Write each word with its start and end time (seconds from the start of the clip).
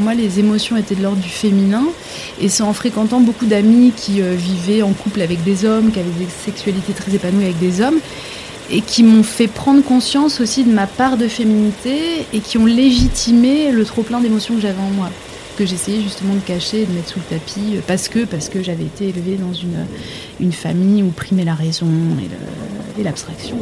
Pour 0.00 0.06
moi, 0.06 0.14
les 0.14 0.38
émotions 0.38 0.78
étaient 0.78 0.94
de 0.94 1.02
l'ordre 1.02 1.20
du 1.20 1.28
féminin. 1.28 1.84
Et 2.40 2.48
c'est 2.48 2.62
en 2.62 2.72
fréquentant 2.72 3.20
beaucoup 3.20 3.44
d'amis 3.44 3.92
qui 3.94 4.22
euh, 4.22 4.34
vivaient 4.34 4.80
en 4.80 4.94
couple 4.94 5.20
avec 5.20 5.44
des 5.44 5.66
hommes, 5.66 5.92
qui 5.92 5.98
avaient 5.98 6.08
des 6.18 6.26
sexualités 6.42 6.94
très 6.94 7.14
épanouies 7.14 7.44
avec 7.44 7.58
des 7.58 7.82
hommes, 7.82 7.98
et 8.70 8.80
qui 8.80 9.02
m'ont 9.02 9.22
fait 9.22 9.46
prendre 9.46 9.84
conscience 9.84 10.40
aussi 10.40 10.64
de 10.64 10.72
ma 10.72 10.86
part 10.86 11.18
de 11.18 11.28
féminité 11.28 12.24
et 12.32 12.40
qui 12.40 12.56
ont 12.56 12.64
légitimé 12.64 13.72
le 13.72 13.84
trop 13.84 14.00
plein 14.00 14.20
d'émotions 14.20 14.54
que 14.54 14.62
j'avais 14.62 14.80
en 14.80 14.90
moi 14.90 15.10
que 15.58 15.66
j'essayais 15.66 16.00
justement 16.00 16.32
de 16.32 16.40
cacher 16.40 16.86
de 16.86 16.92
mettre 16.94 17.10
sous 17.10 17.18
le 17.18 17.36
tapis 17.36 17.76
euh, 17.76 17.80
parce 17.86 18.08
que 18.48 18.62
j'avais 18.62 18.84
été 18.84 19.08
élevée 19.08 19.36
dans 19.36 19.52
une 19.52 20.52
famille 20.52 21.02
où 21.02 21.10
primait 21.10 21.44
la 21.44 21.54
raison 21.54 21.88
et 22.98 23.02
l'abstraction. 23.02 23.58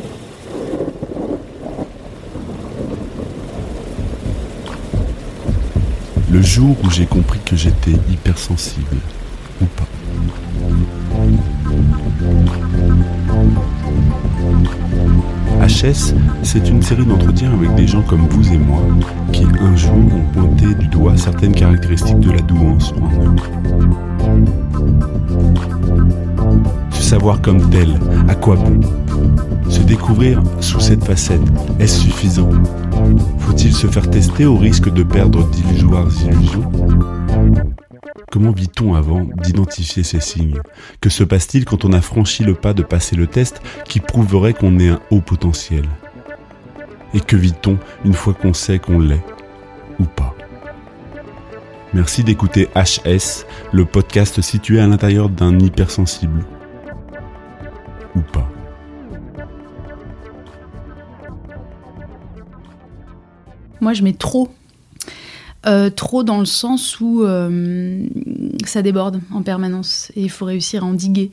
Le 6.30 6.42
jour 6.42 6.76
où 6.84 6.90
j'ai 6.90 7.06
compris 7.06 7.38
que 7.44 7.56
j'étais 7.56 7.92
hypersensible, 8.10 8.96
ou 9.62 9.64
pas. 9.64 9.86
HS, 15.66 16.14
c'est 16.42 16.68
une 16.68 16.82
série 16.82 17.06
d'entretiens 17.06 17.52
avec 17.52 17.74
des 17.74 17.86
gens 17.86 18.02
comme 18.02 18.28
vous 18.28 18.52
et 18.52 18.58
moi, 18.58 18.82
qui 19.32 19.44
un 19.60 19.74
jour 19.74 19.94
ont 19.94 20.32
pointé 20.32 20.74
du 20.74 20.86
doigt 20.88 21.16
certaines 21.16 21.54
caractéristiques 21.54 22.20
de 22.20 22.32
la 22.32 22.40
douance 22.42 22.92
en 22.92 23.06
eux. 23.24 23.36
Se 26.90 27.02
savoir 27.02 27.40
comme 27.40 27.70
tel, 27.70 27.88
à 28.28 28.34
quoi 28.34 28.56
bon 28.56 28.80
Se 29.70 29.80
découvrir 29.80 30.42
sous 30.60 30.80
cette 30.80 31.04
facette, 31.04 31.40
est-ce 31.80 32.00
suffisant 32.00 32.50
Faut-il 33.38 33.74
se 33.74 33.86
faire 33.86 34.10
tester 34.10 34.46
au 34.46 34.56
risque 34.56 34.92
de 34.92 35.02
perdre 35.02 35.48
d'illusoires 35.50 36.08
illusions 36.24 36.70
Comment 38.30 38.52
vit-on 38.52 38.94
avant 38.94 39.26
d'identifier 39.42 40.02
ces 40.02 40.20
signes? 40.20 40.60
Que 41.00 41.08
se 41.08 41.24
passe-t-il 41.24 41.64
quand 41.64 41.84
on 41.84 41.92
a 41.92 42.02
franchi 42.02 42.44
le 42.44 42.54
pas 42.54 42.74
de 42.74 42.82
passer 42.82 43.16
le 43.16 43.26
test 43.26 43.62
qui 43.86 44.00
prouverait 44.00 44.52
qu'on 44.52 44.78
est 44.78 44.90
un 44.90 45.00
haut 45.10 45.20
potentiel? 45.20 45.84
Et 47.14 47.20
que 47.20 47.36
vit-on 47.36 47.78
une 48.04 48.12
fois 48.12 48.34
qu'on 48.34 48.52
sait 48.52 48.78
qu'on 48.78 48.98
l'est 48.98 49.24
Ou 49.98 50.04
pas? 50.04 50.34
Merci 51.94 52.22
d'écouter 52.22 52.68
HS, 52.74 53.46
le 53.72 53.86
podcast 53.86 54.42
situé 54.42 54.78
à 54.78 54.86
l'intérieur 54.86 55.30
d'un 55.30 55.58
hypersensible. 55.58 56.44
Ou 58.14 58.20
pas. 58.20 58.48
Moi, 63.80 63.92
je 63.92 64.02
mets 64.02 64.12
trop. 64.12 64.48
Euh, 65.66 65.90
trop 65.90 66.22
dans 66.22 66.38
le 66.38 66.46
sens 66.46 67.00
où 67.00 67.24
euh, 67.24 68.06
ça 68.64 68.80
déborde 68.80 69.20
en 69.32 69.42
permanence 69.42 70.12
et 70.14 70.22
il 70.22 70.30
faut 70.30 70.44
réussir 70.44 70.84
à 70.84 70.86
endiguer. 70.86 71.32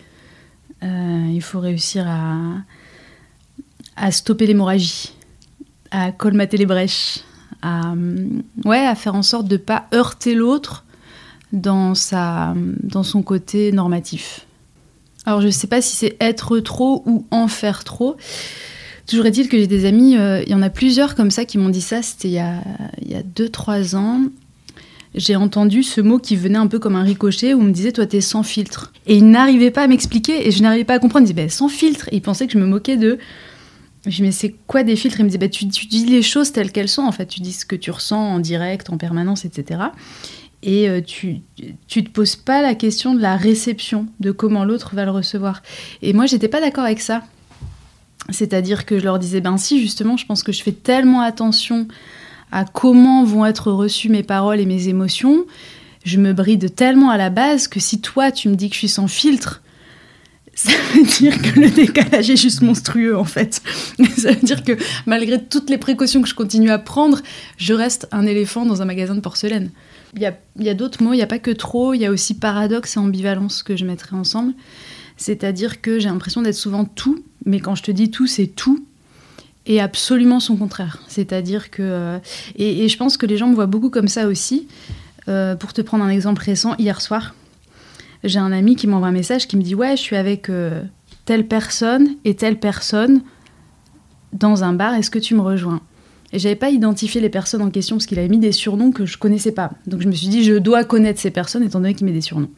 Euh, 0.83 1.29
il 1.31 1.41
faut 1.41 1.59
réussir 1.59 2.07
à, 2.07 4.11
stopper 4.11 4.47
l'hémorragie, 4.47 5.13
à 5.91 6.11
colmater 6.11 6.57
les 6.57 6.65
brèches, 6.65 7.19
à, 7.61 7.93
ouais, 8.65 8.85
à 8.85 8.95
faire 8.95 9.15
en 9.15 9.21
sorte 9.21 9.47
de 9.47 9.55
ne 9.55 9.61
pas 9.61 9.85
heurter 9.93 10.33
l'autre 10.33 10.85
dans, 11.53 11.93
dans 12.83 13.03
son 13.03 13.21
côté 13.21 13.71
normatif. 13.71 14.47
Alors 15.25 15.39
je 15.39 15.47
ne 15.47 15.51
sais 15.51 15.67
pas 15.67 15.81
si 15.81 15.95
c'est 15.95 16.17
être 16.19 16.59
trop 16.59 17.03
ou 17.05 17.25
en 17.31 17.47
faire 17.47 17.83
trop. 17.83 18.17
Toujours 19.07 19.25
est-il 19.25 19.49
que 19.49 19.57
j'ai 19.57 19.67
des 19.67 19.85
amis, 19.85 20.17
euh, 20.17 20.41
il 20.43 20.51
y 20.51 20.55
en 20.55 20.61
a 20.61 20.69
plusieurs 20.69 21.15
comme 21.15 21.31
ça 21.31 21.45
qui 21.45 21.57
m'ont 21.57 21.69
dit 21.69 21.81
ça, 21.81 22.01
c'était 22.01 22.27
il 22.27 22.33
y 22.33 22.39
a 22.39 23.23
2-3 23.35 23.95
ans. 23.95 24.21
J'ai 25.15 25.37
entendu 25.37 25.81
ce 25.81 26.01
mot 26.01 26.19
qui 26.19 26.35
venait 26.35 26.57
un 26.57 26.67
peu 26.67 26.77
comme 26.77 26.97
un 26.97 27.03
ricochet 27.03 27.53
où 27.53 27.61
on 27.61 27.63
me 27.63 27.71
disait 27.71 27.93
Toi, 27.93 28.05
t'es 28.05 28.19
sans 28.19 28.43
filtre. 28.43 28.91
Et 29.07 29.15
ils 29.15 29.29
n'arrivaient 29.29 29.71
pas 29.71 29.83
à 29.83 29.87
m'expliquer 29.87 30.45
et 30.45 30.51
je 30.51 30.61
n'arrivais 30.61 30.83
pas 30.83 30.95
à 30.95 30.99
comprendre. 30.99 31.23
Ils 31.23 31.33
disaient 31.33 31.45
bah, 31.45 31.49
Sans 31.49 31.69
filtre. 31.69 32.09
Et 32.11 32.17
ils 32.17 32.21
pensaient 32.21 32.47
que 32.47 32.53
je 32.53 32.57
me 32.57 32.65
moquais 32.65 32.97
d'eux. 32.97 33.17
Je 34.05 34.17
dis 34.17 34.21
Mais 34.21 34.31
c'est 34.31 34.55
quoi 34.67 34.83
des 34.83 34.97
filtres? 34.97 35.21
Ils 35.21 35.23
me 35.23 35.29
disaient 35.29 35.49
tu, 35.49 35.69
tu, 35.69 35.85
dis 35.85 36.05
les 36.05 36.21
choses 36.21 36.51
telles 36.51 36.73
qu'elles 36.73 36.89
sont. 36.89 37.03
En 37.03 37.13
fait, 37.13 37.27
tu 37.27 37.39
dis 37.39 37.53
ce 37.53 37.65
que 37.65 37.77
tu 37.77 37.91
ressens 37.91 38.19
en 38.19 38.39
direct, 38.39 38.89
en 38.89 38.97
permanence, 38.97 39.45
etc. 39.45 39.79
Et 40.63 40.89
euh, 40.89 40.99
tu, 40.99 41.37
tu 41.87 42.03
te 42.03 42.09
poses 42.09 42.35
pas 42.35 42.61
la 42.61 42.75
question 42.75 43.13
de 43.13 43.21
la 43.21 43.37
réception, 43.37 44.07
de 44.19 44.31
comment 44.31 44.65
l'autre 44.65 44.95
va 44.95 45.05
le 45.05 45.11
recevoir. 45.11 45.61
Et 46.01 46.11
moi, 46.11 46.25
j'étais 46.25 46.49
pas 46.49 46.59
d'accord 46.59 46.83
avec 46.83 46.99
ça. 46.99 47.23
C'est-à-dire 48.29 48.85
que 48.85 48.99
je 48.99 49.03
leur 49.03 49.19
disais, 49.19 49.41
ben 49.41 49.57
si, 49.57 49.81
justement, 49.81 50.17
je 50.17 50.25
pense 50.25 50.43
que 50.43 50.51
je 50.51 50.63
fais 50.63 50.71
tellement 50.71 51.21
attention 51.21 51.87
à 52.51 52.65
comment 52.65 53.23
vont 53.23 53.45
être 53.45 53.71
reçues 53.71 54.09
mes 54.09 54.23
paroles 54.23 54.59
et 54.59 54.65
mes 54.65 54.87
émotions, 54.87 55.45
je 56.03 56.17
me 56.17 56.33
bride 56.33 56.73
tellement 56.73 57.09
à 57.09 57.17
la 57.17 57.29
base 57.29 57.67
que 57.67 57.79
si 57.79 57.99
toi, 57.99 58.31
tu 58.31 58.49
me 58.49 58.55
dis 58.55 58.69
que 58.69 58.75
je 58.75 58.79
suis 58.79 58.89
sans 58.89 59.07
filtre, 59.07 59.61
ça 60.55 60.71
veut 60.93 61.03
dire 61.03 61.41
que 61.41 61.59
le 61.59 61.69
décalage 61.69 62.29
est 62.29 62.37
juste 62.37 62.61
monstrueux 62.61 63.17
en 63.17 63.25
fait. 63.25 63.61
Ça 64.17 64.31
veut 64.31 64.41
dire 64.41 64.63
que 64.63 64.77
malgré 65.05 65.43
toutes 65.43 65.69
les 65.69 65.77
précautions 65.77 66.21
que 66.21 66.29
je 66.29 66.33
continue 66.33 66.69
à 66.69 66.79
prendre, 66.79 67.19
je 67.57 67.73
reste 67.73 68.07
un 68.13 68.25
éléphant 68.25 68.65
dans 68.65 68.81
un 68.81 68.85
magasin 68.85 69.15
de 69.15 69.19
porcelaine. 69.19 69.69
Il 70.15 70.21
y 70.21 70.69
a, 70.69 70.73
d'autres 70.73 71.03
mots, 71.03 71.11
il 71.11 71.17
n'y 71.17 71.23
a 71.23 71.27
pas 71.27 71.39
que 71.39 71.51
trop, 71.51 71.93
il 71.93 71.99
y 71.99 72.05
a 72.05 72.11
aussi 72.11 72.35
paradoxe 72.35 72.95
et 72.95 72.99
ambivalence 72.99 73.63
que 73.63 73.75
je 73.75 73.83
mettrai 73.83 74.15
ensemble. 74.15 74.53
C'est-à-dire 75.17 75.81
que 75.81 75.99
j'ai 75.99 76.09
l'impression 76.09 76.41
d'être 76.41 76.55
souvent 76.55 76.85
tout, 76.85 77.23
mais 77.45 77.59
quand 77.59 77.75
je 77.75 77.83
te 77.83 77.91
dis 77.91 78.11
tout, 78.11 78.27
c'est 78.27 78.47
tout 78.47 78.85
et 79.65 79.81
absolument 79.81 80.39
son 80.39 80.57
contraire. 80.57 81.01
C'est-à-dire 81.07 81.71
que... 81.71 81.81
Euh, 81.81 82.19
et, 82.55 82.87
je 82.87 82.97
pense 82.97 83.17
que 83.17 83.25
les 83.25 83.37
gens 83.37 83.47
me 83.47 83.55
voient 83.55 83.65
beaucoup 83.65 83.89
comme 83.89 84.07
ça 84.07 84.27
aussi. 84.27 84.67
Euh, 85.27 85.55
pour 85.55 85.73
te 85.73 85.81
prendre 85.81 86.03
un 86.03 86.09
exemple 86.09 86.43
récent, 86.43 86.75
hier 86.77 87.01
soir, 87.01 87.33
j'ai 88.23 88.39
un 88.39 88.51
ami 88.51 88.75
qui 88.75 88.85
m'envoie 88.87 89.07
un 89.07 89.11
message 89.11 89.47
qui 89.47 89.57
me 89.57 89.63
dit 89.63 89.73
Ouais, 89.73 89.97
je 89.97 90.01
suis 90.01 90.15
avec 90.15 90.49
euh, 90.49 90.83
telle 91.25 91.47
personne 91.47 92.09
et 92.25 92.35
telle 92.35 92.59
personne 92.59 93.21
dans 94.33 94.63
un 94.63 94.73
bar, 94.73 94.93
est-ce 94.93 95.09
que 95.09 95.19
tu 95.19 95.33
me 95.33 95.41
rejoins? 95.41 95.81
Et 96.31 96.39
j'avais 96.39 96.55
pas 96.55 96.69
identifié 96.69 97.21
les 97.21 97.29
personnes 97.29 97.61
en 97.61 97.69
question 97.71 97.95
parce 97.95 98.05
qu'il 98.05 98.19
avait 98.19 98.27
mis 98.27 98.39
des 98.39 98.51
surnoms 98.51 98.91
que 98.91 99.05
je 99.05 99.17
connaissais 99.17 99.53
pas. 99.53 99.71
Donc 99.87 100.01
je 100.01 100.07
me 100.07 100.11
suis 100.11 100.27
dit 100.27 100.43
Je 100.43 100.53
dois 100.53 100.83
connaître 100.83 101.19
ces 101.19 101.31
personnes 101.31 101.63
étant 101.63 101.79
donné 101.79 101.95
qu'il 101.95 102.05
met 102.05 102.11
des 102.11 102.21
surnoms. 102.21 102.51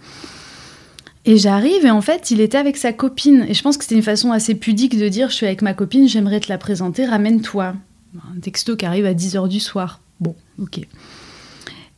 Et 1.28 1.38
j'arrive 1.38 1.86
et 1.86 1.92
en 1.92 2.00
fait, 2.00 2.32
il 2.32 2.40
était 2.40 2.58
avec 2.58 2.78
sa 2.78 2.94
copine. 2.94 3.46
Et 3.50 3.54
je 3.54 3.62
pense 3.62 3.78
que 3.78 3.84
c'était 3.84 3.96
une 3.96 4.02
façon 4.02 4.32
assez 4.32 4.56
pudique 4.56 4.98
de 4.98 5.10
dire 5.10 5.30
Je 5.30 5.36
suis 5.36 5.46
avec 5.46 5.62
ma 5.62 5.74
copine, 5.74 6.08
j'aimerais 6.08 6.40
te 6.40 6.48
la 6.48 6.58
présenter, 6.58 7.06
ramène-toi. 7.06 7.76
Un 8.16 8.40
texto 8.40 8.78
qui 8.78 8.86
arrive 8.86 9.06
à 9.06 9.14
10h 9.14 9.50
du 9.50 9.60
soir. 9.60 10.00
Bon, 10.22 10.36
ok. 10.58 10.80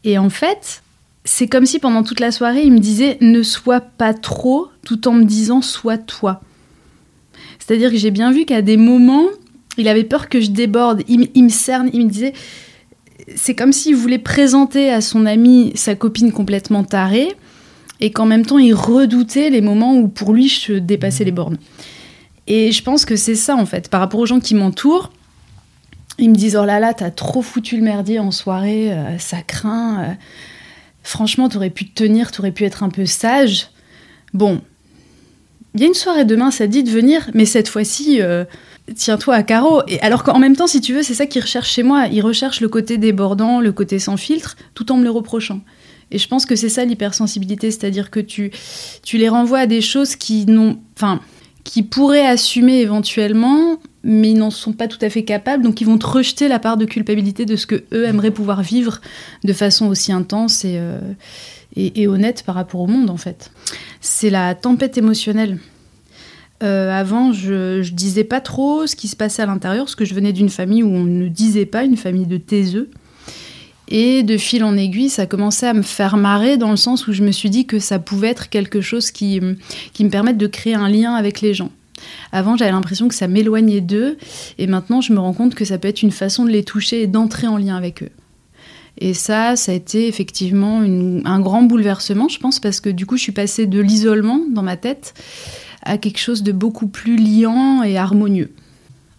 Et 0.03 0.17
en 0.17 0.31
fait, 0.31 0.81
c'est 1.25 1.47
comme 1.47 1.67
si 1.67 1.77
pendant 1.77 2.01
toute 2.01 2.19
la 2.19 2.31
soirée, 2.31 2.63
il 2.63 2.71
me 2.71 2.79
disait 2.79 3.19
Ne 3.21 3.43
sois 3.43 3.81
pas 3.81 4.15
trop, 4.15 4.69
tout 4.83 5.07
en 5.07 5.13
me 5.13 5.25
disant 5.25 5.61
Sois 5.61 5.99
toi. 5.99 6.41
C'est-à-dire 7.59 7.91
que 7.91 7.97
j'ai 7.97 8.11
bien 8.11 8.31
vu 8.31 8.45
qu'à 8.45 8.63
des 8.63 8.77
moments, 8.77 9.27
il 9.77 9.87
avait 9.87 10.05
peur 10.05 10.27
que 10.27 10.41
je 10.41 10.49
déborde. 10.49 11.03
Il, 11.07 11.29
il 11.35 11.43
me 11.43 11.49
cerne, 11.49 11.91
il 11.93 12.05
me 12.05 12.09
disait 12.09 12.33
C'est 13.35 13.53
comme 13.53 13.73
s'il 13.73 13.95
voulait 13.95 14.17
présenter 14.17 14.89
à 14.89 15.01
son 15.01 15.27
ami 15.27 15.71
sa 15.75 15.93
copine 15.93 16.31
complètement 16.31 16.83
tarée 16.83 17.35
et 17.99 18.11
qu'en 18.11 18.25
même 18.25 18.45
temps 18.45 18.57
il 18.57 18.73
redoutait 18.73 19.49
les 19.49 19.61
moments 19.61 19.95
où 19.95 20.07
pour 20.07 20.33
lui 20.33 20.47
je 20.47 20.73
dépassais 20.73 21.23
les 21.23 21.31
bornes. 21.31 21.57
Et 22.47 22.71
je 22.71 22.81
pense 22.81 23.05
que 23.05 23.15
c'est 23.15 23.35
ça 23.35 23.55
en 23.55 23.65
fait, 23.65 23.89
par 23.89 23.99
rapport 23.99 24.19
aux 24.19 24.25
gens 24.25 24.39
qui 24.39 24.55
m'entourent, 24.55 25.11
ils 26.17 26.29
me 26.29 26.35
disent 26.35 26.57
oh 26.57 26.65
là 26.65 26.79
là 26.79 26.93
t'as 26.93 27.11
trop 27.11 27.41
foutu 27.41 27.77
le 27.77 27.83
merdier 27.83 28.19
en 28.19 28.31
soirée, 28.31 28.91
euh, 28.91 29.17
ça 29.17 29.41
craint, 29.41 30.03
euh, 30.03 30.13
franchement 31.03 31.49
t'aurais 31.49 31.69
pu 31.69 31.85
te 31.85 32.03
tenir, 32.03 32.31
t'aurais 32.31 32.51
pu 32.51 32.65
être 32.65 32.83
un 32.83 32.89
peu 32.89 33.05
sage. 33.05 33.69
Bon, 34.33 34.61
il 35.75 35.81
y 35.81 35.83
a 35.83 35.87
une 35.87 35.93
soirée 35.93 36.25
demain, 36.25 36.51
ça 36.51 36.67
dit 36.67 36.83
de 36.83 36.89
venir, 36.89 37.29
mais 37.33 37.45
cette 37.45 37.67
fois-ci, 37.67 38.21
euh, 38.21 38.43
tiens-toi 38.95 39.35
à 39.35 39.43
carreau. 39.43 39.81
Et 39.87 39.99
alors 40.01 40.23
qu'en 40.23 40.39
même 40.39 40.55
temps, 40.55 40.67
si 40.67 40.81
tu 40.81 40.93
veux, 40.93 41.03
c'est 41.03 41.13
ça 41.13 41.25
qu'ils 41.25 41.41
recherchent 41.41 41.71
chez 41.71 41.83
moi. 41.83 42.07
Ils 42.07 42.21
recherchent 42.21 42.61
le 42.61 42.69
côté 42.69 42.97
débordant, 42.97 43.61
le 43.61 43.71
côté 43.71 43.99
sans 43.99 44.17
filtre, 44.17 44.57
tout 44.73 44.91
en 44.91 44.97
me 44.97 45.03
le 45.03 45.11
reprochant. 45.11 45.61
Et 46.11 46.17
je 46.17 46.27
pense 46.27 46.45
que 46.45 46.55
c'est 46.55 46.69
ça 46.69 46.85
l'hypersensibilité, 46.85 47.71
c'est-à-dire 47.71 48.09
que 48.09 48.19
tu, 48.19 48.51
tu 49.03 49.17
les 49.17 49.29
renvoies 49.29 49.59
à 49.59 49.67
des 49.67 49.81
choses 49.81 50.15
qui 50.15 50.45
n'ont, 50.45 50.79
enfin, 50.95 51.21
qui 51.63 51.83
pourraient 51.83 52.25
assumer 52.25 52.79
éventuellement, 52.79 53.77
mais 54.03 54.31
ils 54.31 54.37
n'en 54.37 54.49
sont 54.49 54.73
pas 54.73 54.87
tout 54.87 54.97
à 55.01 55.09
fait 55.09 55.23
capables, 55.23 55.63
donc 55.63 55.81
ils 55.81 55.85
vont 55.85 55.97
te 55.97 56.07
rejeter 56.07 56.47
la 56.47 56.57
part 56.57 56.77
de 56.77 56.85
culpabilité 56.85 57.45
de 57.45 57.55
ce 57.55 57.67
que 57.67 57.83
eux 57.93 58.05
aimeraient 58.05 58.31
pouvoir 58.31 58.63
vivre 58.63 59.01
de 59.43 59.53
façon 59.53 59.87
aussi 59.87 60.11
intense 60.11 60.65
et, 60.65 60.77
euh, 60.77 60.99
et, 61.75 62.07
honnête 62.07 62.43
par 62.43 62.55
rapport 62.55 62.81
au 62.81 62.87
monde 62.87 63.09
en 63.09 63.17
fait. 63.17 63.51
C'est 64.01 64.31
la 64.31 64.55
tempête 64.55 64.97
émotionnelle. 64.97 65.59
avant, 66.61 67.33
je, 67.33 67.83
je 67.83 67.93
disais 67.93 68.23
pas 68.23 68.41
trop 68.41 68.87
ce 68.87 68.95
qui 68.95 69.07
se 69.07 69.15
passait 69.15 69.43
à 69.43 69.45
l'intérieur, 69.45 69.85
parce 69.85 69.95
que 69.95 70.05
je 70.05 70.15
venais 70.15 70.33
d'une 70.33 70.49
famille 70.49 70.81
où 70.81 70.89
on 70.89 71.03
ne 71.03 71.27
disait 71.27 71.67
pas, 71.67 71.83
une 71.83 71.97
famille 71.97 72.25
de 72.25 72.37
taiseux. 72.37 72.89
Et 73.89 74.21
de 74.21 74.37
fil 74.37 74.63
en 74.63 74.77
aiguille, 74.77 75.09
ça 75.09 75.25
commençait 75.25 75.67
à 75.67 75.73
me 75.73 75.81
faire 75.81 76.15
marrer 76.15 76.57
dans 76.57 76.69
le 76.69 76.77
sens 76.77 77.07
où 77.07 77.13
je 77.13 77.23
me 77.23 77.31
suis 77.31 77.49
dit 77.49 77.65
que 77.65 77.79
ça 77.79 77.97
pouvait 77.97 78.29
être 78.29 78.49
quelque 78.49 78.81
chose 78.81 79.09
qui, 79.09 79.41
qui 79.93 80.05
me 80.05 80.09
permette 80.09 80.37
de 80.37 80.47
créer 80.47 80.75
un 80.75 80.87
lien 80.87 81.15
avec 81.15 81.41
les 81.41 81.55
gens. 81.55 81.71
Avant, 82.31 82.55
j'avais 82.55 82.71
l'impression 82.71 83.07
que 83.07 83.15
ça 83.15 83.27
m'éloignait 83.27 83.81
d'eux, 83.81 84.17
et 84.57 84.67
maintenant, 84.67 85.01
je 85.01 85.11
me 85.11 85.19
rends 85.19 85.33
compte 85.33 85.55
que 85.55 85.65
ça 85.65 85.77
peut 85.77 85.87
être 85.87 86.03
une 86.03 86.11
façon 86.11 86.45
de 86.45 86.51
les 86.51 86.63
toucher 86.63 87.01
et 87.01 87.07
d'entrer 87.07 87.47
en 87.47 87.57
lien 87.57 87.75
avec 87.75 88.03
eux. 88.03 88.11
Et 88.99 89.13
ça, 89.13 89.55
ça 89.55 89.71
a 89.71 89.75
été 89.75 90.07
effectivement 90.07 90.81
un 90.81 91.39
grand 91.39 91.63
bouleversement, 91.63 92.27
je 92.27 92.39
pense, 92.39 92.59
parce 92.59 92.79
que 92.81 92.89
du 92.89 93.05
coup, 93.05 93.17
je 93.17 93.23
suis 93.23 93.31
passée 93.31 93.65
de 93.65 93.79
l'isolement 93.79 94.39
dans 94.51 94.63
ma 94.63 94.77
tête 94.77 95.13
à 95.83 95.97
quelque 95.97 96.19
chose 96.19 96.43
de 96.43 96.51
beaucoup 96.51 96.87
plus 96.87 97.15
liant 97.15 97.81
et 97.83 97.97
harmonieux. 97.97 98.51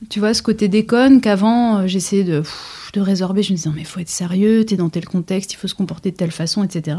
Tu 0.09 0.19
vois, 0.19 0.33
ce 0.33 0.43
côté 0.43 0.69
déconne 0.69 1.21
qu'avant, 1.21 1.79
euh, 1.79 1.87
j'essayais 1.87 2.25
de, 2.25 2.43
résorber. 2.97 3.43
Je 3.43 3.53
me 3.53 3.57
disais, 3.57 3.71
mais 3.75 3.83
il 3.83 3.87
faut 3.87 4.01
être 4.01 4.09
sérieux, 4.09 4.65
t'es 4.65 4.77
dans 4.77 4.89
tel 4.89 5.05
contexte, 5.05 5.53
il 5.53 5.57
faut 5.57 5.69
se 5.69 5.75
comporter 5.75 6.11
de 6.11 6.17
telle 6.17 6.31
façon, 6.31 6.65
etc. 6.65 6.97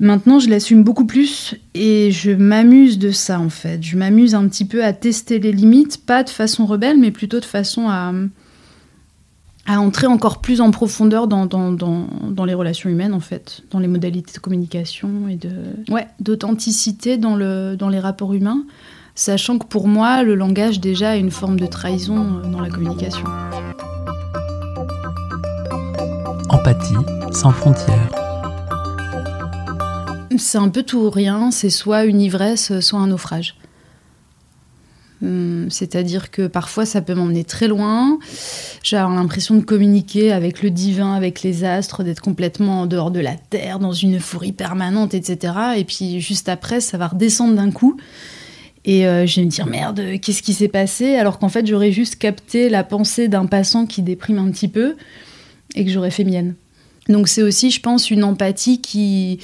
Maintenant, 0.00 0.38
je 0.38 0.48
l'assume 0.48 0.84
beaucoup 0.84 1.06
plus 1.06 1.56
et 1.74 2.12
je 2.12 2.30
m'amuse 2.30 2.98
de 2.98 3.10
ça, 3.10 3.40
en 3.40 3.50
fait. 3.50 3.82
Je 3.82 3.96
m'amuse 3.96 4.34
un 4.36 4.46
petit 4.46 4.64
peu 4.64 4.84
à 4.84 4.92
tester 4.92 5.40
les 5.40 5.50
limites, 5.50 6.06
pas 6.06 6.22
de 6.22 6.30
façon 6.30 6.66
rebelle, 6.66 6.98
mais 6.98 7.10
plutôt 7.10 7.40
de 7.40 7.44
façon 7.44 7.88
à, 7.88 8.12
entrer 9.66 10.06
encore 10.06 10.40
plus 10.40 10.60
en 10.60 10.70
profondeur 10.70 11.26
dans, 11.26 12.44
les 12.46 12.54
relations 12.54 12.88
humaines, 12.88 13.12
en 13.12 13.20
fait, 13.20 13.62
dans 13.72 13.80
les 13.80 13.88
modalités 13.88 14.32
de 14.32 14.38
communication 14.38 15.28
et 15.28 15.38
ouais, 15.92 16.06
d'authenticité 16.20 17.18
dans 17.18 17.36
les 17.36 18.00
rapports 18.00 18.32
humains 18.32 18.64
sachant 19.18 19.58
que 19.58 19.66
pour 19.66 19.88
moi, 19.88 20.22
le 20.22 20.36
langage 20.36 20.80
déjà 20.80 21.10
a 21.10 21.16
une 21.16 21.32
forme 21.32 21.58
de 21.58 21.66
trahison 21.66 22.38
euh, 22.38 22.48
dans 22.48 22.60
la 22.60 22.70
communication. 22.70 23.24
Empathie 26.48 26.94
sans 27.32 27.50
frontières. 27.50 28.08
C'est 30.38 30.58
un 30.58 30.68
peu 30.68 30.84
tout 30.84 30.98
ou 30.98 31.10
rien, 31.10 31.50
c'est 31.50 31.68
soit 31.68 32.04
une 32.04 32.20
ivresse, 32.20 32.78
soit 32.78 33.00
un 33.00 33.08
naufrage. 33.08 33.56
Hum, 35.20 35.66
c'est-à-dire 35.68 36.30
que 36.30 36.46
parfois 36.46 36.86
ça 36.86 37.02
peut 37.02 37.14
m'emmener 37.14 37.42
très 37.42 37.66
loin. 37.66 38.20
J'ai 38.84 38.98
l'impression 38.98 39.56
de 39.56 39.64
communiquer 39.64 40.30
avec 40.30 40.62
le 40.62 40.70
divin, 40.70 41.14
avec 41.14 41.42
les 41.42 41.64
astres, 41.64 42.04
d'être 42.04 42.20
complètement 42.20 42.82
en 42.82 42.86
dehors 42.86 43.10
de 43.10 43.18
la 43.18 43.34
terre, 43.34 43.80
dans 43.80 43.92
une 43.92 44.18
euphorie 44.18 44.52
permanente, 44.52 45.14
etc. 45.14 45.54
Et 45.76 45.84
puis 45.84 46.20
juste 46.20 46.48
après, 46.48 46.80
ça 46.80 46.98
va 46.98 47.08
redescendre 47.08 47.56
d'un 47.56 47.72
coup. 47.72 47.96
Et 48.88 49.06
euh, 49.06 49.26
je 49.26 49.36
vais 49.38 49.44
me 49.44 49.50
dire 49.50 49.66
merde, 49.66 50.02
qu'est-ce 50.22 50.42
qui 50.42 50.54
s'est 50.54 50.66
passé? 50.66 51.16
Alors 51.16 51.38
qu'en 51.38 51.50
fait, 51.50 51.66
j'aurais 51.66 51.92
juste 51.92 52.16
capté 52.16 52.70
la 52.70 52.82
pensée 52.82 53.28
d'un 53.28 53.44
passant 53.44 53.84
qui 53.84 54.00
déprime 54.00 54.38
un 54.38 54.50
petit 54.50 54.66
peu 54.66 54.96
et 55.74 55.84
que 55.84 55.90
j'aurais 55.90 56.10
fait 56.10 56.24
mienne. 56.24 56.54
Donc 57.06 57.28
c'est 57.28 57.42
aussi, 57.42 57.70
je 57.70 57.82
pense, 57.82 58.10
une 58.10 58.24
empathie 58.24 58.80
qui 58.80 59.40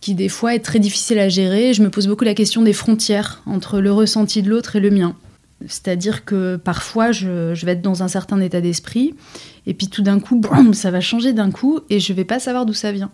qui 0.00 0.14
des 0.14 0.28
fois 0.28 0.54
est 0.56 0.64
très 0.64 0.80
difficile 0.80 1.20
à 1.20 1.28
gérer. 1.28 1.74
Je 1.74 1.82
me 1.82 1.90
pose 1.90 2.08
beaucoup 2.08 2.24
la 2.24 2.34
question 2.34 2.62
des 2.62 2.72
frontières 2.72 3.40
entre 3.46 3.78
le 3.78 3.92
ressenti 3.92 4.42
de 4.42 4.50
l'autre 4.50 4.74
et 4.74 4.80
le 4.80 4.90
mien. 4.90 5.14
C'est-à-dire 5.68 6.24
que 6.24 6.56
parfois, 6.56 7.12
je, 7.12 7.54
vais 7.64 7.72
être 7.72 7.82
dans 7.82 8.02
un 8.02 8.08
certain 8.08 8.40
état 8.40 8.60
d'esprit, 8.60 9.14
et 9.66 9.74
puis 9.74 9.88
tout 9.88 10.02
d'un 10.02 10.20
coup, 10.20 10.40
ça 10.72 10.90
va 10.90 11.00
changer 11.00 11.32
d'un 11.32 11.50
coup, 11.50 11.80
et 11.90 12.00
je 12.00 12.12
vais 12.12 12.24
pas 12.24 12.38
savoir 12.38 12.66
d'où 12.66 12.74
ça 12.74 12.92
vient. 12.92 13.10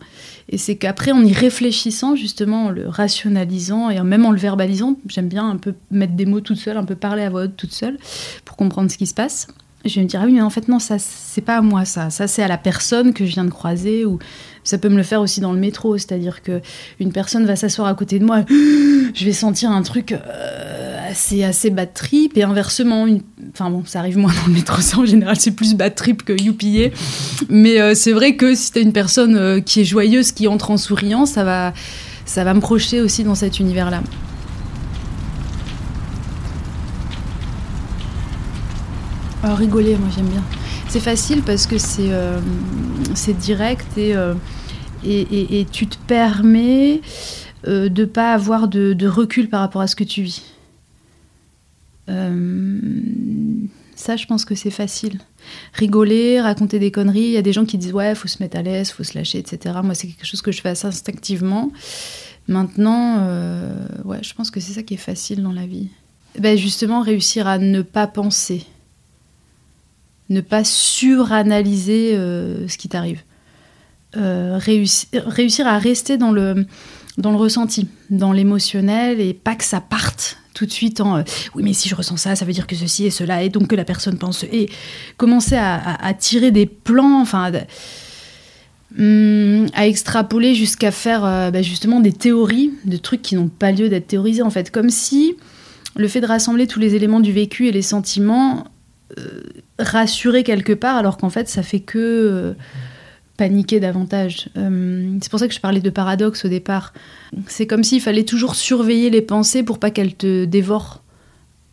Et 0.49 0.59
c'est 0.59 0.77
qu'après, 0.77 1.13
en 1.13 1.25
y 1.25 1.33
réfléchissant, 1.33 2.17
justement, 2.17 2.67
en 2.67 2.71
le 2.71 2.89
rationalisant, 2.89 3.91
et 3.91 4.01
même 4.03 4.25
en 4.25 4.33
le 4.33 4.39
verbalisant, 4.39 4.97
j'aime 5.07 5.29
bien 5.29 5.49
un 5.49 5.57
peu 5.57 5.75
mettre 5.91 6.15
des 6.15 6.27
mots 6.27 6.41
toute 6.41 6.59
seule, 6.59 6.77
un 6.77 6.85
peu 6.85 6.97
parler 6.97 7.23
à 7.23 7.31
voix 7.31 7.45
haute 7.45 7.57
toute 7.57 7.73
seule, 7.73 7.99
pour 8.45 8.57
comprendre 8.57 8.91
ce 8.91 8.99
qui 8.99 9.07
se 9.07 9.15
passe. 9.15 9.47
Je 9.85 9.95
vais 9.95 10.03
me 10.03 10.09
dire, 10.09 10.21
ah 10.23 10.27
oui, 10.27 10.33
mais 10.33 10.43
en 10.43 10.51
fait, 10.51 10.69
non, 10.69 10.79
ça, 10.79 10.99
c'est 10.99 11.41
pas 11.41 11.57
à 11.57 11.63
moi, 11.63 11.87
ça. 11.87 12.11
Ça, 12.11 12.27
c'est 12.27 12.43
à 12.43 12.49
la 12.49 12.59
personne 12.59 13.15
que 13.15 13.25
je 13.25 13.33
viens 13.33 13.45
de 13.45 13.51
croiser, 13.51 14.05
ou 14.05 14.19
ça 14.63 14.77
peut 14.77 14.91
me 14.91 14.97
le 14.97 15.03
faire 15.03 15.21
aussi 15.21 15.41
dans 15.41 15.53
le 15.53 15.59
métro, 15.59 15.97
c'est-à-dire 15.97 16.43
que 16.43 16.61
une 16.99 17.13
personne 17.13 17.47
va 17.47 17.57
s'asseoir 17.57 17.89
à 17.89 17.95
côté 17.95 18.19
de 18.19 18.25
moi, 18.25 18.45
je 18.49 19.25
vais 19.25 19.33
sentir 19.33 19.71
un 19.71 19.83
truc 19.83 20.13
euh, 20.13 20.90
assez 21.11 21.43
assez 21.43 21.71
bad 21.71 21.93
trip 21.93 22.37
et 22.39 22.45
inversement, 22.45 23.07
enfin 23.53 23.69
bon, 23.71 23.83
ça 23.85 23.99
arrive 23.99 24.17
moins 24.17 24.33
dans 24.33 24.47
le 24.47 24.53
métro, 24.53 24.77
en 24.97 25.05
général 25.05 25.37
c'est 25.39 25.51
plus 25.51 25.75
bad 25.75 25.95
trip 25.95 26.23
que 26.23 26.33
youpier, 26.33 26.93
mais 27.49 27.81
euh, 27.81 27.95
c'est 27.95 28.13
vrai 28.13 28.37
que 28.37 28.55
si 28.55 28.73
t'as 28.73 28.81
une 28.81 28.93
personne 28.93 29.37
euh, 29.37 29.61
qui 29.61 29.81
est 29.81 29.85
joyeuse, 29.85 30.33
qui 30.33 30.47
entre 30.47 30.71
en 30.71 30.77
souriant, 30.77 31.27
ça 31.27 31.45
va 31.45 31.75
ça 32.25 32.45
va 32.45 32.55
me 32.55 32.61
projeter 32.61 33.01
aussi 33.01 33.25
dans 33.25 33.35
cet 33.35 33.59
univers-là. 33.59 34.03
Alors 39.43 39.59
rigoler, 39.59 39.97
moi 39.97 40.09
j'aime 40.15 40.29
bien. 40.29 40.45
C'est 40.89 41.01
facile 41.01 41.43
parce 41.43 41.67
que 41.67 41.79
c'est 41.79 42.13
euh, 42.13 42.39
direct 43.41 43.99
et, 43.99 44.15
et, 45.03 45.67
tu 45.73 45.87
te 45.87 45.97
permets 46.07 47.01
de 47.67 48.05
pas 48.05 48.33
avoir 48.33 48.69
de, 48.69 49.07
recul 49.09 49.49
par 49.49 49.61
rapport 49.61 49.83
à 49.83 49.87
ce 49.87 49.97
que 49.97 50.05
tu 50.05 50.23
vis. 50.23 50.43
Euh, 52.11 52.81
ça, 53.97 54.17
je 54.17 54.27
pense 54.27 54.45
que 54.45 54.55
c'est 54.55 54.71
facile. 54.71 55.21
Rigoler, 55.75 56.41
raconter 56.41 56.79
des 56.79 56.91
conneries. 56.91 57.21
Il 57.21 57.31
y 57.33 57.37
a 57.37 57.43
des 57.43 57.53
gens 57.53 57.65
qui 57.65 57.79
disent 57.79 57.93
ouais, 57.93 58.15
faut 58.15 58.29
se 58.29 58.43
mettre 58.43 58.59
à 58.59 58.63
l'aise, 58.63 58.91
faut 58.91 59.05
se 59.05 59.17
lâcher, 59.17 59.39
etc. 59.39 59.77
Moi, 59.83 59.95
c'est 59.95 60.09
quelque 60.09 60.27
chose 60.27 60.43
que 60.43 60.53
je 60.53 60.61
fais 60.61 60.71
assez 60.71 60.87
instinctivement. 60.87 61.71
Maintenant, 62.49 63.27
ouais, 64.05 64.19
je 64.23 64.35
pense 64.35 64.51
que 64.51 64.59
c'est 64.59 64.73
ça 64.73 64.83
qui 64.83 64.95
est 64.95 64.99
facile 64.99 65.43
dans 65.43 65.53
la 65.53 65.67
vie. 65.67 65.89
Ben 66.39 66.57
justement, 66.57 67.03
réussir 67.03 67.47
à 67.47 67.59
ne 67.59 67.83
pas 67.83 68.07
penser 68.07 68.67
ne 70.31 70.41
pas 70.41 70.65
suranalyser 70.65 72.15
euh, 72.15 72.67
ce 72.69 72.79
qui 72.79 72.89
t'arrive. 72.89 73.21
Euh, 74.17 74.59
réussir 74.59 75.67
à 75.67 75.79
rester 75.79 76.17
dans 76.17 76.33
le, 76.33 76.67
dans 77.19 77.31
le 77.31 77.37
ressenti, 77.37 77.89
dans 78.11 78.33
l'émotionnel 78.33 79.21
et 79.21 79.35
pas 79.35 79.55
que 79.55 79.65
ça 79.65 79.81
parte 79.81 80.39
tout 80.55 80.67
de 80.67 80.71
suite 80.71 81.01
en 81.01 81.19
euh, 81.19 81.23
oui 81.55 81.63
mais 81.63 81.73
si 81.73 81.89
je 81.89 81.95
ressens 81.95 82.17
ça 82.17 82.37
ça 82.37 82.45
veut 82.45 82.53
dire 82.53 82.67
que 82.67 82.77
ceci 82.77 83.07
et 83.07 83.11
cela 83.11 83.43
et 83.43 83.49
donc 83.49 83.69
que 83.69 83.77
la 83.77 83.85
personne 83.85 84.19
pense 84.19 84.45
et 84.45 84.69
commencer 85.17 85.57
à, 85.57 86.13
tirer 86.19 86.51
des 86.51 86.67
plans 86.67 87.21
enfin 87.21 87.53
hum, 88.99 89.67
à 89.75 89.87
extrapoler 89.87 90.55
jusqu'à 90.55 90.91
faire 90.91 91.23
bah, 91.23 91.63
justement 91.63 92.01
des 92.01 92.13
théories 92.13 92.73
de 92.85 92.97
trucs 92.97 93.23
qui 93.23 93.37
n'ont 93.37 93.49
pas 93.49 93.73
lieu 93.73 93.89
d'être 93.89 94.09
théorisés 94.09 94.43
en 94.43 94.51
fait. 94.51 94.71
Comme 94.71 94.91
si 94.91 95.37
le 95.97 96.09
fait 96.09 96.21
de 96.21 96.27
rassembler 96.27 96.67
tous 96.67 96.81
les 96.81 96.95
éléments 96.95 97.21
du 97.21 97.33
vécu 97.33 97.69
et 97.69 97.73
les 97.73 97.83
sentiments 97.83 98.65
euh, 99.19 99.43
rassurer 99.79 100.45
quelque 100.45 100.73
part, 100.73 100.97
alors 100.97 101.17
qu'en 101.17 101.31
fait, 101.31 101.49
ça 101.49 101.63
fait 101.63 101.81
que 101.81 101.99
euh, 101.99 102.53
paniquer 103.41 103.81
davantage. 103.81 104.51
Euh, 104.59 105.17
c'est 105.23 105.31
pour 105.31 105.41
ça 105.41 105.49
que 105.49 105.55
je 105.55 105.61
parlais 105.61 105.81
de 105.81 105.89
paradoxe 105.89 106.45
au 106.45 106.49
départ. 106.49 106.93
C'est 107.47 107.67
comme 107.67 107.83
s'il 107.83 108.03
fallait 108.03 108.25
toujours 108.25 108.55
surveiller 108.55 109.09
les 109.09 109.23
pensées 109.23 109.63
pour 109.63 109.79
pas 109.79 109.91
qu'elles 109.91 110.15
te 110.15 110.45
dévorent 110.45 111.03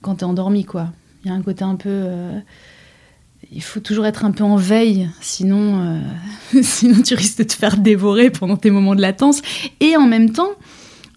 quand 0.01 0.15
t'es 0.15 0.23
endormi, 0.23 0.63
quoi. 0.63 0.93
Il 1.25 1.27
y 1.27 1.33
a 1.33 1.35
un 1.35 1.41
côté 1.41 1.65
un 1.65 1.75
peu. 1.75 2.05
il 3.51 3.61
faut 3.61 3.81
toujours 3.81 4.05
être 4.05 4.23
un 4.23 4.31
peu 4.31 4.45
en 4.45 4.55
veille, 4.55 5.09
sinon, 5.19 6.01
sinon 6.61 7.01
tu 7.01 7.15
risques 7.15 7.39
de 7.39 7.43
te 7.43 7.53
faire 7.53 7.75
dévorer 7.75 8.29
pendant 8.29 8.55
tes 8.55 8.71
moments 8.71 8.95
de 8.95 9.01
latence. 9.01 9.41
Et 9.81 9.97
en 9.97 10.07
même 10.07 10.31
temps, 10.31 10.51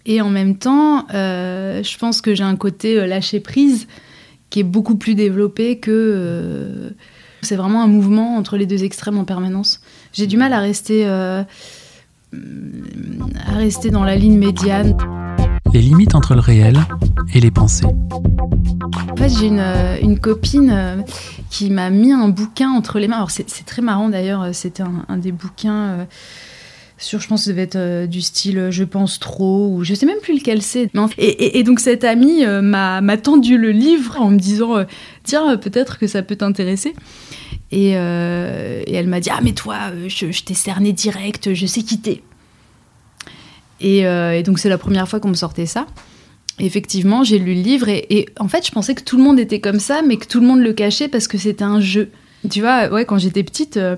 et 0.05 0.21
en 0.21 0.31
même 0.31 0.57
temps, 0.57 1.07
je 1.13 1.99
pense 1.99 2.21
que 2.21 2.35
j'ai 2.35 2.43
un 2.43 2.57
côté 2.57 3.07
lâcher 3.07 3.39
prise 3.39 3.87
qui 4.49 4.59
est 4.59 4.65
beaucoup 4.65 4.97
plus 4.97 5.15
développé 5.15 5.79
que. 5.79 5.91
Euh, 5.93 6.91
c'est 7.43 7.57
vraiment 7.57 7.83
un 7.83 7.87
mouvement 7.87 8.37
entre 8.37 8.59
les 8.59 8.67
deux 8.67 8.85
extrêmes 8.85 9.17
en 9.17 9.25
permanence. 9.25 9.81
J'ai 10.13 10.27
du 10.27 10.37
mal 10.37 10.53
à 10.53 10.61
rester, 10.61 11.07
euh, 11.07 11.43
à 12.33 13.55
rester 13.55 13.91
dans 13.91 14.05
la 14.05 14.17
ligne 14.17 14.39
médiane. 14.39 14.97
Les 15.73 15.81
limites 15.81 16.15
entre 16.15 16.35
le 16.35 16.41
réel 16.41 16.79
et 17.33 17.41
les 17.41 17.51
pensées. 17.51 17.87
En 17.87 19.17
fait, 19.17 19.29
j'ai 19.29 19.47
une, 19.47 19.61
euh, 19.61 19.99
une, 20.03 20.19
copine 20.19 21.05
qui 21.51 21.71
m'a 21.71 21.91
mis 21.91 22.13
un 22.13 22.29
bouquin 22.29 22.71
entre 22.71 22.99
les 22.99 23.07
mains. 23.07 23.17
Alors, 23.17 23.31
c'est 23.31 23.45
très 23.67 23.83
marrant 23.83 24.09
d'ailleurs, 24.09 24.53
c'était 24.53 24.83
un, 24.83 25.05
un, 25.09 25.17
des 25.17 25.33
bouquins 25.33 26.07
sur, 27.01 27.19
je 27.19 27.29
pense, 27.29 27.45
ça 27.45 27.51
devait 27.51 27.63
être 27.63 27.77
euh, 27.77 28.07
du 28.07 28.21
style 28.21 28.59
euh, 28.59 28.71
je 28.71 28.85
pense 28.85 29.19
trop, 29.19 29.75
ou 29.75 29.85
je 29.85 29.95
sais 29.95 30.05
même 30.05 30.21
plus 30.21 30.35
lequel 30.35 30.61
c'est. 30.61 30.91
Et, 31.17 31.59
et, 31.59 31.63
donc 31.63 31.81
cette 31.81 32.05
amie 32.05 32.45
euh, 32.45 32.61
m'a 32.61 33.17
tendu 33.17 33.57
le 33.57 33.71
livre 33.71 34.21
en 34.21 34.31
me 34.31 34.39
disant 34.39 34.85
tiens, 35.25 35.57
peut-être 35.57 35.99
que 35.99 36.07
ça 36.07 36.23
peut 36.23 36.37
t'intéresser. 36.37 36.95
Et, 37.73 37.91
elle 37.91 39.07
m'a 39.07 39.21
dit 39.21 39.31
ah, 39.31 39.41
mais 39.43 39.53
toi, 39.53 39.79
je, 40.09 40.43
t'ai 40.43 40.55
cerné 40.55 40.93
direct, 40.93 41.55
je 41.55 41.67
sais 41.67 41.83
quitter. 41.83 42.23
Et, 43.81 44.01
et 44.01 44.43
donc 44.43 44.59
c'est 44.59 44.69
la 44.69 44.79
première 44.79 45.09
fois 45.09 45.21
qu'on 45.21 45.29
me 45.29 45.35
sortait 45.35 45.67
ça. 45.67 45.87
effectivement, 46.59 47.23
j'ai 47.25 47.39
lu 47.39 47.55
le 47.55 47.61
livre 47.63 47.89
et, 47.89 48.27
en 48.39 48.49
fait, 48.49 48.67
je 48.67 48.73
pensais 48.73 48.95
que 48.95 49.03
tout 49.03 49.17
le 49.17 49.23
monde 49.23 49.39
était 49.39 49.61
comme 49.61 49.81
ça, 49.81 50.03
mais 50.03 50.17
que 50.17 50.27
tout 50.27 50.41
le 50.41 50.47
monde 50.47 50.61
le 50.61 50.73
cachait 50.73 51.09
parce 51.09 51.29
que 51.29 51.39
c'était 51.39 51.65
un 51.65 51.81
jeu. 51.81 52.11
Tu 52.49 52.61
vois, 52.61 52.89
ouais, 52.89 53.05
quand 53.05 53.19
j'étais 53.19 53.43
petite 53.43 53.77
euh, 53.77 53.97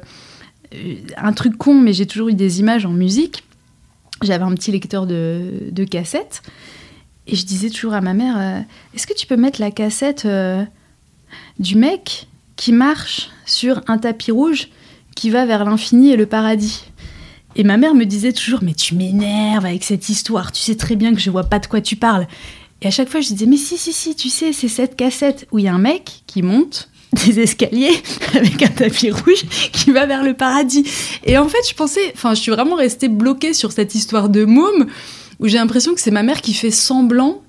un 1.17 1.33
truc 1.33 1.57
con, 1.57 1.75
mais 1.75 1.93
j'ai 1.93 2.07
toujours 2.07 2.29
eu 2.29 2.35
des 2.35 2.61
images 2.61 2.87
en 2.87 2.91
musique. 2.91 3.45
J'avais 4.23 4.45
un 4.45 4.55
petit 4.55 4.73
lecteur 4.73 5.07
de, 5.07 5.85
cassettes. 5.91 6.43
Et 7.27 7.37
je 7.37 7.47
disais 7.47 7.71
toujours 7.71 7.95
à 7.95 8.01
ma 8.01 8.15
mère, 8.15 8.37
euh, 8.37 8.61
est-ce 8.95 9.07
que 9.07 9.15
tu 9.15 9.27
peux 9.27 9.37
mettre 9.37 9.61
la 9.61 9.71
cassette 9.71 10.25
euh, 10.25 10.65
du 11.59 11.77
mec? 11.77 12.27
Qui 12.63 12.71
marche 12.71 13.31
sur 13.45 13.81
un 13.89 13.99
tapis 13.99 14.31
rouge 14.31 14.69
qui 15.17 15.31
va 15.31 15.47
vers 15.47 15.65
l'infini 15.65 16.13
et 16.13 16.17
le 16.17 16.27
paradis 16.27 16.85
Et 17.57 17.65
ma 17.65 17.77
mère 17.77 17.93
me 17.93 18.05
disait 18.05 18.33
toujours, 18.33 18.61
mais 18.63 18.73
tu 18.73 18.95
m'énerves 18.95 19.67
avec 19.67 19.83
cette 19.83 20.09
histoire, 20.09 20.53
tu 20.53 20.61
sais 20.63 20.77
très 20.77 20.95
bien 20.95 21.13
que 21.13 21.21
je 21.21 21.29
vois 21.29 21.43
pas 21.43 21.59
de 21.59 21.67
quoi 21.67 21.81
tu 21.81 21.97
parles. 21.97 22.29
Et 22.81 22.87
à 22.87 22.93
chaque 22.93 23.09
fois, 23.09 23.21
je 23.21 23.31
disais, 23.31 23.47
mais 23.47 23.57
si, 23.57 23.77
si, 23.77 23.93
si, 23.93 24.15
tu 24.15 24.29
sais, 24.29 24.53
c'est 24.53 24.69
cette 24.69 24.95
cassette 24.95 25.49
où 25.51 25.59
il 25.59 25.65
y 25.65 25.69
a 25.69 25.75
un 25.75 25.81
mec 25.81 26.23
qui 26.29 26.43
monte 26.43 26.89
des 27.27 27.41
escaliers 27.41 28.01
avec 28.37 28.63
un 28.63 28.69
tapis 28.69 29.11
rouge 29.11 29.45
qui 29.73 29.91
va 29.91 30.07
vers 30.07 30.23
le 30.23 30.35
paradis. 30.35 30.85
Et 31.25 31.39
en 31.39 31.49
fait, 31.49 31.69
je 31.69 31.75
pensais, 31.75 32.13
enfin, 32.15 32.33
je 32.33 32.43
suis 32.43 32.53
vraiment 32.53 32.77
restée 32.77 33.09
bloquée 33.09 33.55
sur 33.55 33.73
cette 33.73 33.97
histoire 33.97 34.29
de 34.29 34.45
môme 34.45 34.87
où 35.41 35.49
j'ai 35.49 35.59
l'impression 35.59 35.95
que 35.95 36.01
c'est 36.01 36.13
ma 36.13 36.23
mère 36.23 36.41
qui 36.41 36.55
fait 36.55 36.71
semblant 36.71 37.43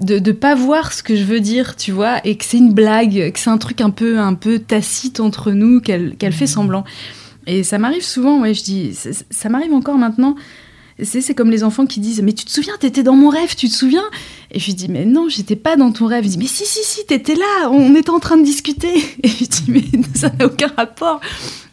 de 0.00 0.18
ne 0.18 0.32
pas 0.32 0.54
voir 0.54 0.92
ce 0.92 1.02
que 1.02 1.16
je 1.16 1.24
veux 1.24 1.40
dire, 1.40 1.76
tu 1.76 1.92
vois, 1.92 2.24
et 2.26 2.36
que 2.36 2.44
c'est 2.44 2.58
une 2.58 2.72
blague, 2.72 3.32
que 3.32 3.38
c'est 3.38 3.50
un 3.50 3.58
truc 3.58 3.80
un 3.80 3.90
peu, 3.90 4.18
un 4.18 4.34
peu 4.34 4.58
tacite 4.58 5.20
entre 5.20 5.52
nous, 5.52 5.80
qu'elle 5.80 6.32
fait 6.32 6.46
semblant. 6.46 6.84
Et 7.46 7.62
ça 7.62 7.78
m'arrive 7.78 8.02
souvent, 8.02 8.40
ouais, 8.40 8.54
je 8.54 8.64
dis, 8.64 8.94
ça, 8.94 9.10
ça 9.30 9.48
m'arrive 9.48 9.72
encore 9.72 9.98
maintenant. 9.98 10.34
C'est 11.02 11.34
comme 11.34 11.50
les 11.50 11.64
enfants 11.64 11.86
qui 11.86 11.98
disent 11.98 12.22
Mais 12.22 12.32
tu 12.32 12.44
te 12.44 12.50
souviens, 12.50 12.74
t'étais 12.78 13.02
dans 13.02 13.16
mon 13.16 13.28
rêve, 13.28 13.56
tu 13.56 13.68
te 13.68 13.74
souviens? 13.74 14.04
Et 14.52 14.60
je 14.60 14.66
lui 14.66 14.74
dis 14.74 14.88
Mais 14.88 15.04
non, 15.04 15.28
j'étais 15.28 15.56
pas 15.56 15.74
dans 15.74 15.90
ton 15.90 16.06
rêve. 16.06 16.24
Il 16.24 16.30
dit 16.30 16.38
Mais 16.38 16.46
si, 16.46 16.64
si, 16.64 16.84
si, 16.84 17.04
t'étais 17.04 17.34
là, 17.34 17.70
on 17.70 17.96
était 17.96 18.10
en 18.10 18.20
train 18.20 18.36
de 18.36 18.44
discuter. 18.44 18.94
Et 19.24 19.28
je 19.28 19.44
dis 19.44 19.64
Mais 19.66 19.82
ça 20.14 20.30
n'a 20.38 20.46
aucun 20.46 20.70
rapport. 20.76 21.20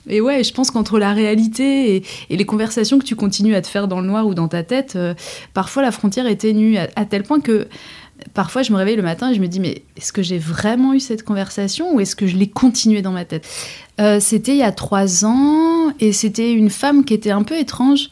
Et 0.09 0.19
ouais, 0.19 0.43
je 0.43 0.51
pense 0.51 0.71
qu'entre 0.71 0.97
la 0.97 1.13
réalité 1.13 2.03
et, 2.29 2.35
les 2.35 2.45
conversations 2.45 2.97
que 2.97 3.05
tu 3.05 3.15
continues 3.15 3.53
à 3.53 3.61
te 3.61 3.67
faire 3.67 3.87
dans 3.87 4.01
le 4.01 4.07
noir 4.07 4.25
ou 4.25 4.33
dans 4.33 4.47
ta 4.47 4.63
tête, 4.63 4.95
euh, 4.95 5.13
parfois 5.53 5.83
la 5.83 5.91
frontière 5.91 6.25
est 6.25 6.37
ténue, 6.37 6.77
à, 6.77 7.05
tel 7.05 7.21
point 7.21 7.39
que 7.39 7.67
parfois 8.33 8.63
je 8.63 8.71
me 8.71 8.77
réveille 8.77 8.95
le 8.95 9.03
matin 9.03 9.31
et 9.31 9.35
je 9.35 9.41
me 9.41 9.47
dis 9.47 9.59
mais 9.59 9.83
est-ce 9.97 10.13
que 10.13 10.21
j'ai 10.21 10.37
vraiment 10.37 10.93
eu 10.93 10.99
cette 10.99 11.23
conversation 11.23 11.95
ou 11.95 11.99
est-ce 11.99 12.15
que 12.15 12.27
je 12.27 12.37
l'ai 12.37 12.47
continuée 12.47 13.01
dans 13.01 13.11
ma 13.11 13.25
tête 13.25 13.47
euh, 13.99 14.19
C'était 14.19 14.53
il 14.53 14.57
y 14.57 14.63
a 14.63 14.71
trois 14.71 15.25
ans 15.25 15.91
et 15.99 16.13
c'était 16.13 16.53
une 16.53 16.69
femme 16.69 17.05
qui 17.05 17.13
était 17.13 17.31
un 17.31 17.43
peu 17.43 17.57
étrange, 17.57 18.09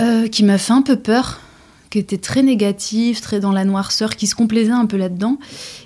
euh, 0.00 0.28
qui 0.28 0.44
m'a 0.44 0.58
fait 0.58 0.72
un 0.72 0.82
peu 0.82 0.96
peur 0.96 1.40
qui 1.90 1.98
était 1.98 2.18
très 2.18 2.42
négative, 2.42 3.20
très 3.20 3.40
dans 3.40 3.52
la 3.52 3.64
noirceur, 3.64 4.16
qui 4.16 4.26
se 4.26 4.34
complaisait 4.34 4.72
un 4.72 4.86
peu 4.86 4.96
là-dedans. 4.96 5.38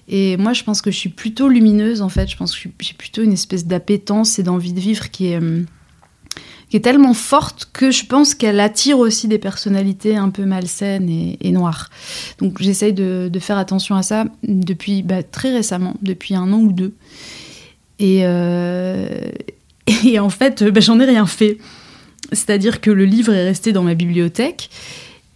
Et 0.09 0.37
moi, 0.37 0.53
je 0.53 0.65
pense 0.65 0.83
que 0.83 0.91
je 0.91 0.97
suis 0.97 1.09
plutôt 1.09 1.49
lumineuse, 1.49 2.03
en 2.03 2.09
fait. 2.09 2.29
Je 2.29 2.37
pense 2.37 2.57
que 2.57 2.69
j'ai 2.81 2.95
plutôt 2.95 3.23
une 3.23 3.33
espèce 3.33 3.67
d'appétence 3.67 4.39
et 4.39 4.43
d'envie 4.43 4.73
de 4.73 4.81
vivre 4.81 5.11
qui 5.11 5.27
est, 5.27 5.41
euh, 5.41 5.63
qui 6.71 6.77
est 6.77 6.81
tellement 6.81 7.15
forte 7.15 7.69
que 7.73 7.91
je 7.91 8.07
pense 8.07 8.35
qu'elle 8.35 8.61
attire 8.61 8.99
aussi 8.99 9.29
des 9.29 9.39
personnalités 9.39 10.17
un 10.17 10.31
peu 10.31 10.45
malsaines 10.45 11.09
et, 11.09 11.51
noires. 11.51 11.91
Donc 12.39 12.63
j'essaye 12.63 12.93
de, 12.93 13.31
faire 13.41 13.59
attention 13.59 13.97
à 13.97 14.03
ça 14.03 14.25
depuis 14.43 15.03
bah, 15.03 15.23
très 15.23 15.53
récemment, 15.53 15.95
depuis 16.01 16.35
un 16.35 16.53
an 16.53 16.61
ou 16.61 16.73
deux. 16.73 16.95
Et, 17.99 18.21
euh, 18.23 19.09
et 20.05 20.19
en 20.19 20.31
fait, 20.31 20.63
bah, 20.65 20.81
j'en 20.81 20.99
ai 21.01 21.05
rien 21.05 21.27
fait. 21.27 21.59
C'est-à-dire 22.33 22.81
que 22.81 22.91
le 22.91 23.05
livre 23.05 23.33
est 23.33 23.45
resté 23.45 23.73
dans 23.73 23.83
ma 23.83 23.95
bibliothèque 23.95 24.71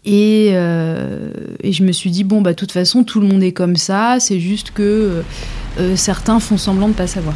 euh, 0.06 1.30
et, 1.62 1.72
je 1.72 1.82
me 1.82 1.92
suis 1.92 2.10
dit, 2.10 2.24
bon, 2.24 2.40
bah, 2.40 2.54
toute 2.54 2.72
façon, 2.72 3.04
tout 3.04 3.20
le 3.20 3.26
monde 3.26 3.42
est 3.42 3.52
comme 3.52 3.76
ça, 3.76 4.18
c'est 4.20 4.40
juste 4.40 4.70
que 4.72 4.82
euh, 4.82 5.22
euh, 5.78 5.96
certains 5.96 6.40
font 6.40 6.58
semblant 6.58 6.86
de 6.86 6.92
ne 6.92 6.96
pas 6.96 7.06
savoir. 7.06 7.34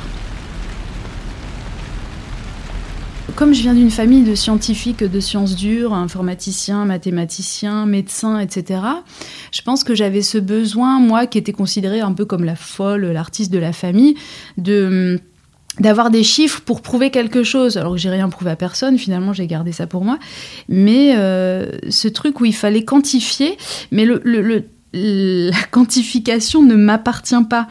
Comme 3.39 3.55
je 3.55 3.63
viens 3.63 3.75
d'une 3.75 3.93
famille 3.93 4.25
de 4.25 4.35
scientifiques 4.35 5.05
de 5.05 5.21
sciences 5.21 5.55
dures, 5.55 5.95
informaticiens, 5.95 6.85
mathématiciens, 6.85 7.87
médecins, 7.87 8.41
etc., 8.41 8.81
je 9.53 9.63
pense 9.63 9.85
que 9.85 9.95
j'avais 9.95 10.23
ce 10.23 10.39
besoin, 10.39 10.99
moi 10.99 11.29
qui 11.29 11.39
étais 11.39 11.53
considérée 11.53 12.01
un 12.01 12.11
peu 12.11 12.25
comme 12.25 12.43
la 12.43 12.57
folle, 12.57 13.07
l'artiste 13.07 13.53
de 13.53 13.61
la 13.61 13.73
famille, 13.73 14.17
de 14.57 15.21
d'avoir 15.79 16.11
des 16.11 16.25
chiffres 16.25 16.63
pour 16.63 16.83
prouver 16.83 17.11
quelque 17.11 17.45
chose, 17.45 17.77
alors 17.77 17.93
que 17.93 17.99
j'ai 17.99 18.11
rien 18.11 18.29
prouvé 18.29 18.51
à 18.51 18.57
personne, 18.57 18.99
finalement 18.99 19.33
j'ai 19.33 19.47
gardé 19.47 19.71
ça 19.71 19.87
pour 19.87 20.05
moi, 20.05 20.19
mais 20.69 21.15
euh, 21.17 21.71
ce 21.91 22.09
truc 22.09 22.41
où 22.41 22.45
il 22.45 22.55
fallait 22.55 22.85
quantifier, 22.85 23.57
mais 23.93 24.05
la 24.05 25.63
quantification 25.71 26.65
ne 26.65 26.75
m'appartient 26.75 27.45
pas. 27.49 27.69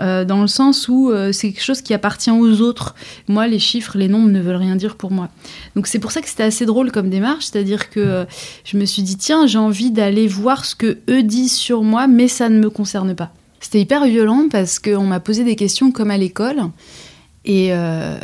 Euh, 0.00 0.24
dans 0.24 0.40
le 0.40 0.46
sens 0.46 0.88
où 0.88 1.10
euh, 1.10 1.30
c'est 1.30 1.52
quelque 1.52 1.62
chose 1.62 1.82
qui 1.82 1.92
appartient 1.92 2.30
aux 2.30 2.60
autres. 2.60 2.94
Moi, 3.28 3.46
les 3.46 3.58
chiffres, 3.58 3.98
les 3.98 4.08
nombres 4.08 4.30
ne 4.30 4.40
veulent 4.40 4.56
rien 4.56 4.76
dire 4.76 4.96
pour 4.96 5.10
moi. 5.10 5.28
Donc 5.76 5.86
c'est 5.86 5.98
pour 5.98 6.10
ça 6.10 6.22
que 6.22 6.28
c'était 6.28 6.42
assez 6.42 6.64
drôle 6.64 6.90
comme 6.90 7.10
démarche, 7.10 7.46
c'est-à-dire 7.46 7.90
que 7.90 8.26
je 8.64 8.76
me 8.76 8.84
suis 8.84 9.02
dit, 9.02 9.16
tiens, 9.16 9.46
j'ai 9.46 9.58
envie 9.58 9.90
d'aller 9.90 10.26
voir 10.26 10.64
ce 10.64 10.74
que 10.74 10.98
eux 11.08 11.22
disent 11.22 11.56
sur 11.56 11.82
moi, 11.82 12.06
mais 12.06 12.28
ça 12.28 12.48
ne 12.48 12.58
me 12.58 12.70
concerne 12.70 13.14
pas. 13.14 13.32
C'était 13.60 13.80
hyper 13.80 14.06
violent 14.06 14.46
parce 14.50 14.78
qu'on 14.78 15.04
m'a 15.04 15.20
posé 15.20 15.44
des 15.44 15.54
questions 15.54 15.92
comme 15.92 16.10
à 16.10 16.16
l'école. 16.16 16.62
Et 17.44 17.68
euh, 17.70 18.18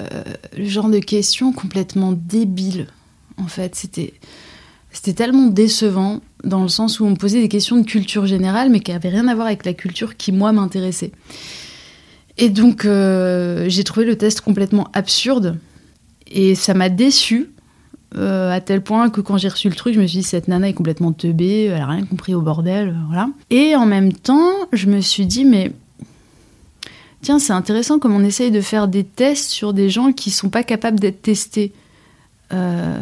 le 0.57 0.67
genre 0.67 0.89
de 0.89 0.99
questions 0.99 1.53
complètement 1.53 2.13
débiles, 2.13 2.87
en 3.39 3.49
fait, 3.49 3.75
c'était 3.75 4.15
c'était 4.93 5.13
tellement 5.13 5.49
décevant 5.49 6.23
dans 6.43 6.63
le 6.63 6.69
sens 6.69 7.01
où 7.01 7.05
on 7.05 7.11
me 7.11 7.17
posait 7.17 7.43
des 7.43 7.49
questions 7.49 7.77
de 7.77 7.85
culture 7.85 8.25
générale, 8.25 8.71
mais 8.71 8.81
qui 8.81 8.93
n'avaient 8.93 9.11
rien 9.11 9.29
à 9.29 9.35
voir 9.35 9.47
avec 9.47 9.67
la 9.67 9.75
culture 9.75 10.17
qui 10.17 10.33
moi 10.33 10.53
m'intéressait. 10.53 11.13
Et 12.39 12.51
donc 12.51 12.85
euh, 12.85 13.65
j'ai 13.69 13.85
trouvé 13.85 14.07
le 14.07 14.17
test 14.17 14.41
complètement 14.41 14.89
absurde 14.93 15.59
et 16.27 16.55
ça 16.55 16.75
m'a 16.75 16.89
déçu 16.89 17.51
euh, 18.17 18.53
à 18.53 18.61
tel 18.61 18.83
point 18.83 19.11
que 19.11 19.21
quand 19.21 19.37
j'ai 19.37 19.49
reçu 19.49 19.69
le 19.69 19.75
truc, 19.75 19.95
je 19.95 20.01
me 20.01 20.07
suis 20.07 20.19
dit 20.19 20.25
cette 20.25 20.49
nana 20.49 20.69
est 20.69 20.75
complètement 20.75 21.13
teubée, 21.13 21.65
elle 21.65 21.81
a 21.81 21.87
rien 21.87 22.05
compris 22.05 22.35
au 22.35 22.41
bordel, 22.41 22.97
voilà. 23.09 23.29
Et 23.51 23.75
en 23.75 23.87
même 23.87 24.13
temps, 24.13 24.53
je 24.73 24.87
me 24.87 25.01
suis 25.01 25.27
dit 25.27 25.45
mais 25.45 25.73
tiens, 27.23 27.39
c'est 27.39 27.53
intéressant 27.53 27.99
comme 27.99 28.15
on 28.15 28.25
essaye 28.25 28.51
de 28.51 28.61
faire 28.61 28.89
des 28.89 29.05
tests 29.05 29.51
sur 29.51 29.73
des 29.73 29.91
gens 29.91 30.13
qui 30.13 30.31
sont 30.31 30.51
pas 30.51 30.63
capables 30.63 31.01
d'être 31.01 31.23
testés. 31.23 31.73
Euh, 32.53 32.97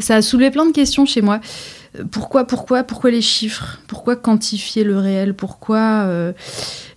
ça 0.00 0.16
a 0.16 0.22
soulevé 0.22 0.50
plein 0.50 0.66
de 0.66 0.72
questions 0.72 1.04
chez 1.04 1.20
moi. 1.20 1.40
Pourquoi, 2.10 2.44
pourquoi, 2.44 2.84
pourquoi 2.84 3.10
les 3.10 3.20
chiffres? 3.20 3.80
Pourquoi 3.88 4.16
quantifier 4.16 4.84
le 4.84 4.98
réel? 4.98 5.34
Pourquoi 5.34 6.04
euh, 6.06 6.32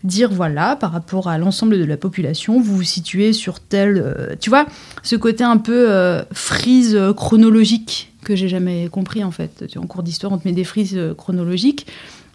dire 0.03 0.31
voilà 0.31 0.75
par 0.75 0.91
rapport 0.91 1.27
à 1.27 1.37
l'ensemble 1.37 1.79
de 1.79 1.85
la 1.85 1.97
population, 1.97 2.59
vous 2.61 2.77
vous 2.77 2.83
situez 2.83 3.33
sur 3.33 3.59
tel, 3.59 3.97
euh, 3.97 4.35
tu 4.39 4.49
vois, 4.49 4.65
ce 5.01 5.15
côté 5.15 5.43
un 5.43 5.57
peu 5.57 5.89
frise 6.31 6.99
chronologique 7.15 8.13
que 8.23 8.35
j'ai 8.35 8.47
jamais 8.47 8.87
compris 8.89 9.23
en 9.23 9.31
fait. 9.31 9.65
En 9.77 9.87
cours 9.87 10.03
d'histoire, 10.03 10.31
on 10.31 10.37
te 10.37 10.47
met 10.47 10.53
des 10.53 10.63
frises 10.63 10.99
chronologiques, 11.17 11.87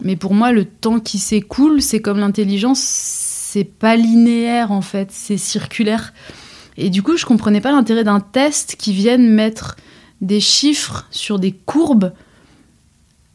mais 0.03 0.17
pour 0.17 0.35
moi, 0.35 0.53
le 0.53 0.65
temps 0.65 1.00
qui 1.00 1.19
s'écoule, 1.19 1.81
c'est 1.81 2.00
comme 2.00 2.19
l'intelligence 2.19 2.81
c'est 3.49 3.65
pas 3.65 3.97
linéaire 3.97 4.73
en 4.73 4.83
fait, 4.83 5.09
c'est 5.11 5.38
circulaire. 5.38 6.12
Et 6.77 6.91
du 6.91 7.03
coup, 7.03 7.17
je 7.17 7.25
comprenais 7.25 7.61
pas 7.61 7.73
l'intérêt 7.73 8.05
d'un 8.05 8.21
test 8.21 8.77
qui 8.79 8.93
vienne 8.93 9.29
mettre 9.29 9.77
des 10.21 10.41
chiffres 10.41 11.07
sur 11.11 11.38
des 11.38 11.53
courbes, 11.53 12.12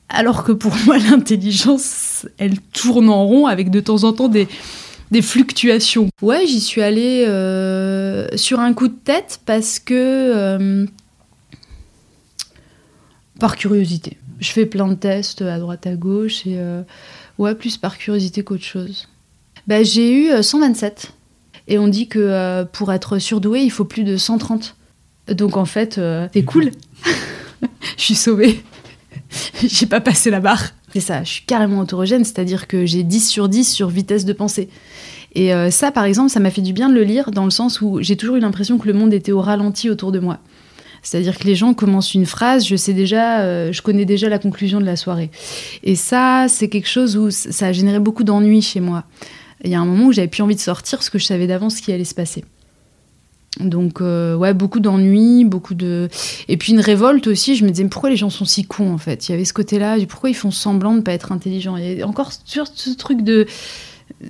alors 0.10 0.43
que 0.43 0.51
pour 0.51 0.74
moi, 0.86 0.98
l'intelligence, 1.10 2.27
elle 2.38 2.60
tourne 2.60 3.10
en 3.10 3.25
rond 3.25 3.48
avec 3.48 3.69
de 3.69 3.79
temps 3.79 4.03
en 4.03 4.13
temps 4.13 4.29
des, 4.29 4.48
fluctuations. 5.22 6.10
Ouais, 6.22 6.48
j'y 6.48 6.60
suis 6.60 6.81
allée 6.81 7.25
euh, 7.27 8.27
sur 8.36 8.60
un 8.60 8.74
coup 8.74 8.88
de 8.88 8.98
tête 9.03 9.39
parce 9.45 9.79
que. 9.79 9.93
Euh, 9.93 10.86
par 13.39 13.55
curiosité. 13.57 14.17
Je 14.39 14.51
fais 14.51 14.65
plein 14.65 14.88
de 14.88 14.95
tests 14.95 15.41
à 15.41 15.60
droite 15.60 15.86
à 15.88 15.95
gauche 15.95 16.48
et. 16.48 16.57
Euh, 16.57 16.81
ouais, 17.38 17.55
plus 17.55 17.77
par 17.77 17.98
curiosité 17.98 18.43
qu'autre 18.43 18.63
chose. 18.63 19.07
Bah, 19.67 19.83
j'ai 19.83 20.12
eu 20.12 20.43
127. 20.43 21.05
Euh, 21.05 21.10
Et 21.67 21.77
on 21.77 21.88
dit 21.88 22.07
que 22.07 22.19
euh, 22.19 22.65
pour 22.65 22.91
être 22.91 23.19
surdoué, 23.19 23.62
il 23.62 23.72
faut 23.72 23.86
plus 23.86 24.03
de 24.03 24.17
130. 24.17 24.75
Donc 25.29 25.55
en 25.55 25.65
fait, 25.65 25.98
euh, 25.98 26.27
c'est 26.33 26.43
cool. 26.43 26.72
je 27.98 28.03
suis 28.03 28.15
sauvée. 28.15 28.62
j'ai 29.63 29.85
pas 29.85 30.01
passé 30.01 30.29
la 30.29 30.39
barre. 30.39 30.69
C'est 30.93 30.99
ça, 30.99 31.23
je 31.23 31.29
suis 31.29 31.45
carrément 31.45 31.79
autorogène, 31.79 32.23
c'est-à-dire 32.23 32.67
que 32.67 32.85
j'ai 32.85 33.03
10 33.03 33.27
sur 33.27 33.49
10 33.49 33.71
sur 33.71 33.89
vitesse 33.89 34.25
de 34.25 34.33
pensée. 34.33 34.69
Et 35.35 35.51
ça, 35.71 35.91
par 35.91 36.03
exemple, 36.03 36.29
ça 36.29 36.39
m'a 36.39 36.51
fait 36.51 36.61
du 36.61 36.73
bien 36.73 36.89
de 36.89 36.93
le 36.93 37.01
lire 37.01 37.31
dans 37.31 37.45
le 37.45 37.49
sens 37.49 37.81
où 37.81 37.97
j'ai 38.03 38.15
toujours 38.15 38.35
eu 38.35 38.39
l'impression 38.39 38.77
que 38.77 38.85
le 38.85 38.93
monde 38.93 39.11
était 39.11 39.31
au 39.31 39.41
ralenti 39.41 39.89
autour 39.89 40.11
de 40.11 40.19
moi. 40.19 40.37
C'est-à-dire 41.01 41.39
que 41.39 41.45
les 41.45 41.55
gens 41.55 41.73
commencent 41.73 42.13
une 42.13 42.27
phrase, 42.27 42.67
je 42.67 42.75
sais 42.75 42.93
déjà, 42.93 43.71
je 43.71 43.81
connais 43.81 44.05
déjà 44.05 44.29
la 44.29 44.37
conclusion 44.37 44.79
de 44.79 44.85
la 44.85 44.95
soirée. 44.95 45.31
Et 45.81 45.95
ça, 45.95 46.45
c'est 46.47 46.69
quelque 46.69 46.87
chose 46.87 47.17
où 47.17 47.31
ça 47.31 47.65
a 47.65 47.71
généré 47.71 47.97
beaucoup 47.97 48.23
d'ennuis 48.23 48.61
chez 48.61 48.79
moi 48.79 49.05
il 49.63 49.71
y 49.71 49.75
a 49.75 49.79
un 49.79 49.85
moment 49.85 50.05
où 50.05 50.11
j'avais 50.11 50.27
plus 50.27 50.43
envie 50.43 50.55
de 50.55 50.59
sortir 50.59 50.99
parce 50.99 51.09
que 51.09 51.17
je 51.17 51.25
savais 51.25 51.47
d'avance 51.47 51.77
ce 51.77 51.81
qui 51.81 51.91
allait 51.91 52.03
se 52.03 52.15
passer. 52.15 52.43
Donc 53.60 54.01
euh, 54.01 54.36
ouais, 54.36 54.53
beaucoup 54.53 54.79
d'ennuis, 54.79 55.45
beaucoup 55.45 55.75
de 55.75 56.10
et 56.48 56.57
puis 56.57 56.74
une 56.74 56.79
révolte 56.79 57.27
aussi. 57.27 57.55
Je 57.55 57.63
me 57.65 57.69
disais 57.69 57.83
mais 57.83 57.89
pourquoi 57.89 58.10
les 58.10 58.15
gens 58.15 58.29
sont 58.29 58.45
si 58.45 58.65
cons 58.65 58.91
en 58.91 58.98
fait? 58.98 59.27
Il 59.27 59.31
y 59.31 59.36
avait 59.36 59.45
ce 59.45 59.53
côté-là, 59.53 59.98
pourquoi 60.10 60.29
ils 60.29 60.36
font 60.36 60.51
semblant 60.51 60.95
de 60.95 61.01
pas 61.01 61.13
être 61.13 61.31
intelligents? 61.31 61.77
Il 61.77 62.00
y 62.00 62.01
a 62.01 62.07
encore 62.07 62.31
sur 62.45 62.65
ce 62.67 62.89
truc 62.91 63.22
de 63.22 63.45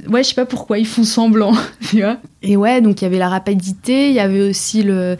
ouais, 0.09 0.23
je 0.23 0.29
sais 0.29 0.35
pas 0.35 0.45
pourquoi 0.45 0.77
ils 0.77 0.87
font 0.87 1.03
semblant, 1.03 1.53
tu 1.89 2.01
vois? 2.01 2.17
Et 2.41 2.57
ouais, 2.57 2.81
donc 2.81 3.01
il 3.01 3.05
y 3.05 3.07
avait 3.07 3.17
la 3.17 3.29
rapidité, 3.29 4.09
il 4.09 4.15
y 4.15 4.19
avait 4.19 4.41
aussi 4.41 4.83
euh, 4.85 5.15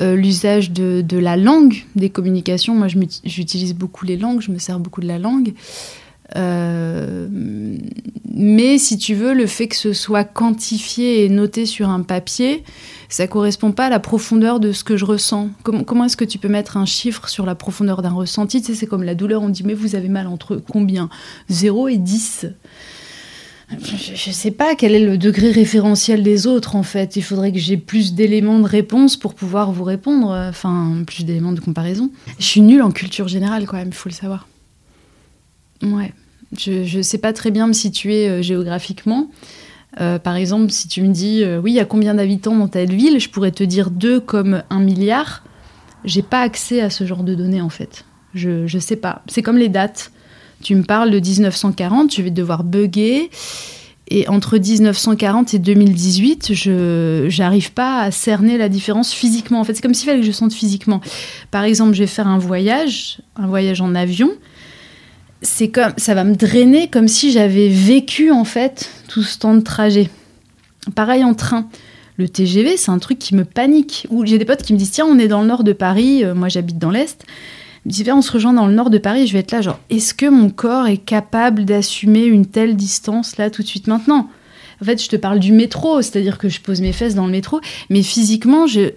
l'usage 0.00 0.70
de, 0.70 1.02
de, 1.02 1.18
la 1.18 1.36
langue, 1.36 1.84
des 1.96 2.10
communications. 2.10 2.74
Moi, 2.74 2.88
j'utilise 3.24 3.74
beaucoup 3.74 4.04
les 4.04 4.16
langues, 4.16 4.40
je 4.40 4.52
me 4.52 4.58
sers 4.58 4.78
beaucoup 4.78 5.00
de 5.00 5.08
la 5.08 5.18
langue. 5.18 5.54
Euh, 6.36 7.26
mais 8.34 8.78
si 8.78 8.98
tu 8.98 9.14
veux, 9.14 9.32
le 9.32 9.46
fait 9.46 9.68
que 9.68 9.76
ce 9.76 9.92
soit 9.92 10.24
quantifié 10.24 11.24
et 11.24 11.28
noté 11.28 11.66
sur 11.66 11.88
un 11.88 12.02
papier, 12.02 12.62
ça 13.08 13.26
correspond 13.26 13.72
pas 13.72 13.86
à 13.86 13.90
la 13.90 14.00
profondeur 14.00 14.60
de 14.60 14.72
ce 14.72 14.84
que 14.84 14.96
je 14.96 15.04
ressens. 15.04 15.50
Comment, 15.62 16.04
est-ce 16.04 16.16
que 16.16 16.24
tu 16.24 16.38
peux 16.38 16.48
mettre 16.48 16.76
un 16.76 16.84
chiffre 16.84 17.28
sur 17.28 17.46
la 17.46 17.54
profondeur 17.54 18.02
d'un 18.02 18.12
ressenti? 18.12 18.60
Tu 18.60 18.68
sais, 18.68 18.74
c'est 18.74 18.86
comme 18.86 19.02
la 19.02 19.14
douleur, 19.14 19.42
on 19.42 19.48
dit 19.48 19.62
mais 19.64 19.74
vous 19.74 19.94
avez 19.94 20.08
mal 20.08 20.26
entre 20.26 20.56
combien? 20.56 21.08
0 21.48 21.88
et 21.88 21.96
10 21.96 22.46
je 23.70 24.30
ne 24.30 24.34
sais 24.34 24.50
pas 24.50 24.74
quel 24.74 24.94
est 24.94 25.04
le 25.04 25.18
degré 25.18 25.50
référentiel 25.50 26.22
des 26.22 26.46
autres 26.46 26.74
en 26.74 26.82
fait. 26.82 27.16
Il 27.16 27.22
faudrait 27.22 27.52
que 27.52 27.58
j'ai 27.58 27.76
plus 27.76 28.14
d'éléments 28.14 28.60
de 28.60 28.66
réponse 28.66 29.18
pour 29.18 29.34
pouvoir 29.34 29.72
vous 29.72 29.84
répondre, 29.84 30.30
enfin 30.48 31.02
plus 31.06 31.26
d'éléments 31.26 31.52
de 31.52 31.60
comparaison. 31.60 32.10
Je 32.38 32.46
suis 32.46 32.62
nulle 32.62 32.80
en 32.80 32.90
culture 32.90 33.28
générale 33.28 33.66
quand 33.66 33.76
même, 33.76 33.88
il 33.88 33.94
faut 33.94 34.08
le 34.08 34.14
savoir. 34.14 34.48
Ouais, 35.82 36.14
je 36.56 36.96
ne 36.96 37.02
sais 37.02 37.18
pas 37.18 37.32
très 37.32 37.50
bien 37.50 37.66
me 37.66 37.72
situer 37.72 38.28
euh, 38.28 38.42
géographiquement. 38.42 39.28
Euh, 40.00 40.18
par 40.18 40.36
exemple, 40.36 40.70
si 40.70 40.86
tu 40.88 41.02
me 41.02 41.12
dis 41.12 41.42
euh, 41.42 41.60
oui, 41.60 41.72
il 41.72 41.74
y 41.74 41.80
a 41.80 41.84
combien 41.84 42.14
d'habitants 42.14 42.54
dans 42.54 42.68
telle 42.68 42.94
ville, 42.94 43.18
je 43.18 43.28
pourrais 43.28 43.50
te 43.50 43.64
dire 43.64 43.90
deux 43.90 44.20
comme 44.20 44.62
un 44.70 44.80
milliard. 44.80 45.42
J'ai 46.04 46.22
pas 46.22 46.42
accès 46.42 46.80
à 46.80 46.90
ce 46.90 47.06
genre 47.06 47.24
de 47.24 47.34
données 47.34 47.60
en 47.60 47.70
fait. 47.70 48.04
Je 48.34 48.72
ne 48.72 48.80
sais 48.80 48.96
pas. 48.96 49.22
C'est 49.26 49.42
comme 49.42 49.58
les 49.58 49.68
dates. 49.68 50.12
Tu 50.62 50.74
me 50.74 50.82
parles 50.82 51.10
de 51.10 51.18
1940, 51.18 52.14
je 52.14 52.22
vais 52.22 52.30
devoir 52.30 52.64
bugger. 52.64 53.30
Et 54.10 54.26
entre 54.28 54.56
1940 54.56 55.52
et 55.54 55.58
2018, 55.58 56.54
je 56.54 57.38
n'arrive 57.38 57.72
pas 57.72 58.00
à 58.00 58.10
cerner 58.10 58.56
la 58.56 58.68
différence 58.70 59.12
physiquement. 59.12 59.60
En 59.60 59.64
fait, 59.64 59.74
c'est 59.74 59.82
comme 59.82 59.92
s'il 59.92 60.06
fallait 60.06 60.20
que 60.20 60.26
je 60.26 60.32
sente 60.32 60.52
physiquement. 60.52 61.00
Par 61.50 61.64
exemple, 61.64 61.92
je 61.92 62.00
vais 62.00 62.06
faire 62.06 62.26
un 62.26 62.38
voyage, 62.38 63.20
un 63.36 63.46
voyage 63.46 63.82
en 63.82 63.94
avion. 63.94 64.30
C'est 65.42 65.68
comme 65.68 65.92
ça 65.96 66.14
va 66.14 66.24
me 66.24 66.34
drainer 66.34 66.88
comme 66.88 67.08
si 67.08 67.30
j'avais 67.30 67.68
vécu 67.68 68.30
en 68.30 68.44
fait 68.44 68.90
tout 69.08 69.22
ce 69.22 69.38
temps 69.38 69.54
de 69.54 69.60
trajet. 69.60 70.10
Pareil 70.94 71.24
en 71.24 71.34
train. 71.34 71.68
Le 72.16 72.28
TGV, 72.28 72.76
c'est 72.76 72.90
un 72.90 72.98
truc 72.98 73.20
qui 73.20 73.36
me 73.36 73.44
panique. 73.44 74.08
Ou 74.10 74.26
j'ai 74.26 74.38
des 74.38 74.44
potes 74.44 74.62
qui 74.62 74.72
me 74.72 74.78
disent 74.78 74.90
tiens, 74.90 75.06
on 75.06 75.20
est 75.20 75.28
dans 75.28 75.40
le 75.40 75.46
nord 75.46 75.62
de 75.62 75.72
Paris, 75.72 76.24
euh, 76.24 76.34
moi 76.34 76.48
j'habite 76.48 76.78
dans 76.78 76.90
l'est 76.90 77.24
on 78.12 78.22
se 78.22 78.32
rejoint 78.32 78.52
dans 78.52 78.66
le 78.66 78.74
nord 78.74 78.90
de 78.90 78.98
Paris, 78.98 79.26
je 79.26 79.32
vais 79.32 79.40
être 79.40 79.52
là, 79.52 79.62
genre, 79.62 79.80
est-ce 79.90 80.14
que 80.14 80.26
mon 80.26 80.50
corps 80.50 80.86
est 80.88 80.98
capable 80.98 81.64
d'assumer 81.64 82.24
une 82.24 82.46
telle 82.46 82.76
distance 82.76 83.36
là 83.36 83.50
tout 83.50 83.62
de 83.62 83.66
suite 83.66 83.86
maintenant? 83.86 84.28
En 84.80 84.84
fait, 84.84 85.02
je 85.02 85.08
te 85.08 85.16
parle 85.16 85.38
du 85.40 85.52
métro, 85.52 86.02
c'est-à-dire 86.02 86.38
que 86.38 86.48
je 86.48 86.60
pose 86.60 86.80
mes 86.80 86.92
fesses 86.92 87.14
dans 87.14 87.26
le 87.26 87.32
métro, 87.32 87.60
mais 87.90 88.02
physiquement, 88.02 88.66
je, 88.66 88.92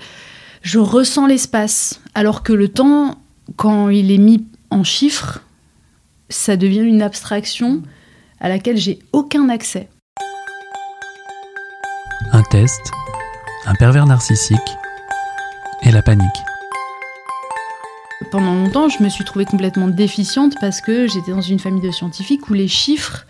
je 0.61 0.77
ressens 0.77 1.25
l'espace. 1.27 2.01
Alors 2.13 2.43
que 2.43 2.53
le 2.53 2.67
temps, 2.67 3.19
quand 3.55 3.89
il 3.89 4.11
est 4.11 4.19
mis 4.19 4.45
en 4.69 4.83
chiffres, 4.83 5.41
ça 6.31 6.57
devient 6.57 6.81
une 6.81 7.01
abstraction 7.01 7.83
à 8.39 8.49
laquelle 8.49 8.77
j'ai 8.77 8.99
aucun 9.13 9.49
accès. 9.49 9.89
Un 12.31 12.43
test, 12.43 12.91
un 13.65 13.75
pervers 13.75 14.05
narcissique 14.05 14.57
et 15.83 15.91
la 15.91 16.01
panique 16.01 16.41
pendant 18.31 18.53
longtemps, 18.53 18.87
je 18.87 19.03
me 19.03 19.09
suis 19.09 19.25
trouvée 19.25 19.45
complètement 19.45 19.87
déficiente 19.87 20.55
parce 20.61 20.79
que 20.79 21.05
j'étais 21.07 21.31
dans 21.31 21.41
une 21.41 21.59
famille 21.59 21.81
de 21.81 21.91
scientifiques 21.91 22.49
où 22.49 22.53
les 22.53 22.69
chiffres 22.69 23.25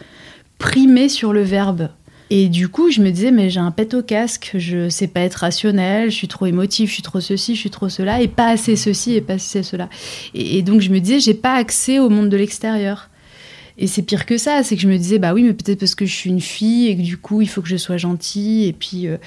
primaient 0.60 1.10
sur 1.10 1.34
le 1.34 1.42
verbe. 1.42 1.90
Et 2.34 2.48
du 2.48 2.70
coup, 2.70 2.90
je 2.90 3.02
me 3.02 3.12
disais, 3.12 3.30
mais 3.30 3.50
j'ai 3.50 3.60
un 3.60 3.72
pet 3.72 3.94
au 3.94 4.02
casque, 4.02 4.52
je 4.56 4.88
sais 4.88 5.08
pas 5.08 5.20
être 5.20 5.36
rationnel, 5.36 6.10
je 6.10 6.16
suis 6.16 6.30
trop 6.30 6.46
émotif, 6.46 6.88
je 6.88 6.94
suis 6.94 7.04
trop 7.04 7.20
ceci, 7.20 7.56
je 7.56 7.60
suis 7.60 7.70
trop 7.70 7.90
cela, 7.90 8.22
et 8.22 8.30
pas 8.30 8.48
assez 8.48 8.78
ceci 8.78 9.16
et 9.16 9.22
pas 9.22 9.34
assez 9.34 9.64
cela. 9.64 9.90
Et, 10.34 10.62
donc, 10.62 10.80
je 10.80 10.92
me 10.92 11.00
disais, 11.00 11.20
j'ai 11.20 11.34
pas 11.34 11.56
accès 11.56 12.00
au 12.00 12.08
monde 12.08 12.30
de 12.30 12.38
l'extérieur. 12.38 13.10
Et 13.78 13.86
c'est 13.86 14.02
pire 14.02 14.26
que 14.26 14.38
ça, 14.38 14.64
c'est 14.64 14.78
que 14.78 14.82
je 14.82 14.88
me 14.88 14.98
disais, 14.98 15.20
bah 15.20 15.34
oui, 15.34 15.44
mais 15.44 15.52
peut-être 15.52 15.80
parce 15.80 15.94
que 15.94 16.06
je 16.06 16.14
suis 16.14 16.30
une 16.30 16.40
fille 16.40 16.88
et 16.88 16.96
que 16.96 17.02
du 17.02 17.18
coup, 17.18 17.42
il 17.42 17.50
faut 17.50 17.62
que 17.62 17.68
je 17.68 17.76
sois 17.76 17.98
gentille 17.98 18.66
et 18.66 18.74
puis, 18.74 19.08
euh, 19.08 19.18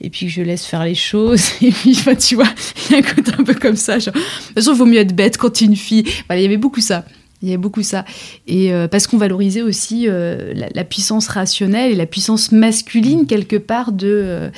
et 0.00 0.10
puis 0.10 0.26
que 0.26 0.32
je 0.32 0.42
laisse 0.42 0.66
faire 0.66 0.84
les 0.84 0.96
choses. 0.96 1.50
Et 1.62 1.70
puis, 1.70 1.96
tu 2.18 2.34
vois, 2.34 2.52
il 2.88 2.92
y 2.92 2.94
a 2.96 2.98
un 2.98 3.02
côté 3.02 3.30
un 3.38 3.44
peu 3.44 3.54
comme 3.54 3.76
ça. 3.76 4.00
Genre, 4.00 4.14
de 4.14 4.18
toute 4.18 4.54
façon, 4.54 4.72
il 4.72 4.78
vaut 4.78 4.86
mieux 4.86 4.98
être 4.98 5.14
bête 5.14 5.36
quand 5.36 5.50
tu 5.50 5.62
es 5.62 5.66
une 5.68 5.76
fille. 5.76 6.04
il 6.30 6.40
y 6.40 6.44
avait 6.44 6.56
beaucoup 6.56 6.80
ça. 6.80 7.04
Il 7.42 7.48
y 7.48 7.52
avait 7.52 7.58
beaucoup 7.58 7.82
ça. 7.82 8.04
Et 8.46 8.72
euh, 8.72 8.88
parce 8.88 9.06
qu'on 9.06 9.18
valorisait 9.18 9.62
aussi 9.62 10.06
euh, 10.08 10.52
la, 10.74 10.84
puissance 10.84 11.28
rationnelle 11.28 11.92
et 11.92 11.94
la 11.94 12.06
puissance 12.06 12.50
masculine, 12.50 13.26
quelque 13.26 13.56
part, 13.56 13.92
de, 13.92 14.50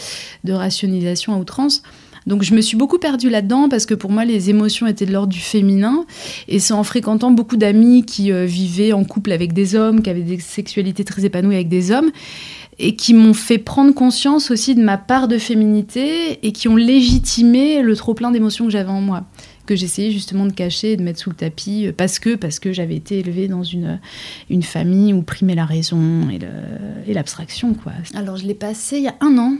de 0.45 0.53
rationalisation 0.53 1.35
à 1.35 1.37
outrance. 1.37 1.83
Donc 2.27 2.43
je 2.43 2.55
me 2.55 2.61
suis 2.61 2.77
beaucoup 2.77 2.99
perdue 2.99 3.31
là-dedans 3.31 3.69
parce 3.69 3.87
que 3.87 3.95
pour 3.95 4.11
moi 4.11 4.25
les 4.25 4.51
émotions 4.51 4.87
étaient 4.87 5.07
de 5.07 5.13
l'ordre 5.13 5.33
du 5.33 5.41
féminin 5.41 6.05
et 6.49 6.59
c'est 6.59 6.75
en 6.75 6.85
fréquentant 6.85 7.31
beaucoup 7.31 7.57
d'amis 7.57 8.05
qui 8.05 8.31
euh, 8.31 8.45
vivaient 8.45 8.93
en 8.93 9.05
couple 9.05 9.33
avec 9.33 9.53
des 9.53 9.75
hommes, 9.75 10.03
qui 10.03 10.11
avaient 10.11 10.21
des 10.23 10.39
sexualités 10.39 11.05
très 11.05 11.25
épanouies 11.25 11.55
avec 11.55 11.69
des 11.69 11.91
hommes 11.91 12.11
et 12.79 12.95
qui 12.95 13.15
m'ont 13.15 13.35
fait 13.35 13.59
prendre 13.59 13.93
conscience 13.95 14.51
aussi 14.51 14.75
de 14.75 14.83
ma 14.83 14.97
part 14.97 15.29
de 15.29 15.39
féminité 15.39 16.39
et 16.47 16.53
qui 16.53 16.69
ont 16.69 16.77
légitimé 16.77 17.83
le 17.83 17.97
trop 17.97 18.15
plein 18.15 18.31
d'émotions 18.31 18.67
que 18.67 18.71
j'avais 18.71 18.91
en 18.91 19.01
moi 19.01 19.25
que 19.71 19.77
j'essayais 19.77 20.11
justement 20.11 20.47
de 20.47 20.53
cacher 20.53 20.93
et 20.93 20.97
de 20.97 21.03
mettre 21.05 21.21
sous 21.21 21.31
le 21.31 21.37
tapis 21.37 21.87
euh, 21.87 21.93
parce 21.97 22.19
que 22.19 22.35
parce 22.35 22.59
que 22.59 22.73
j'avais 22.73 22.97
été 22.97 23.21
élevée 23.21 23.47
dans 23.47 23.63
une 23.63 24.01
une 24.49 24.65
famille 24.65 25.13
où 25.13 25.23
primait 25.23 25.55
la 25.55 25.65
raison 25.65 26.29
et 27.07 27.15
l'abstraction 27.15 27.75
quoi. 27.75 27.93
Alors 28.15 28.37
je 28.37 28.47
l'ai 28.47 28.55
passé 28.55 28.97
il 28.97 29.05
y 29.05 29.09
a 29.09 29.15
un 29.21 29.39
an 29.39 29.57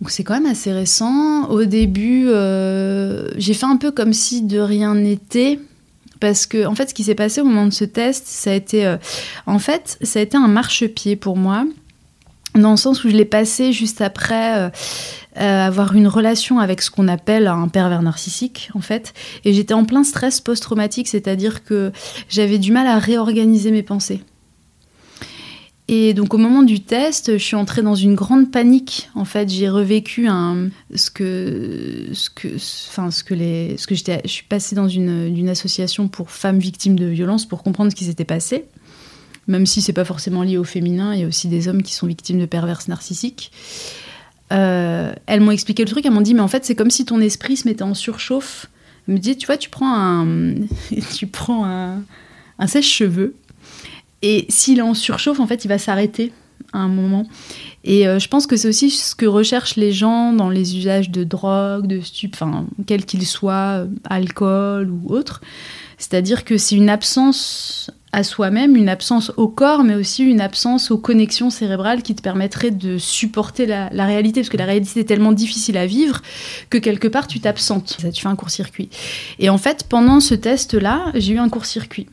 donc 0.00 0.10
c'est 0.10 0.24
quand 0.24 0.34
même 0.34 0.46
assez 0.46 0.72
récent. 0.72 1.48
Au 1.48 1.64
début, 1.64 2.26
euh, 2.26 3.28
j'ai 3.36 3.54
fait 3.54 3.66
un 3.66 3.76
peu 3.76 3.92
comme 3.92 4.12
si 4.12 4.42
de 4.42 4.58
rien 4.58 4.96
n'était. 4.96 5.60
Parce 6.18 6.46
que, 6.46 6.66
en 6.66 6.74
fait, 6.74 6.88
ce 6.90 6.94
qui 6.94 7.04
s'est 7.04 7.14
passé 7.14 7.40
au 7.40 7.44
moment 7.44 7.66
de 7.66 7.72
ce 7.72 7.84
test, 7.84 8.26
ça 8.26 8.50
a 8.50 8.54
été. 8.54 8.84
Euh, 8.84 8.96
en 9.46 9.60
fait, 9.60 9.98
ça 10.02 10.18
a 10.18 10.22
été 10.22 10.36
un 10.36 10.48
marchepied 10.48 11.14
pour 11.14 11.36
moi. 11.36 11.64
Dans 12.56 12.72
le 12.72 12.76
sens 12.76 13.04
où 13.04 13.10
je 13.10 13.14
l'ai 13.14 13.24
passé 13.24 13.72
juste 13.72 14.00
après 14.00 14.72
euh, 15.38 15.66
avoir 15.66 15.94
une 15.94 16.08
relation 16.08 16.58
avec 16.58 16.82
ce 16.82 16.90
qu'on 16.90 17.08
appelle 17.08 17.46
un 17.46 17.68
pervers 17.68 18.02
narcissique, 18.02 18.70
en 18.74 18.80
fait. 18.80 19.14
Et 19.44 19.52
j'étais 19.52 19.74
en 19.74 19.84
plein 19.84 20.04
stress 20.04 20.40
post-traumatique, 20.40 21.08
c'est-à-dire 21.08 21.64
que 21.64 21.92
j'avais 22.28 22.58
du 22.58 22.72
mal 22.72 22.86
à 22.86 22.98
réorganiser 22.98 23.70
mes 23.70 23.82
pensées. 23.82 24.22
Et 25.88 26.14
donc 26.14 26.32
au 26.32 26.38
moment 26.38 26.62
du 26.62 26.80
test, 26.80 27.32
je 27.32 27.42
suis 27.42 27.56
entrée 27.56 27.82
dans 27.82 27.94
une 27.94 28.14
grande 28.14 28.50
panique. 28.50 29.10
En 29.14 29.24
fait, 29.24 29.48
j'ai 29.48 29.68
revécu 29.68 30.26
un, 30.28 30.68
ce 30.94 31.10
que, 31.10 32.06
ce 32.12 32.30
que, 32.30 32.48
enfin 32.88 33.10
ce 33.10 33.24
que 33.24 33.34
les, 33.34 33.76
ce 33.76 33.86
que 33.86 33.94
j'étais, 33.94 34.20
je 34.24 34.30
suis 34.30 34.46
passée 34.46 34.74
dans 34.74 34.88
une, 34.88 35.36
une, 35.36 35.48
association 35.48 36.08
pour 36.08 36.30
femmes 36.30 36.60
victimes 36.60 36.98
de 36.98 37.06
violences 37.06 37.46
pour 37.46 37.62
comprendre 37.62 37.90
ce 37.90 37.96
qui 37.96 38.04
s'était 38.04 38.24
passé. 38.24 38.66
Même 39.48 39.66
si 39.66 39.82
c'est 39.82 39.92
pas 39.92 40.04
forcément 40.04 40.44
lié 40.44 40.56
au 40.56 40.64
féminin, 40.64 41.14
il 41.14 41.20
y 41.20 41.24
a 41.24 41.26
aussi 41.26 41.48
des 41.48 41.66
hommes 41.66 41.82
qui 41.82 41.94
sont 41.94 42.06
victimes 42.06 42.38
de 42.38 42.46
perverses 42.46 42.86
narcissiques. 42.86 43.50
Euh, 44.52 45.12
elles 45.26 45.40
m'ont 45.40 45.50
expliqué 45.50 45.82
le 45.82 45.90
truc, 45.90 46.04
elles 46.06 46.12
m'ont 46.12 46.20
dit 46.20 46.34
mais 46.34 46.40
en 46.40 46.48
fait 46.48 46.64
c'est 46.64 46.74
comme 46.74 46.90
si 46.90 47.04
ton 47.04 47.20
esprit 47.20 47.56
se 47.56 47.66
mettait 47.66 47.82
en 47.82 47.94
surchauffe. 47.94 48.66
Elles 49.08 49.14
me 49.14 49.18
disaient 49.18 49.36
tu 49.36 49.46
vois 49.46 49.56
tu 49.56 49.70
prends 49.70 49.94
un, 49.94 50.54
tu 51.16 51.26
prends 51.26 51.64
un, 51.64 52.66
sèche-cheveux 52.66 53.34
et 54.22 54.46
s'il 54.48 54.78
est 54.78 54.82
en 54.82 54.94
surchauffe, 54.94 55.40
en 55.40 55.46
fait, 55.46 55.64
il 55.64 55.68
va 55.68 55.78
s'arrêter 55.78 56.32
à 56.72 56.78
un 56.78 56.88
moment. 56.88 57.26
Et 57.84 58.06
euh, 58.06 58.20
je 58.20 58.28
pense 58.28 58.46
que 58.46 58.56
c'est 58.56 58.68
aussi 58.68 58.88
ce 58.88 59.16
que 59.16 59.26
recherchent 59.26 59.76
les 59.76 59.92
gens 59.92 60.32
dans 60.32 60.48
les 60.48 60.78
usages 60.78 61.10
de 61.10 61.24
drogue, 61.24 61.88
de 61.88 62.00
stupes, 62.00 62.34
enfin, 62.34 62.66
quel 62.86 63.04
qu'il 63.04 63.26
soit, 63.26 63.82
euh, 63.82 63.86
alcool 64.04 64.90
ou 64.90 65.12
autre. 65.12 65.40
C'est-à-dire 65.98 66.44
que 66.44 66.56
c'est 66.56 66.76
une 66.76 66.88
absence 66.88 67.90
à 68.12 68.24
soi-même, 68.24 68.76
une 68.76 68.88
absence 68.88 69.32
au 69.36 69.48
corps, 69.48 69.84
mais 69.84 69.94
aussi 69.94 70.22
une 70.22 70.40
absence 70.40 70.90
aux 70.90 70.98
connexions 70.98 71.48
cérébrales 71.48 72.02
qui 72.02 72.14
te 72.14 72.20
permettrait 72.22 72.70
de 72.70 72.98
supporter 72.98 73.64
la, 73.66 73.88
la 73.90 74.04
réalité, 74.04 74.40
parce 74.40 74.50
que 74.50 74.58
la 74.58 74.66
réalité 74.66 75.00
est 75.00 75.04
tellement 75.04 75.32
difficile 75.32 75.78
à 75.78 75.86
vivre 75.86 76.20
que 76.68 76.78
quelque 76.78 77.08
part 77.08 77.26
tu 77.26 77.40
t'absentes. 77.40 77.96
Tu 78.12 78.20
fais 78.20 78.28
un 78.28 78.36
court-circuit. 78.36 78.90
Et 79.38 79.48
en 79.48 79.58
fait, 79.58 79.84
pendant 79.88 80.20
ce 80.20 80.34
test-là, 80.34 81.06
j'ai 81.14 81.32
eu 81.32 81.38
un 81.38 81.48
court-circuit. 81.48 82.06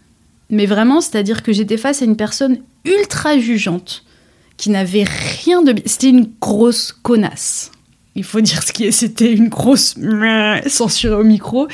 Mais 0.49 0.65
vraiment, 0.65 1.01
c'est-à-dire 1.01 1.43
que 1.43 1.51
j'étais 1.51 1.77
face 1.77 2.01
à 2.01 2.05
une 2.05 2.15
personne 2.15 2.59
ultra 2.85 3.37
jugeante, 3.37 4.03
qui 4.57 4.69
n'avait 4.69 5.05
rien 5.43 5.61
de... 5.61 5.75
C'était 5.85 6.09
une 6.09 6.31
grosse 6.41 6.91
connasse. 6.91 7.71
Il 8.19 8.25
faut 8.25 8.41
dire 8.41 8.61
ce 8.61 8.73
qui 8.73 8.83
est, 8.83 8.91
c'était 8.91 9.31
une 9.31 9.47
grosse 9.47 9.95
censurée 10.67 11.15
au 11.15 11.23
micro. 11.23 11.69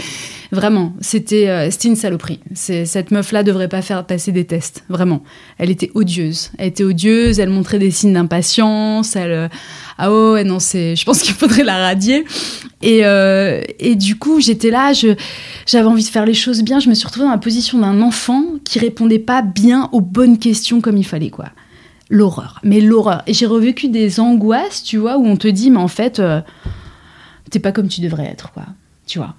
Vraiment, 0.52 0.94
c'était 1.02 1.50
euh, 1.50 1.72
une 1.84 1.96
saloperie. 1.96 2.40
Cette 2.54 3.10
meuf-là 3.10 3.42
devrait 3.42 3.68
pas 3.68 3.82
faire 3.82 4.06
passer 4.06 4.32
des 4.32 4.46
tests, 4.46 4.84
vraiment. 4.88 5.24
Elle 5.58 5.72
était 5.72 5.90
odieuse. 5.96 6.52
Elle 6.60 6.68
était 6.68 6.84
odieuse, 6.84 7.40
elle 7.40 7.50
montrait 7.50 7.80
des 7.80 7.90
signes 7.90 8.14
d'impatience, 8.14 9.16
elle... 9.16 9.32
Euh, 9.32 9.48
ah 9.98 10.14
ouais, 10.14 10.44
non. 10.44 10.60
Je 10.60 11.04
pense 11.04 11.24
qu'il 11.24 11.34
faudrait 11.34 11.64
la 11.64 11.78
radier. 11.78 12.26
Et, 12.84 13.00
euh, 13.06 13.64
et 13.80 13.96
du 13.96 14.16
coup, 14.20 14.40
j'étais 14.40 14.70
là, 14.70 14.92
j'avais 14.94 15.88
envie 15.88 16.04
de 16.04 16.10
faire 16.10 16.28
les 16.28 16.36
choses 16.36 16.62
bien. 16.62 16.80
Je 16.80 16.90
me 16.90 16.94
suis 16.94 17.08
retrouvée 17.08 17.26
dans 17.26 17.32
la 17.32 17.40
position 17.40 17.80
d'un 17.80 18.04
enfant 18.04 18.44
qui 18.66 18.78
répondait 18.78 19.18
pas 19.18 19.42
bien 19.42 19.90
aux 19.94 20.02
bonnes 20.02 20.38
questions 20.38 20.80
comme 20.80 20.98
il 20.98 21.06
fallait, 21.08 21.32
quoi. 21.32 21.46
L'horreur, 22.10 22.60
mais 22.64 22.82
l'horreur. 22.82 23.24
Et 23.28 23.34
j'ai 23.34 23.46
revécu 23.46 23.88
des 23.88 24.20
angoisses, 24.20 24.84
tu 24.84 24.98
vois, 24.98 25.18
où 25.18 25.26
on 25.26 25.38
te 25.38 25.48
dit, 25.48 25.72
mais 25.72 25.80
en 25.80 25.88
fait, 25.88 26.22
t'es 27.50 27.60
pas 27.60 27.72
comme 27.72 27.88
tu 27.88 28.02
devrais 28.02 28.26
être, 28.26 28.52
quoi. 28.52 28.66
Tu 29.08 29.20
vois 29.20 29.36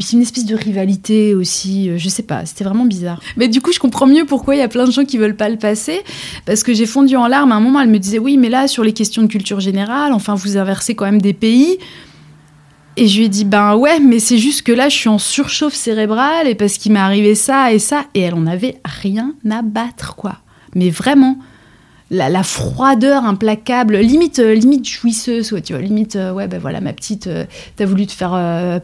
c'est 0.00 0.12
une 0.12 0.22
espèce 0.22 0.44
de 0.44 0.54
rivalité 0.54 1.34
aussi, 1.34 1.88
euh, 1.88 1.98
je 1.98 2.08
sais 2.08 2.22
pas, 2.22 2.46
c'était 2.46 2.64
vraiment 2.64 2.84
bizarre. 2.84 3.20
Mais 3.36 3.48
du 3.48 3.60
coup, 3.60 3.72
je 3.72 3.78
comprends 3.78 4.06
mieux 4.06 4.24
pourquoi 4.24 4.54
il 4.54 4.58
y 4.58 4.62
a 4.62 4.68
plein 4.68 4.84
de 4.84 4.90
gens 4.90 5.04
qui 5.04 5.18
veulent 5.18 5.36
pas 5.36 5.48
le 5.48 5.56
passer, 5.56 6.00
parce 6.46 6.62
que 6.62 6.72
j'ai 6.74 6.86
fondu 6.86 7.16
en 7.16 7.26
larmes 7.26 7.52
à 7.52 7.56
un 7.56 7.60
moment, 7.60 7.80
elle 7.80 7.88
me 7.88 7.98
disait 7.98 8.18
oui, 8.18 8.36
mais 8.36 8.48
là, 8.48 8.68
sur 8.68 8.84
les 8.84 8.92
questions 8.92 9.22
de 9.22 9.26
culture 9.26 9.60
générale, 9.60 10.12
enfin, 10.12 10.34
vous 10.34 10.56
inversez 10.56 10.94
quand 10.94 11.04
même 11.04 11.22
des 11.22 11.32
pays. 11.32 11.78
Et 12.98 13.08
je 13.08 13.18
lui 13.18 13.24
ai 13.24 13.28
dit, 13.30 13.46
ben 13.46 13.74
ouais, 13.76 14.00
mais 14.00 14.18
c'est 14.18 14.36
juste 14.36 14.62
que 14.62 14.72
là, 14.72 14.90
je 14.90 14.96
suis 14.96 15.08
en 15.08 15.18
surchauffe 15.18 15.74
cérébrale 15.74 16.46
et 16.46 16.54
parce 16.54 16.76
qu'il 16.76 16.92
m'est 16.92 16.98
arrivé 16.98 17.34
ça 17.34 17.72
et 17.72 17.78
ça. 17.78 18.04
Et 18.12 18.20
elle 18.20 18.34
en 18.34 18.46
avait 18.46 18.80
rien 18.84 19.34
à 19.50 19.62
battre, 19.62 20.14
quoi. 20.14 20.36
Mais 20.74 20.90
vraiment 20.90 21.38
la, 22.12 22.42
froideur 22.42 23.24
implacable, 23.24 23.96
limite, 23.96 24.38
euh, 24.38 24.54
limite 24.54 24.86
jouisseuse, 24.86 25.54
tu 25.64 25.72
vois, 25.72 25.80
limite, 25.80 26.16
euh, 26.16 26.32
ouais, 26.32 26.46
ben 26.46 26.60
voilà, 26.60 26.80
ma 26.80 26.92
petite, 26.92 27.26
euh, 27.26 27.44
t'as 27.76 27.86
voulu 27.86 28.06
te 28.06 28.12
faire 28.12 28.32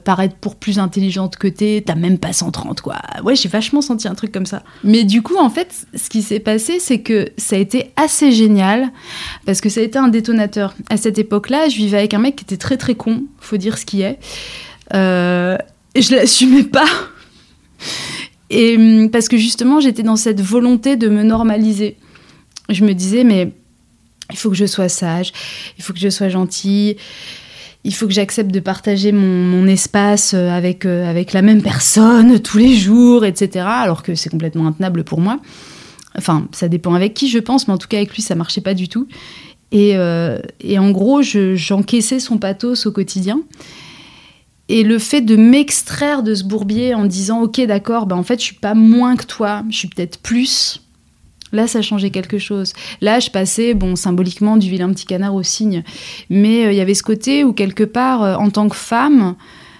paraître 0.04 0.34
pour 0.36 0.56
plus 0.56 0.78
intelligente 0.78 1.36
que 1.36 1.46
t'es, 1.46 1.82
t'as 1.84 1.94
même 1.94 2.18
pas 2.18 2.32
130, 2.32 2.80
quoi. 2.80 2.96
Ouais, 3.22 3.36
j'ai 3.36 3.48
vachement 3.48 3.82
senti 3.82 4.08
un 4.08 4.14
truc 4.14 4.32
comme 4.32 4.46
ça. 4.46 4.62
Mais 4.82 5.04
du 5.04 5.22
coup, 5.22 5.36
en 5.36 5.50
fait, 5.50 5.86
ce 5.94 6.08
qui 6.08 6.22
s'est 6.22 6.40
passé, 6.40 6.78
c'est 6.80 7.00
que 7.00 7.28
ça 7.36 7.56
a 7.56 7.58
été 7.58 7.92
assez 7.96 8.32
génial, 8.32 8.90
parce 9.44 9.60
que 9.60 9.68
ça 9.68 9.80
a 9.80 9.82
été 9.84 9.98
un 9.98 10.08
détonateur. 10.08 10.74
À 10.88 10.96
cette 10.96 11.18
époque-là, 11.18 11.68
je 11.68 11.76
vivais 11.76 11.98
avec 11.98 12.14
un 12.14 12.18
mec 12.18 12.36
qui 12.36 12.44
était 12.44 12.56
très 12.56 12.78
très 12.78 12.94
con, 12.94 13.24
faut 13.40 13.58
dire 13.58 13.76
ce 13.76 13.84
qui 13.84 14.02
est. 14.02 14.18
et 14.94 16.02
je 16.02 16.14
l'assumais 16.14 16.64
pas. 16.64 16.88
Et 18.50 19.08
parce 19.12 19.28
que 19.28 19.36
justement, 19.36 19.80
j'étais 19.80 20.02
dans 20.02 20.16
cette 20.16 20.40
volonté 20.40 20.96
de 20.96 21.08
me 21.08 21.22
normaliser 21.22 21.98
je 22.68 22.84
me 22.84 22.92
disais, 22.92 23.24
mais 23.24 23.52
il 24.30 24.36
faut 24.36 24.50
que 24.50 24.56
je 24.56 24.66
sois 24.66 24.88
sage, 24.88 25.32
il 25.78 25.84
faut 25.84 25.92
que 25.92 25.98
je 25.98 26.10
sois 26.10 26.28
gentille, 26.28 26.96
il 27.84 27.94
faut 27.94 28.06
que 28.06 28.12
j'accepte 28.12 28.50
de 28.50 28.60
partager 28.60 29.12
mon, 29.12 29.66
espace 29.66 30.34
euh, 30.34 30.50
avec, 30.50 30.84
euh, 30.84 31.08
avec 31.08 31.32
la 31.32 31.42
même 31.42 31.62
personne 31.62 32.40
tous 32.40 32.58
les 32.58 32.74
jours, 32.74 33.24
etc. 33.24 33.64
Alors 33.66 34.02
que 34.02 34.14
c'est 34.14 34.30
complètement 34.30 34.66
intenable 34.66 35.04
pour 35.04 35.20
moi. 35.20 35.40
Enfin, 36.16 36.48
ça 36.52 36.68
dépend 36.68 36.94
avec 36.94 37.14
qui, 37.14 37.28
je 37.28 37.38
pense, 37.38 37.68
mais 37.68 37.74
en 37.74 37.78
tout 37.78 37.88
cas 37.88 37.98
avec 37.98 38.14
lui, 38.14 38.22
ça 38.22 38.34
marchait 38.34 38.60
pas 38.60 38.74
du 38.74 38.88
tout. 38.88 39.06
Et, 39.70 39.96
euh, 39.96 40.38
en 40.76 40.90
gros, 40.90 41.22
j'encaissais 41.22 42.20
son 42.20 42.38
pathos 42.38 42.86
au 42.86 42.92
quotidien. 42.92 43.40
Et 44.68 44.82
le 44.82 44.98
fait 44.98 45.20
de 45.22 45.36
m'extraire 45.36 46.22
de 46.22 46.34
ce 46.34 46.44
bourbier 46.44 46.94
en 46.94 47.04
disant, 47.04 47.42
ok, 47.42 47.60
d'accord, 47.66 48.06
ben 48.06 48.16
en 48.16 48.22
fait, 48.22 48.38
je 48.38 48.44
suis 48.44 48.54
pas 48.54 48.74
moins 48.74 49.16
que 49.16 49.24
toi, 49.24 49.62
je 49.70 49.76
suis 49.76 49.88
peut-être 49.88 50.18
plus 50.18 50.82
Là, 51.52 51.66
ça 51.66 51.82
changeait 51.82 52.10
quelque 52.10 52.38
chose. 52.38 52.72
Là, 53.00 53.20
je 53.20 53.30
passais, 53.30 53.74
bon, 53.74 53.96
symboliquement, 53.96 54.56
du 54.56 54.70
vilain 54.70 54.90
petit 54.92 55.06
canard 55.06 55.34
au 55.34 55.42
cygne. 55.42 55.82
Mais 56.30 56.66
euh, 56.66 56.72
il 56.72 56.76
y 56.78 56.80
avait 56.80 56.94
ce 56.94 57.02
côté 57.02 57.44
où, 57.44 57.52
quelque 57.52 57.84
part, 57.84 58.22
euh, 58.22 58.34
en 58.36 58.50
tant 58.50 58.68
que 58.68 58.76
femme, 58.76 59.34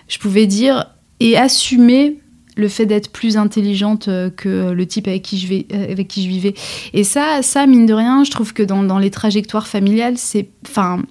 je 0.09 0.19
pouvais 0.19 0.47
dire 0.47 0.87
et 1.21 1.37
assumer 1.37 2.19
le 2.57 2.69
fait 2.69 2.87
d'être 2.87 3.11
plus 3.13 3.37
intelligente 3.37 4.09
euh, 4.09 4.31
que 4.31 4.73
le 4.73 4.87
type 4.87 5.07
avec 5.07 5.23
qui 5.23 5.39
je, 5.39 5.47
vais, 5.47 5.67
avec 5.73 6.09
qui 6.09 6.25
je 6.25 6.29
vivais. 6.29 6.55
Et 6.93 7.05
ça, 7.05 7.43
ça, 7.43 7.67
mine 7.67 7.87
de 7.87 7.95
rien, 7.95 8.25
je 8.25 8.31
trouve 8.31 8.53
que 8.53 8.63
dans, 8.63 8.83
dans 8.83 8.99
les 8.99 9.11
trajectoires 9.11 9.69
familiales, 9.69 10.19
c'est. 10.19 10.49
Enfin, 10.67 11.03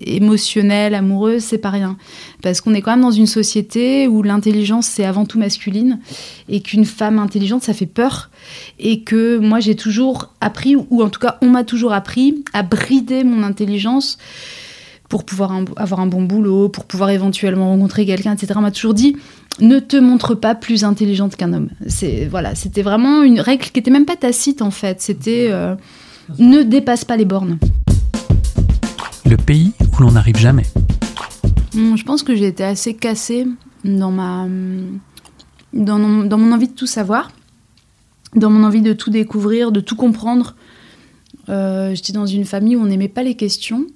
émotionnelle, 0.00 0.94
amoureuse, 0.94 1.42
c'est 1.42 1.58
pas 1.58 1.70
rien. 1.70 1.96
Parce 2.42 2.60
qu'on 2.60 2.74
est 2.74 2.80
quand 2.80 2.92
même 2.92 3.02
dans 3.02 3.10
une 3.10 3.26
société 3.26 4.08
où 4.08 4.22
l'intelligence, 4.22 4.86
c'est 4.86 5.04
avant 5.04 5.24
tout 5.24 5.38
masculine, 5.38 6.00
et 6.48 6.60
qu'une 6.60 6.84
femme 6.84 7.18
intelligente, 7.18 7.62
ça 7.62 7.74
fait 7.74 7.86
peur. 7.86 8.30
Et 8.78 9.02
que 9.02 9.38
moi, 9.38 9.60
j'ai 9.60 9.76
toujours 9.76 10.32
appris, 10.40 10.76
ou 10.76 11.02
en 11.02 11.08
tout 11.08 11.20
cas, 11.20 11.38
on 11.42 11.48
m'a 11.48 11.64
toujours 11.64 11.92
appris 11.92 12.44
à 12.52 12.62
brider 12.62 13.24
mon 13.24 13.42
intelligence 13.42 14.18
pour 15.08 15.24
pouvoir 15.24 15.52
avoir 15.76 16.00
un 16.00 16.06
bon 16.06 16.22
boulot, 16.22 16.68
pour 16.68 16.84
pouvoir 16.84 17.10
éventuellement 17.10 17.68
rencontrer 17.68 18.06
quelqu'un, 18.06 18.34
etc. 18.34 18.54
On 18.56 18.60
m'a 18.60 18.70
toujours 18.70 18.94
dit, 18.94 19.16
ne 19.60 19.78
te 19.78 19.96
montre 19.96 20.34
pas 20.34 20.54
plus 20.54 20.84
intelligente 20.84 21.36
qu'un 21.36 21.52
homme. 21.52 21.68
C'est 21.86 22.26
voilà, 22.26 22.54
c'était 22.54 22.82
vraiment 22.82 23.22
une 23.22 23.40
règle 23.40 23.64
qui 23.66 23.78
était 23.78 23.90
même 23.90 24.06
pas 24.06 24.16
tacite 24.16 24.62
en 24.62 24.70
fait. 24.70 25.00
C'était 25.00 25.48
euh, 25.50 25.74
ne 26.38 26.62
dépasse 26.62 27.04
pas 27.04 27.16
les 27.16 27.24
bornes 27.24 27.58
le 29.28 29.36
pays 29.36 29.72
où 29.92 30.02
l'on 30.02 30.12
n'arrive 30.12 30.36
jamais. 30.36 30.66
Hmm, 31.74 31.96
je 31.96 32.04
pense 32.04 32.22
que 32.22 32.34
j'ai 32.34 32.46
été 32.46 32.64
assez 32.64 32.94
cassée 32.94 33.46
dans, 33.84 34.10
ma, 34.10 34.46
dans, 35.72 35.98
mon, 35.98 36.52
envie 36.52 36.68
de 36.68 36.74
tout 36.74 36.86
savoir, 36.86 37.30
dans 38.34 38.50
mon 38.50 38.64
envie 38.64 38.82
de 38.82 38.92
tout 38.92 39.10
découvrir, 39.10 39.72
de 39.72 39.80
tout 39.80 39.96
comprendre. 39.96 40.54
Euh, 41.48 41.94
j'étais 41.94 42.12
dans 42.12 42.26
une 42.26 42.44
famille 42.44 42.76
où 42.76 42.80
on 42.80 42.86
n'aimait 42.86 43.08
pas 43.08 43.22
les 43.22 43.34
questions. 43.34 43.86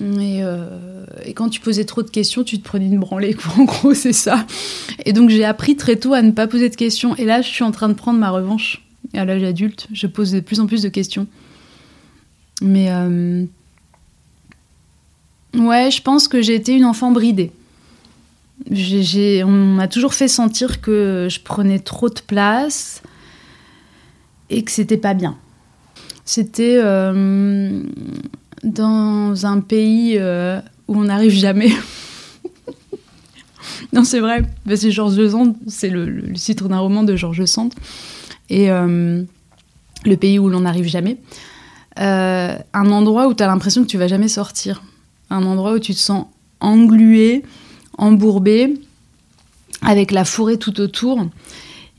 Et, 0.00 0.42
euh, 0.42 1.04
et, 1.24 1.34
quand 1.34 1.48
tu 1.48 1.60
posais 1.60 1.84
trop 1.84 2.02
de 2.02 2.10
questions, 2.10 2.44
tu 2.44 2.58
te 2.58 2.64
prenais 2.64 2.86
une 2.86 2.98
branlée. 2.98 3.36
En 3.58 3.64
gros, 3.64 3.94
c'est 3.94 4.12
ça. 4.12 4.46
Et 5.04 5.12
donc, 5.12 5.30
j'ai 5.30 5.44
appris 5.44 5.76
très 5.76 5.96
tôt 5.96 6.14
à 6.14 6.22
ne 6.22 6.30
pas 6.30 6.46
poser 6.46 6.70
de 6.70 6.76
questions. 6.76 7.16
Et 7.16 7.24
là, 7.24 7.42
je 7.42 7.48
suis 7.48 7.64
en 7.64 7.70
train 7.70 7.88
de 7.88 7.94
prendre 7.94 8.18
ma 8.18 8.30
revanche. 8.30 8.86
à 9.14 9.24
l'âge 9.24 9.42
adulte, 9.42 9.88
je 9.92 10.06
pose 10.06 10.32
de 10.32 10.40
plus 10.40 10.60
en 10.60 10.66
plus 10.66 10.82
de 10.82 10.88
questions. 10.88 11.26
Mais 12.62 12.90
euh, 12.90 13.44
Ouais, 15.54 15.90
je 15.90 16.00
pense 16.02 16.28
que 16.28 16.42
j'ai 16.42 16.54
été 16.54 16.74
une 16.74 16.84
enfant 16.84 17.10
bridée. 17.10 17.50
on 18.70 19.50
m'a 19.50 19.88
toujours 19.88 20.14
fait 20.14 20.28
sentir 20.28 20.80
que 20.80 21.28
je 21.30 21.40
prenais 21.40 21.80
trop 21.80 22.08
de 22.08 22.20
place 22.20 23.02
et 24.48 24.62
que 24.62 24.70
c'était 24.70 24.96
pas 24.96 25.14
bien. 25.14 25.36
C'était 26.24 26.78
euh, 26.78 27.82
dans 28.62 29.46
un 29.46 29.60
pays 29.60 30.16
euh, 30.18 30.60
où 30.86 30.96
on 30.98 31.04
n'arrive 31.04 31.32
jamais. 31.32 31.72
non, 33.92 34.04
c'est 34.04 34.20
vrai. 34.20 34.42
C'est 34.76 34.92
Georges 34.92 35.28
Sand, 35.28 35.56
c'est 35.66 35.88
le, 35.90 36.32
titre 36.34 36.68
d'un 36.68 36.78
roman 36.78 37.02
de 37.02 37.16
Georges 37.16 37.46
Sand. 37.46 37.74
Et 38.48 38.70
euh, 38.70 39.24
le 40.04 40.16
pays 40.16 40.38
où 40.38 40.48
l'on 40.48 40.60
n'arrive 40.60 40.86
jamais. 40.86 41.16
un 41.96 42.60
endroit 42.72 43.26
où 43.26 43.34
tu 43.34 43.42
as 43.42 43.48
l'impression 43.48 43.82
que 43.82 43.88
tu 43.88 43.98
vas 43.98 44.06
jamais 44.06 44.28
sortir 44.28 44.82
un 45.30 45.44
endroit 45.44 45.74
où 45.74 45.78
tu 45.78 45.94
te 45.94 45.98
sens 45.98 46.26
englué, 46.60 47.42
embourbé, 47.96 48.74
avec 49.82 50.10
la 50.10 50.24
forêt 50.24 50.56
tout 50.56 50.80
autour. 50.80 51.26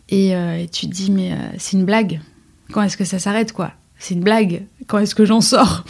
Et, 0.10 0.36
euh, 0.36 0.66
tu 0.72 0.88
te 0.88 0.94
dis, 0.94 1.12
mais 1.12 1.32
euh, 1.32 1.36
c'est 1.58 1.78
une 1.78 1.86
blague. 1.86 2.22
Quand 2.72 2.84
est-ce 2.84 2.98
que 2.98 3.06
ça 3.06 3.20
s'arrête, 3.20 3.54
quoi? 3.54 3.72
C'est 3.98 4.14
une 4.14 4.22
blague. 4.22 4.64
Quand 4.88 5.00
est-ce 5.00 5.16
que 5.16 5.26
j'en 5.26 5.42
sors? 5.42 5.84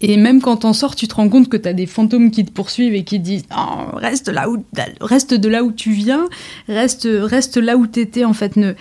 Et 0.00 0.16
même 0.16 0.40
quand 0.40 0.58
t'en 0.58 0.72
sors, 0.72 0.96
tu 0.96 1.08
te 1.08 1.14
rends 1.14 1.28
compte 1.28 1.48
que 1.48 1.58
t'as 1.58 1.74
des 1.74 1.86
fantômes 1.86 2.30
qui 2.30 2.44
te 2.44 2.50
poursuivent 2.50 2.94
et 2.94 3.04
qui 3.04 3.18
te 3.18 3.24
disent 3.24 3.44
où 3.50 3.96
reste 3.98 5.34
de 5.34 5.48
là 5.48 5.62
où 5.62 5.72
tu 5.72 5.92
viens, 5.92 6.26
reste 6.68 7.06
reste 7.10 7.58
là 7.58 7.76
où 7.76 7.86
t'étais 7.86 8.24
en 8.24 8.32
fait, 8.32 8.56
ne 8.56 8.72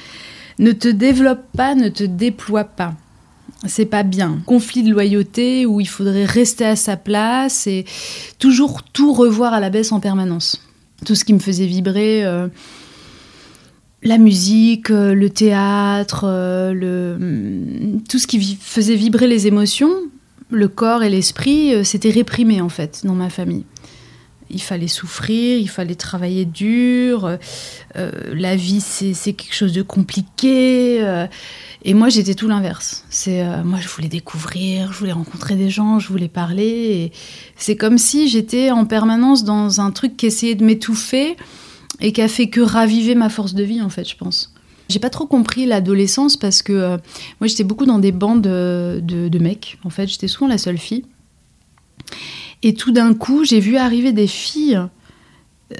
ne 0.60 0.72
te 0.72 0.88
développe 0.88 1.44
pas, 1.58 1.76
ne 1.76 1.90
te 1.90 2.04
déploie 2.04 2.64
pas 2.64 2.94
c'est 3.68 3.86
pas 3.86 4.04
bien. 4.04 4.40
Conflit 4.46 4.84
de 4.84 4.92
loyauté 4.92 5.66
où 5.66 5.82
il 5.82 5.88
faudrait 5.88 6.26
rester 6.26 6.66
à 6.66 6.76
sa 6.76 6.96
place 6.96 7.68
et 7.68 7.86
toujours 8.38 8.84
tout 8.84 9.14
revoir 9.14 9.54
à 9.54 9.60
la 9.60 9.70
baisse 9.70 9.92
en 9.92 10.00
permanence. 10.00 10.62
Tout 11.06 11.16
ce 11.16 11.26
qui 11.26 11.34
me 11.34 11.40
faisait 11.40 11.66
vibrer, 11.66 12.26
euh, 12.26 12.48
la 14.02 14.18
musique, 14.18 14.92
euh, 14.92 15.14
le 15.14 15.30
théâtre, 15.30 16.26
euh, 16.26 16.74
le, 16.74 17.18
mm, 17.20 18.04
tout 18.10 18.20
ce 18.20 18.28
qui 18.28 18.58
faisait 18.60 18.96
vibrer 18.96 19.28
les 19.28 19.48
émotions, 19.48 19.92
le 20.52 20.68
corps 20.68 21.04
et 21.04 21.10
l'esprit, 21.10 21.86
c'était 21.86 22.10
réprimé 22.10 22.60
en 22.62 22.70
fait 22.70 23.02
dans 23.04 23.14
ma 23.14 23.30
famille. 23.30 23.66
Il 24.50 24.62
fallait 24.62 24.88
souffrir, 24.88 25.60
il 25.60 25.70
fallait 25.70 25.96
travailler 25.96 26.46
dur, 26.46 27.38
la 27.96 28.56
vie 28.56 28.82
c'est 28.82 29.34
quelque 29.34 29.54
chose 29.54 29.74
de 29.74 29.82
compliqué 29.82 31.28
et 31.84 31.94
moi, 31.94 32.10
j'étais 32.10 32.36
tout 32.36 32.48
l'inverse. 32.48 33.06
C'est 33.10 33.42
euh, 33.42 33.64
moi, 33.64 33.80
je 33.80 33.88
voulais 33.88 34.10
découvrir, 34.10 34.92
je 34.92 35.00
voulais 35.00 35.14
rencontrer 35.14 35.56
des 35.56 35.70
gens, 35.70 36.00
je 36.00 36.10
voulais 36.10 36.28
parler. 36.28 37.12
C'est 37.56 37.78
comme 37.78 37.98
si 37.98 38.28
j'étais 38.28 38.72
en 38.72 38.86
permanence 38.86 39.44
dans 39.46 39.80
un 39.80 39.92
truc 39.92 40.18
qui 40.18 40.26
essayait 40.26 40.56
de 40.56 40.66
m'étouffer 40.66 41.38
et 42.02 42.12
qui 42.12 42.22
a 42.22 42.28
fait 42.28 42.50
que 42.50 42.60
raviver 42.60 43.16
ma 43.16 43.30
force 43.30 43.54
de 43.54 43.64
vie, 43.64 43.82
en 43.82 43.90
fait, 43.90 44.08
je 44.08 44.18
pense. 44.18 44.54
J'ai 44.90 45.00
pas 45.00 45.10
trop 45.10 45.26
compris 45.26 45.66
l'adolescence 45.66 46.36
parce 46.36 46.62
que 46.62 46.74
euh, 46.74 46.98
moi, 47.40 47.48
j'étais 47.48 47.64
beaucoup 47.64 47.86
dans 47.86 48.00
des 48.00 48.12
bandes 48.12 48.42
de, 48.42 49.02
de, 49.02 49.40
mecs. 49.40 49.78
En 49.86 49.90
fait, 49.90 50.08
j'étais 50.08 50.28
souvent 50.28 50.48
la 50.48 50.58
seule 50.58 50.80
fille. 50.80 51.06
Et 52.64 52.74
tout 52.74 52.92
d'un 52.92 53.14
coup, 53.14 53.46
j'ai 53.46 53.60
vu 53.60 53.78
arriver 53.78 54.12
des 54.12 54.28
filles 54.28 54.80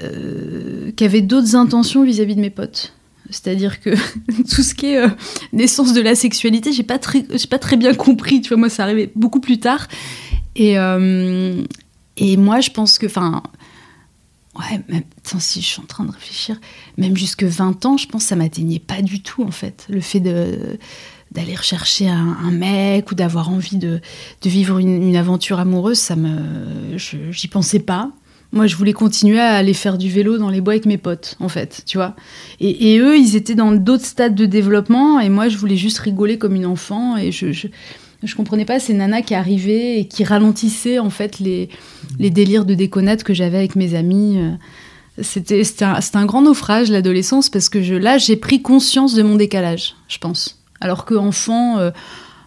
euh, 0.02 0.90
qui 0.92 1.04
avaient 1.04 1.20
d'autres 1.20 1.56
intentions 1.56 2.04
vis 2.04 2.20
à 2.20 2.24
-vis 2.24 2.34
de 2.34 2.40
mes 2.40 2.50
potes. 2.50 2.94
C'est-à-dire 3.30 3.80
que 3.80 3.90
tout 4.54 4.62
ce 4.62 4.74
qui 4.74 4.86
est 4.86 4.98
euh, 4.98 5.08
naissance 5.52 5.92
de 5.92 6.00
la 6.00 6.14
sexualité, 6.14 6.72
j'ai 6.72 6.82
pas 6.82 6.98
très, 6.98 7.22
pas 7.22 7.58
très 7.58 7.76
bien 7.76 7.94
compris. 7.94 8.40
Tu 8.40 8.48
vois, 8.48 8.58
moi, 8.58 8.68
ça 8.68 8.82
arrivait 8.82 9.10
beaucoup 9.14 9.40
plus 9.40 9.58
tard. 9.58 9.88
Et, 10.56 10.78
euh, 10.78 11.62
et 12.16 12.36
moi, 12.36 12.60
je 12.60 12.70
pense 12.70 12.98
que, 12.98 13.06
enfin, 13.06 13.42
ouais, 14.58 14.80
même, 14.88 15.04
si 15.38 15.62
je 15.62 15.66
suis 15.66 15.80
en 15.80 15.86
train 15.86 16.04
de 16.04 16.10
réfléchir, 16.10 16.60
même 16.98 17.16
jusque 17.16 17.44
20 17.44 17.86
ans, 17.86 17.96
je 17.96 18.06
pense 18.06 18.24
que 18.24 18.28
ça 18.28 18.36
m'atteignait 18.36 18.80
pas 18.80 19.00
du 19.00 19.22
tout, 19.22 19.42
en 19.42 19.52
fait. 19.52 19.86
Le 19.88 20.00
fait 20.00 20.20
de 20.20 20.78
d'aller 21.32 21.54
rechercher 21.54 22.08
un, 22.08 22.50
mec 22.50 23.12
ou 23.12 23.14
d'avoir 23.14 23.50
envie 23.50 23.76
de, 23.76 24.00
de 24.42 24.48
vivre 24.48 24.78
une, 24.78 25.14
aventure 25.16 25.60
amoureuse, 25.60 25.98
ça 25.98 26.16
me, 26.16 26.96
j'y 26.96 27.48
pensais 27.48 27.78
pas. 27.78 28.10
Moi, 28.52 28.66
je 28.66 28.74
voulais 28.74 28.92
continuer 28.92 29.38
à 29.38 29.54
aller 29.54 29.74
faire 29.74 29.96
du 29.96 30.10
vélo 30.10 30.36
dans 30.36 30.50
les 30.50 30.60
bois 30.60 30.72
avec 30.72 30.86
mes 30.86 30.98
potes, 30.98 31.36
en 31.38 31.48
fait, 31.48 31.82
tu 31.86 31.98
vois. 31.98 32.16
Et, 32.58 32.98
eux, 32.98 33.16
ils 33.16 33.36
étaient 33.36 33.54
dans 33.54 33.70
d'autres 33.70 34.04
stades 34.04 34.34
de 34.34 34.44
développement, 34.44 35.20
et 35.20 35.28
moi, 35.28 35.48
je 35.48 35.56
voulais 35.56 35.76
juste 35.76 35.98
rigoler 36.00 36.36
comme 36.36 36.56
une 36.56 36.66
enfant, 36.66 37.16
et 37.16 37.30
je, 37.30 37.52
je, 37.52 38.34
comprenais 38.34 38.64
pas 38.64 38.80
ces 38.80 38.92
nanas 38.92 39.22
qui 39.22 39.36
arrivaient 39.36 40.00
et 40.00 40.08
qui 40.08 40.24
ralentissaient, 40.24 40.98
en 40.98 41.10
fait, 41.10 41.38
les, 41.38 41.68
les 42.18 42.30
délires 42.30 42.64
de 42.64 42.74
déconnade 42.74 43.22
que 43.22 43.34
j'avais 43.34 43.58
avec 43.58 43.76
mes 43.76 43.94
amis. 43.94 44.36
C'était 45.22 45.62
un, 45.82 46.00
un, 46.14 46.26
grand 46.26 46.42
naufrage, 46.42 46.90
l'adolescence, 46.90 47.50
parce 47.50 47.68
que 47.68 47.82
je, 47.82 47.94
là, 47.94 48.18
j'ai 48.18 48.34
pris 48.34 48.62
conscience 48.62 49.14
de 49.14 49.22
mon 49.22 49.36
décalage, 49.36 49.94
je 50.08 50.18
pense. 50.18 50.59
Alors 50.80 51.04
qu'enfant, 51.04 51.78
euh, 51.78 51.90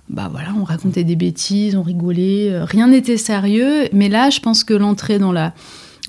bah 0.10 0.30
voilà, 0.32 0.50
on 0.60 0.63
racontait 0.63 1.04
des 1.04 1.15
bêtises, 1.15 1.76
on 1.76 1.84
rigolait, 1.84 2.52
euh, 2.52 2.65
rien 2.65 2.88
n'était 2.88 3.17
sérieux. 3.17 3.88
Mais 3.93 4.10
là, 4.10 4.30
je 4.30 4.39
pense 4.39 4.63
que 4.63 4.74
l'entrée 4.74 5.19
dans 5.19 5.32
la 5.32 5.54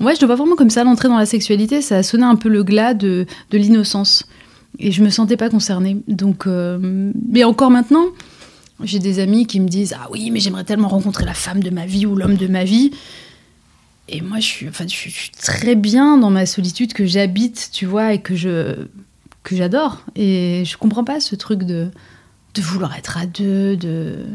Ouais, 0.01 0.13
je 0.13 0.19
le 0.19 0.27
vois 0.27 0.35
vraiment 0.35 0.57
comme 0.57 0.69
ça, 0.69 0.83
l'entrée 0.83 1.07
dans 1.07 1.17
la 1.17 1.25
sexualité, 1.25 1.81
ça 1.81 1.97
a 1.97 2.03
sonné 2.03 2.25
un 2.25 2.35
peu 2.35 2.49
le 2.49 2.63
glas 2.63 2.93
de, 2.93 3.25
de 3.51 3.57
l'innocence. 3.57 4.25
Et 4.77 4.91
je 4.91 5.01
me 5.01 5.09
sentais 5.09 5.37
pas 5.37 5.49
concernée. 5.49 5.97
Donc, 6.09 6.47
euh, 6.47 7.11
mais 7.29 7.45
encore 7.45 7.71
maintenant, 7.71 8.07
j'ai 8.83 8.99
des 8.99 9.19
amis 9.19 9.47
qui 9.47 9.61
me 9.61 9.69
disent 9.69 9.95
Ah 9.97 10.07
oui, 10.11 10.31
mais 10.31 10.41
j'aimerais 10.41 10.65
tellement 10.65 10.89
rencontrer 10.89 11.23
la 11.23 11.33
femme 11.33 11.63
de 11.63 11.69
ma 11.69 11.85
vie 11.85 12.05
ou 12.05 12.15
l'homme 12.15 12.35
de 12.35 12.47
ma 12.47 12.65
vie. 12.65 12.91
Et 14.09 14.19
moi, 14.19 14.39
je 14.39 14.45
suis, 14.45 14.67
enfin, 14.67 14.85
je 14.85 14.93
suis 14.93 15.31
très 15.31 15.75
bien 15.75 16.17
dans 16.17 16.29
ma 16.29 16.45
solitude 16.45 16.91
que 16.91 17.05
j'habite, 17.05 17.69
tu 17.71 17.85
vois, 17.85 18.13
et 18.13 18.19
que 18.19 18.35
je 18.35 18.75
que 19.43 19.55
j'adore. 19.55 20.01
Et 20.17 20.63
je 20.65 20.75
comprends 20.77 21.05
pas 21.05 21.21
ce 21.21 21.35
truc 21.35 21.63
de, 21.63 21.89
de 22.55 22.61
vouloir 22.61 22.95
être 22.95 23.17
à 23.17 23.25
deux, 23.25 23.75
de 23.77 24.25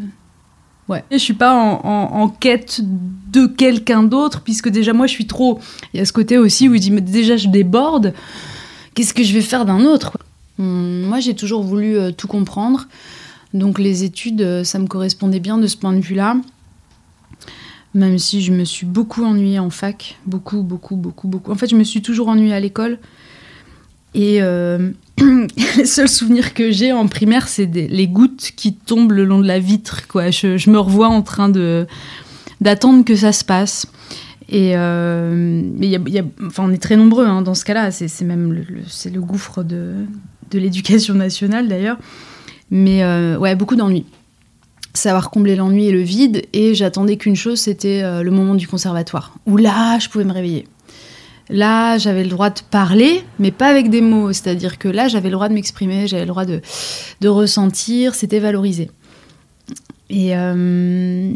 Ouais. 0.91 1.05
Et 1.13 1.19
je 1.19 1.23
suis 1.23 1.35
pas 1.35 1.55
en, 1.55 2.29
quête 2.29 2.81
de 2.83 3.47
quelqu'un 3.47 4.03
d'autre, 4.03 4.41
puisque 4.41 4.69
déjà 4.69 4.93
moi 4.93 5.07
je 5.07 5.13
suis 5.13 5.29
trop. 5.29 5.61
Il 5.95 5.99
y 5.99 6.01
a 6.01 6.05
ce 6.05 6.13
côté 6.13 6.37
aussi 6.37 6.69
où 6.69 6.75
il 6.75 6.81
dit 6.81 6.91
mais 6.91 7.01
déjà 7.01 7.37
je 7.37 7.47
déborde, 7.47 8.13
qu'est-ce 8.95 9.15
que 9.15 9.23
je 9.23 9.33
vais 9.33 9.41
faire 9.41 9.65
d'un 9.65 9.85
autre? 9.85 10.19
Hum, 10.59 11.03
Moi 11.03 11.21
j'ai 11.21 11.35
toujours 11.35 11.63
voulu 11.63 11.97
euh, 11.97 12.11
tout 12.11 12.27
comprendre, 12.27 12.89
donc 13.55 13.79
les 13.79 14.03
études 14.03 14.43
euh, 14.43 14.65
ça 14.65 14.81
me 14.81 14.89
correspondait 14.89 15.39
bien 15.39 15.59
de 15.59 15.69
ce 15.69 15.77
point 15.77 15.93
de 15.93 16.01
vue-là. 16.01 16.37
Même 17.95 18.19
si 18.19 18.43
je 18.43 18.51
me 18.51 18.65
suis 18.65 18.87
beaucoup 18.87 19.25
ennuyée 19.25 19.61
en 19.61 19.71
fac, 19.71 20.19
beaucoup, 20.27 20.63
beaucoup, 20.63 20.97
beaucoup, 20.97 21.29
beaucoup. 21.29 21.53
En 21.53 21.57
fait, 21.57 21.69
je 21.69 21.77
me 21.77 21.85
suis 21.85 22.03
toujours 22.03 22.29
ennuyée 22.29 22.55
à 22.55 22.61
l'école. 22.61 22.99
Et 24.15 24.43
euh, 24.43 24.91
les 25.77 25.87
seuls 25.87 26.09
souvenirs 26.09 26.55
que 26.55 26.71
j'ai 26.71 26.93
en 26.93 27.07
primaire, 27.07 27.49
c'est 27.49 27.67
les 27.67 28.09
gouttes 28.09 28.53
qui 28.57 28.75
tombent 28.75 29.13
le 29.13 29.25
long 29.25 29.41
de 29.41 29.47
la 29.47 29.59
vitre. 29.59 30.07
Quoi. 30.09 30.31
Je, 30.31 30.71
me 30.71 30.79
revois 30.79 31.09
en 31.09 31.23
train 31.23 31.51
d'attendre 32.61 33.05
que 33.05 33.17
ça 33.17 33.33
se 33.33 33.45
passe. 33.45 33.87
Et 34.49 34.77
euh, 34.77 35.63
y 35.81 35.95
a, 35.97 36.23
enfin, 36.45 36.65
on 36.67 36.73
est 36.73 36.83
très 36.83 36.97
nombreux 36.97 37.27
hein, 37.27 37.43
dans 37.43 37.55
ce 37.55 37.65
cas-là. 37.65 37.91
C'est 37.91 38.25
même 38.25 38.53
le, 38.53 38.65
le 38.65 39.21
gouffre 39.21 39.63
de, 39.63 39.95
de 40.51 40.59
l'éducation 40.59 41.15
nationale 41.15 41.69
d'ailleurs. 41.69 41.99
Mais 42.71 43.03
euh, 43.03 43.37
ouais, 43.39 43.55
beaucoup 43.55 43.77
d'ennuis. 43.77 44.07
Savoir 44.95 45.31
combler 45.31 45.57
l'ennui 45.57 45.87
et 45.87 45.93
le 45.93 46.01
vide. 46.01 46.43
Et 46.53 46.75
j'attendais 46.75 47.17
qu'une 47.17 47.37
chose, 47.37 47.61
c'était 47.61 48.03
euh, 48.03 48.23
le 48.23 48.31
moment 48.31 48.55
du 48.55 48.67
conservatoire. 48.67 49.35
Où 49.47 49.57
là, 49.57 49.99
je 49.99 50.09
pouvais 50.09 50.25
me 50.25 50.33
réveiller. 50.33 50.67
Là, 51.51 51.99
j'avais 51.99 52.23
le 52.23 52.29
droit 52.31 52.51
de 52.51 52.61
parler, 52.71 53.25
mais 53.39 53.51
pas 53.51 53.67
avec 53.67 53.91
des 53.91 54.01
mots. 54.01 54.33
C'est-à-dire 54.33 54.79
que 54.79 54.89
là, 54.89 55.09
j'avais 55.09 55.29
le 55.29 55.35
droit 55.35 55.49
de 55.49 55.55
m'exprimer, 55.55 56.07
j'avais 56.07 56.23
le 56.23 56.29
droit 56.29 56.45
de, 56.45 56.61
ressentir, 57.29 58.15
c'était 58.15 58.39
valorisé. 58.39 58.91
Et, 60.09 60.37
euh, 60.37 61.33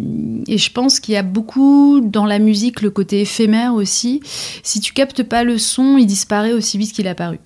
et, 0.48 0.58
je 0.58 0.70
pense 0.72 0.98
qu'il 0.98 1.14
y 1.14 1.16
a 1.16 1.22
beaucoup 1.22 2.00
dans 2.00 2.26
la 2.26 2.40
musique 2.40 2.82
le 2.82 2.90
côté 2.90 3.20
éphémère 3.20 3.74
aussi. 3.74 4.20
Si 4.64 4.80
tu 4.80 4.92
captes 4.92 5.22
pas 5.22 5.44
le 5.44 5.58
son, 5.58 5.96
il 5.96 6.06
disparaît 6.06 6.52
aussi 6.52 6.76
vite 6.78 6.92
qu'il 6.92 7.06
a 7.06 7.12
apparu. 7.12 7.38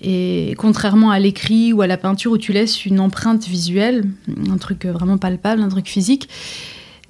Et 0.00 0.54
contrairement 0.56 1.10
à 1.10 1.18
l'écrit 1.18 1.72
ou 1.72 1.82
à 1.82 1.86
la 1.86 1.96
peinture 1.96 2.32
où 2.32 2.38
tu 2.38 2.52
laisses 2.52 2.86
une 2.86 3.00
empreinte 3.00 3.46
visuelle, 3.46 4.04
un 4.50 4.56
truc 4.56 4.86
vraiment 4.86 5.18
palpable, 5.18 5.62
un 5.62 5.68
truc 5.68 5.86
physique, 5.86 6.28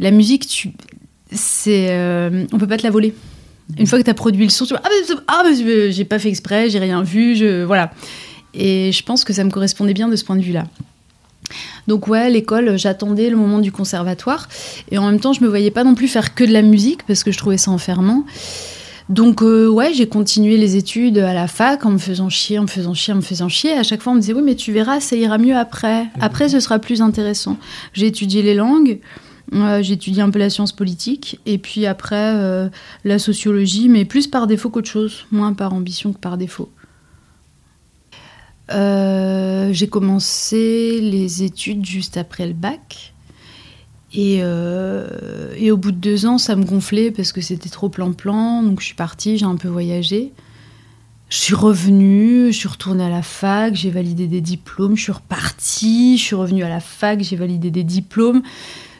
la 0.00 0.10
musique, 0.10 0.46
tu, 0.48 0.72
c'est, 1.30 1.88
euh, 1.90 2.46
on 2.52 2.58
peut 2.58 2.66
pas 2.66 2.76
te 2.76 2.82
la 2.82 2.90
voler. 2.90 3.14
Une 3.78 3.86
fois 3.86 3.98
que 3.98 4.04
tu 4.04 4.10
as 4.10 4.14
produit 4.14 4.44
le 4.44 4.50
son, 4.50 4.66
tu 4.66 4.74
vois, 4.74 4.82
ah, 4.84 4.88
mais, 4.90 5.14
ah, 5.26 5.90
j'ai 5.90 6.04
pas 6.04 6.18
fait 6.18 6.28
exprès, 6.28 6.70
j'ai 6.70 6.78
rien 6.78 7.02
vu, 7.02 7.34
je, 7.34 7.64
voilà. 7.64 7.90
Et 8.52 8.92
je 8.92 9.02
pense 9.02 9.24
que 9.24 9.32
ça 9.32 9.42
me 9.42 9.50
correspondait 9.50 9.94
bien 9.94 10.08
de 10.08 10.16
ce 10.16 10.24
point 10.24 10.36
de 10.36 10.42
vue-là. 10.42 10.64
Donc 11.86 12.08
ouais, 12.08 12.30
l'école, 12.30 12.78
j'attendais 12.78 13.28
le 13.28 13.36
moment 13.36 13.58
du 13.58 13.72
conservatoire. 13.72 14.48
Et 14.90 14.98
en 14.98 15.06
même 15.10 15.20
temps, 15.20 15.32
je 15.32 15.42
me 15.42 15.48
voyais 15.48 15.70
pas 15.70 15.84
non 15.84 15.94
plus 15.94 16.08
faire 16.08 16.34
que 16.34 16.44
de 16.44 16.52
la 16.52 16.62
musique, 16.62 17.04
parce 17.06 17.24
que 17.24 17.32
je 17.32 17.38
trouvais 17.38 17.58
ça 17.58 17.70
enfermant. 17.70 18.24
Donc 19.10 19.42
euh, 19.42 19.68
ouais, 19.68 19.92
j'ai 19.92 20.08
continué 20.08 20.56
les 20.56 20.76
études 20.76 21.18
à 21.18 21.34
la 21.34 21.46
fac 21.46 21.84
en 21.84 21.90
me 21.90 21.98
faisant 21.98 22.30
chier, 22.30 22.58
en 22.58 22.62
me 22.62 22.68
faisant 22.68 22.94
chier, 22.94 23.12
en 23.12 23.16
me 23.16 23.22
faisant 23.22 23.50
chier. 23.50 23.72
À 23.72 23.82
chaque 23.82 24.02
fois, 24.02 24.12
on 24.12 24.16
me 24.16 24.20
disait 24.20 24.32
oui, 24.32 24.42
mais 24.42 24.54
tu 24.54 24.72
verras, 24.72 25.00
ça 25.00 25.16
ira 25.16 25.36
mieux 25.36 25.56
après. 25.56 26.06
Après, 26.20 26.48
ce 26.48 26.60
sera 26.60 26.78
plus 26.78 27.02
intéressant. 27.02 27.58
J'ai 27.92 28.06
étudié 28.06 28.42
les 28.42 28.54
langues. 28.54 29.00
J'ai 29.52 29.92
étudié 29.92 30.22
un 30.22 30.30
peu 30.30 30.38
la 30.38 30.50
science 30.50 30.72
politique 30.72 31.38
et 31.46 31.58
puis 31.58 31.86
après 31.86 32.34
euh, 32.34 32.68
la 33.04 33.18
sociologie, 33.18 33.88
mais 33.88 34.04
plus 34.04 34.26
par 34.26 34.46
défaut 34.46 34.70
qu'autre 34.70 34.88
chose, 34.88 35.26
moins 35.30 35.52
par 35.52 35.72
ambition 35.72 36.12
que 36.12 36.18
par 36.18 36.36
défaut. 36.36 36.70
Euh, 38.72 39.72
j'ai 39.72 39.88
commencé 39.88 41.00
les 41.00 41.42
études 41.42 41.84
juste 41.84 42.16
après 42.16 42.46
le 42.46 42.54
bac. 42.54 43.14
Et, 44.16 44.38
euh, 44.42 45.52
et, 45.56 45.72
au 45.72 45.76
bout 45.76 45.90
de 45.90 45.96
deux 45.96 46.24
ans, 46.24 46.38
ça 46.38 46.54
me 46.54 46.64
gonflait 46.64 47.10
parce 47.10 47.32
que 47.32 47.40
c'était 47.40 47.68
trop 47.68 47.88
plan-plan. 47.88 48.62
Donc 48.62 48.80
je 48.80 48.86
suis 48.86 48.94
partie, 48.94 49.38
j'ai 49.38 49.44
un 49.44 49.56
peu 49.56 49.68
voyagé. 49.68 50.32
Je 51.28 51.36
suis 51.36 51.54
revenue, 51.54 52.52
je 52.52 52.56
suis 52.58 52.68
retournée 52.68 53.04
à 53.04 53.08
la 53.08 53.22
fac, 53.22 53.74
j'ai 53.74 53.90
validé 53.90 54.28
des 54.28 54.40
diplômes, 54.40 54.96
je 54.96 55.02
suis 55.02 55.12
repartie, 55.12 56.16
je 56.16 56.22
suis 56.22 56.36
revenue 56.36 56.62
à 56.62 56.68
la 56.68 56.80
fac, 56.80 57.20
j'ai 57.22 57.34
validé 57.34 57.72
des 57.72 57.82
diplômes 57.82 58.42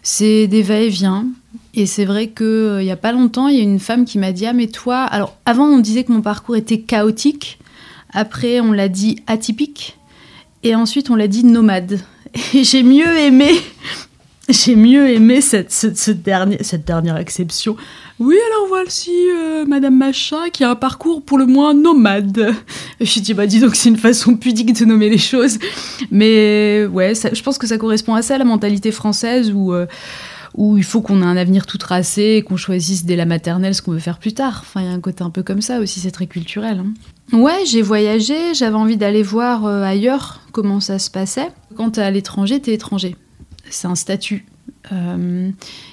c'est 0.05 0.47
des 0.47 0.63
va-et-vient. 0.63 1.27
Et 1.73 1.87
c'est 1.87 2.05
vrai 2.05 2.29
qu'il 2.29 2.47
euh, 2.47 2.83
n'y 2.83 2.93
a 2.93 2.97
pas 2.97 3.11
longtemps, 3.11 3.49
il 3.49 3.57
y 3.57 3.61
a 3.61 3.65
une 3.65 3.81
femme 3.81 4.05
qui 4.05 4.19
m'a 4.19 4.31
dit 4.31 4.47
Ah, 4.47 4.53
mais 4.53 4.69
toi. 4.69 5.03
Alors, 5.03 5.37
avant, 5.45 5.65
on 5.65 5.79
disait 5.79 6.05
que 6.05 6.13
mon 6.13 6.23
parcours 6.23 6.55
était 6.55 6.79
chaotique. 6.79 7.59
Après, 8.13 8.61
on 8.61 8.71
l'a 8.71 8.89
dit 8.89 9.19
atypique. 9.27 9.99
Et 10.63 10.77
ensuite, 10.77 11.11
on 11.11 11.17
l'a 11.17 11.27
dit 11.27 11.43
nomade. 11.43 11.99
Et 12.55 12.63
j'ai 12.63 12.85
mieux 12.85 13.19
aimé. 13.19 13.51
J'ai 14.51 14.77
mieux 14.77 15.09
aimé 15.09 15.41
cette, 15.41 15.73
cette, 15.73 16.23
dernière, 16.23 16.59
cette 16.61 16.87
dernière 16.87 17.17
exception. 17.17 17.79
Oui, 18.21 18.37
alors 18.47 18.69
voici 18.69 19.11
euh, 19.11 19.65
Madame 19.67 19.97
Machin 19.97 20.49
qui 20.53 20.63
a 20.63 20.71
un 20.71 20.77
parcours 20.77 21.25
pour 21.25 21.37
le 21.37 21.47
moins 21.47 21.75
nomade. 21.75 22.55
Je 23.01 23.19
dit, 23.19 23.35
bah 23.35 23.47
dis 23.47 23.59
donc, 23.59 23.75
c'est 23.75 23.89
une 23.89 23.97
façon 23.97 24.37
pudique 24.37 24.73
de 24.79 24.85
nommer 24.85 25.09
les 25.09 25.19
choses. 25.19 25.59
Mais 26.13 26.87
ouais, 26.87 27.15
je 27.15 27.43
pense 27.43 27.59
que 27.59 27.67
ça 27.67 27.77
correspond 27.77 28.15
assez 28.15 28.33
à 28.33 28.39
la 28.39 28.45
mentalité 28.45 28.93
française 28.93 29.51
où, 29.53 29.73
euh, 29.73 29.87
où 30.55 30.77
il 30.77 30.85
faut 30.85 31.01
qu'on 31.01 31.23
ait 31.23 31.27
un 31.27 31.37
avenir 31.37 31.67
tout 31.67 31.77
tracé 31.77 32.37
et 32.37 32.43
qu'on 32.43 32.57
choisisse 32.57 33.05
dès 33.05 33.17
la 33.17 33.27
maternelle 33.27 33.75
ce 33.75 33.83
qu'on 33.83 33.91
veut 33.91 33.99
faire 33.99 34.19
plus 34.19 34.33
tard. 34.33 34.61
Enfin, 34.63 34.83
il 34.83 34.87
y 34.87 34.91
a 34.91 34.93
un 34.93 35.01
côté 35.01 35.25
un 35.25 35.31
peu 35.31 35.43
comme 35.43 35.61
ça 35.61 35.81
aussi, 35.81 35.99
c'est 35.99 36.13
très 36.13 36.29
culturel. 36.29 36.85
Hein. 36.85 37.37
Ouais, 37.37 37.65
j'ai 37.67 37.83
voyagé, 37.83 38.55
j'avais 38.55 38.77
envie 38.77 38.97
d'aller 38.97 39.25
voir 39.25 39.67
euh, 39.67 39.83
ailleurs 39.83 40.41
comment 40.53 40.79
ça 40.79 41.01
se 41.01 41.11
passait. 41.11 41.49
Quand 41.77 41.91
t'es 41.91 42.03
à 42.03 42.13
l'étranger, 42.13 42.61
t'es 42.61 42.75
étranger. 42.75 43.17
C'est 43.71 43.89
un 43.89 43.97
statut. 43.97 44.47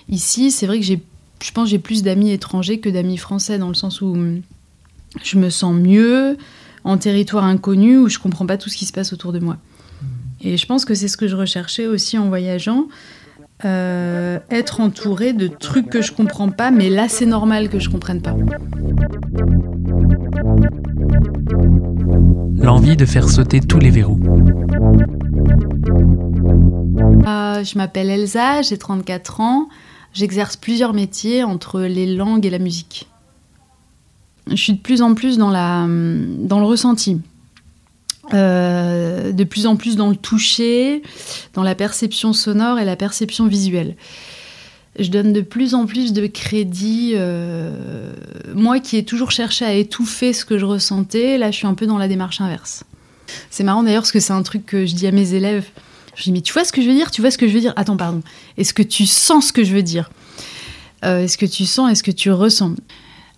ici, 0.07 0.51
c'est 0.51 0.67
vrai 0.67 0.77
que 0.77 0.85
j'ai 0.85 1.01
je 1.41 1.51
pense 1.51 1.65
que 1.65 1.71
j'ai 1.71 1.79
plus 1.79 2.03
d'amis 2.03 2.31
étrangers 2.31 2.79
que 2.79 2.89
d'amis 2.89 3.17
français, 3.17 3.57
dans 3.57 3.67
le 3.67 3.73
sens 3.73 4.01
où 4.01 4.13
hum, 4.13 4.41
je 5.23 5.37
me 5.37 5.49
sens 5.49 5.75
mieux 5.75 6.37
en 6.83 6.97
territoire 6.97 7.43
inconnu, 7.43 7.97
où 7.97 8.09
je 8.09 8.19
comprends 8.19 8.45
pas 8.45 8.57
tout 8.57 8.69
ce 8.69 8.77
qui 8.77 8.85
se 8.85 8.93
passe 8.93 9.13
autour 9.13 9.33
de 9.33 9.39
moi. 9.39 9.55
Mmh. 9.55 10.05
Et 10.41 10.57
je 10.57 10.65
pense 10.65 10.85
que 10.85 10.95
c'est 10.95 11.07
ce 11.07 11.17
que 11.17 11.27
je 11.27 11.35
recherchais 11.35 11.87
aussi 11.87 12.17
en 12.17 12.27
voyageant. 12.27 12.87
Euh, 13.63 14.39
être 14.49 14.79
entouré 14.81 15.33
de 15.33 15.47
trucs 15.47 15.87
que 15.87 16.01
je 16.01 16.11
comprends 16.11 16.49
pas, 16.49 16.71
mais 16.71 16.89
là 16.89 17.07
c'est 17.07 17.27
normal 17.27 17.69
que 17.69 17.77
je 17.77 17.89
comprenne 17.89 18.21
pas. 18.21 18.35
L'envie 22.57 22.95
de 22.95 23.05
faire 23.05 23.29
sauter 23.29 23.59
tous 23.59 23.77
les 23.77 23.91
verrous. 23.91 24.19
Euh, 27.27 27.63
je 27.63 27.77
m'appelle 27.77 28.09
Elsa, 28.09 28.63
j'ai 28.63 28.79
34 28.79 29.41
ans 29.41 29.67
j'exerce 30.13 30.57
plusieurs 30.57 30.93
métiers 30.93 31.43
entre 31.43 31.81
les 31.81 32.05
langues 32.05 32.45
et 32.45 32.49
la 32.49 32.59
musique. 32.59 33.07
Je 34.47 34.55
suis 34.55 34.73
de 34.73 34.79
plus 34.79 35.01
en 35.01 35.13
plus 35.13 35.37
dans, 35.37 35.49
la, 35.49 35.85
dans 35.87 36.59
le 36.59 36.65
ressenti, 36.65 37.21
euh, 38.33 39.31
de 39.31 39.43
plus 39.43 39.65
en 39.65 39.75
plus 39.75 39.95
dans 39.95 40.09
le 40.09 40.15
toucher, 40.15 41.03
dans 41.53 41.63
la 41.63 41.75
perception 41.75 42.33
sonore 42.33 42.79
et 42.79 42.85
la 42.85 42.95
perception 42.95 43.47
visuelle. 43.47 43.95
Je 44.99 45.09
donne 45.09 45.31
de 45.31 45.41
plus 45.41 45.73
en 45.73 45.85
plus 45.85 46.11
de 46.11 46.27
crédit. 46.27 47.13
Euh, 47.15 48.13
moi 48.53 48.79
qui 48.79 48.97
ai 48.97 49.05
toujours 49.05 49.31
cherché 49.31 49.63
à 49.63 49.73
étouffer 49.73 50.33
ce 50.33 50.43
que 50.43 50.57
je 50.57 50.65
ressentais, 50.65 51.37
là 51.37 51.49
je 51.51 51.57
suis 51.57 51.67
un 51.67 51.75
peu 51.75 51.87
dans 51.87 51.97
la 51.97 52.09
démarche 52.09 52.41
inverse. 52.41 52.83
C'est 53.49 53.63
marrant 53.63 53.83
d'ailleurs 53.83 54.01
parce 54.01 54.11
que 54.11 54.19
c'est 54.19 54.33
un 54.33 54.43
truc 54.43 54.65
que 54.65 54.85
je 54.85 54.93
dis 54.93 55.07
à 55.07 55.11
mes 55.11 55.33
élèves 55.33 55.65
je 56.15 56.23
dis, 56.23 56.31
mais 56.31 56.41
tu 56.41 56.53
vois 56.53 56.65
ce 56.65 56.71
que 56.71 56.81
je 56.81 56.87
veux 56.87 56.93
dire? 56.93 57.11
Tu 57.11 57.21
vois 57.21 57.31
ce 57.31 57.37
que 57.37 57.47
je 57.47 57.53
veux 57.53 57.59
dire? 57.59 57.73
Attends, 57.75 57.97
pardon. 57.97 58.21
Est-ce 58.57 58.73
que 58.73 58.83
tu 58.83 59.05
sens 59.05 59.47
ce 59.47 59.53
que 59.53 59.63
je 59.63 59.73
veux 59.73 59.83
dire? 59.83 60.11
Euh, 61.03 61.23
Est-ce 61.23 61.37
que 61.37 61.45
tu 61.45 61.65
sens 61.65 61.91
Est-ce 61.91 62.03
que 62.03 62.11
tu 62.11 62.31
ressens? 62.31 62.75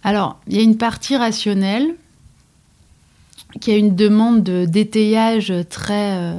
Alors, 0.04 0.40
il 0.48 0.58
y 0.58 0.60
a 0.60 0.64
une 0.64 0.78
partie 0.78 1.16
rationnelle 1.16 1.96
qui 3.62 3.72
a 3.72 3.78
une 3.78 3.96
demande 3.96 4.44
d'étayage 4.44 5.54
très, 5.70 6.18
euh, 6.18 6.34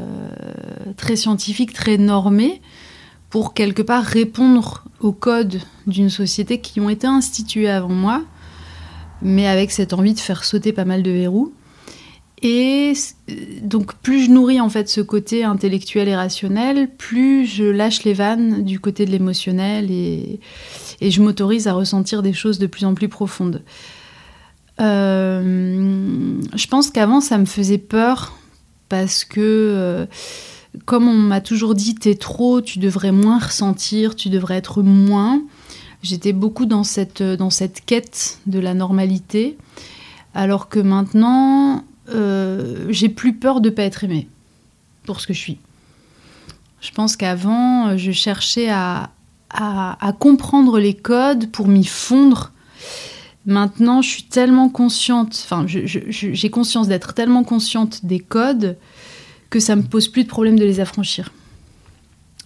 très 0.97 1.17
scientifique, 1.17 1.73
très 1.73 1.97
normé, 1.97 2.61
pour 3.31 3.55
quelque 3.55 3.83
part 3.83 4.05
répondre 4.05 4.85
aux 5.01 5.13
codes 5.13 5.61
d'une 5.87 6.11
société 6.11 6.61
qui 6.61 6.81
ont 6.81 6.91
été 6.91 7.07
institués 7.07 7.69
avant 7.69 7.89
moi, 7.89 8.23
mais 9.23 9.47
avec 9.47 9.71
cette 9.71 9.93
envie 9.93 10.15
de 10.15 10.21
faire 10.21 10.45
sauter 10.45 10.73
pas 10.73 10.85
mal 10.85 11.03
de 11.03 11.11
verrous. 11.11 11.53
Et 12.47 12.93
donc 13.63 13.95
plus 13.95 14.27
je 14.27 14.31
nourris 14.31 14.61
en 14.61 14.69
fait 14.69 14.87
ce 14.91 15.01
côté 15.01 15.45
intellectuel 15.45 16.09
et 16.09 16.15
rationnel, 16.15 16.91
plus 16.91 17.47
je 17.47 17.65
lâche 17.65 18.05
les 18.05 18.13
vannes 18.13 18.63
du 18.63 18.79
côté 18.79 19.07
de 19.07 19.11
l'émotionnel 19.11 19.91
et, 19.91 20.41
et, 21.01 21.11
je 21.11 21.23
m'autorise 21.23 21.69
à 21.69 21.73
ressentir 21.73 22.23
des 22.23 22.35
choses 22.35 22.59
de 22.59 22.67
plus 22.67 22.85
en 22.85 22.93
plus 22.93 23.09
profondes. 23.09 23.63
Euh, 24.79 26.39
je 26.55 26.67
pense 26.67 26.91
qu'avant 26.91 27.23
ça 27.23 27.39
me 27.39 27.47
faisait 27.47 27.79
peur 27.79 28.37
parce 28.91 29.25
que 29.25 29.41
euh, 29.41 30.07
comme 30.85 31.09
on 31.09 31.15
m'a 31.15 31.41
toujours 31.41 31.75
dit 31.75 31.95
t'es 31.95 32.15
trop, 32.15 32.61
tu 32.61 32.79
devrais 32.79 33.13
moins 33.13 33.39
ressentir, 33.39 34.17
tu 34.17 34.29
devrais 34.29 34.57
être 34.57 34.83
moins, 34.83 35.43
j'étais 36.03 36.35
beaucoup 36.35 36.67
dans 36.67 36.85
cette, 36.85 37.23
dans 37.23 37.51
cette 37.51 37.87
quête 37.87 38.41
de 38.47 38.59
la 38.59 38.75
normalité. 38.75 39.57
Alors 40.35 40.69
que 40.69 40.81
maintenant, 40.81 41.85
euh, 42.11 42.87
j'ai 42.91 43.09
plus 43.09 43.35
peur 43.35 43.61
de 43.61 43.71
pas 43.71 43.83
être 43.83 44.05
aimée 44.05 44.29
pour 45.05 45.21
ce 45.21 45.27
que 45.27 45.33
je 45.33 45.39
suis. 45.39 45.59
Je 46.81 46.91
pense 46.91 47.17
qu'avant, 47.17 47.97
je 47.97 48.13
cherchais 48.13 48.69
à, 48.69 49.11
à, 49.51 50.13
comprendre 50.19 50.79
les 50.79 50.95
codes 50.95 51.51
pour 51.51 51.69
m'y 51.69 51.85
fondre. 51.85 52.53
Maintenant, 53.47 54.03
je 54.03 54.09
suis 54.09 54.23
tellement 54.25 54.69
consciente, 54.69 55.39
enfin, 55.45 55.67
j'ai 55.67 56.51
conscience 56.51 56.89
d'être 56.89 57.13
tellement 57.15 57.45
consciente 57.45 58.05
des 58.05 58.21
codes 58.21 58.77
que 59.51 59.61
ça 59.61 59.77
me 59.77 59.83
pose 59.83 60.09
plus 60.09 60.25
de 60.25 60.29
problème 60.29 60.59
de 60.59 60.65
les 60.65 60.81
affranchir. 60.81 61.31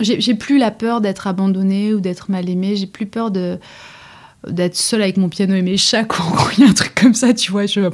J'ai 0.00 0.34
plus 0.34 0.58
la 0.58 0.70
peur 0.70 1.00
d'être 1.00 1.26
abandonnée 1.26 1.92
ou 1.92 2.00
d'être 2.00 2.30
mal 2.30 2.48
aimée. 2.48 2.76
J'ai 2.76 2.86
plus 2.86 3.06
peur 3.06 3.32
d'être 3.32 4.76
seule 4.76 5.02
avec 5.02 5.16
mon 5.16 5.28
piano 5.28 5.54
et 5.54 5.62
mes 5.62 5.76
chats 5.76 6.00
a 6.08 6.64
un 6.64 6.72
truc 6.72 6.94
comme 6.94 7.14
ça, 7.14 7.34
tu 7.34 7.50
vois. 7.50 7.66
Je, 7.66 7.90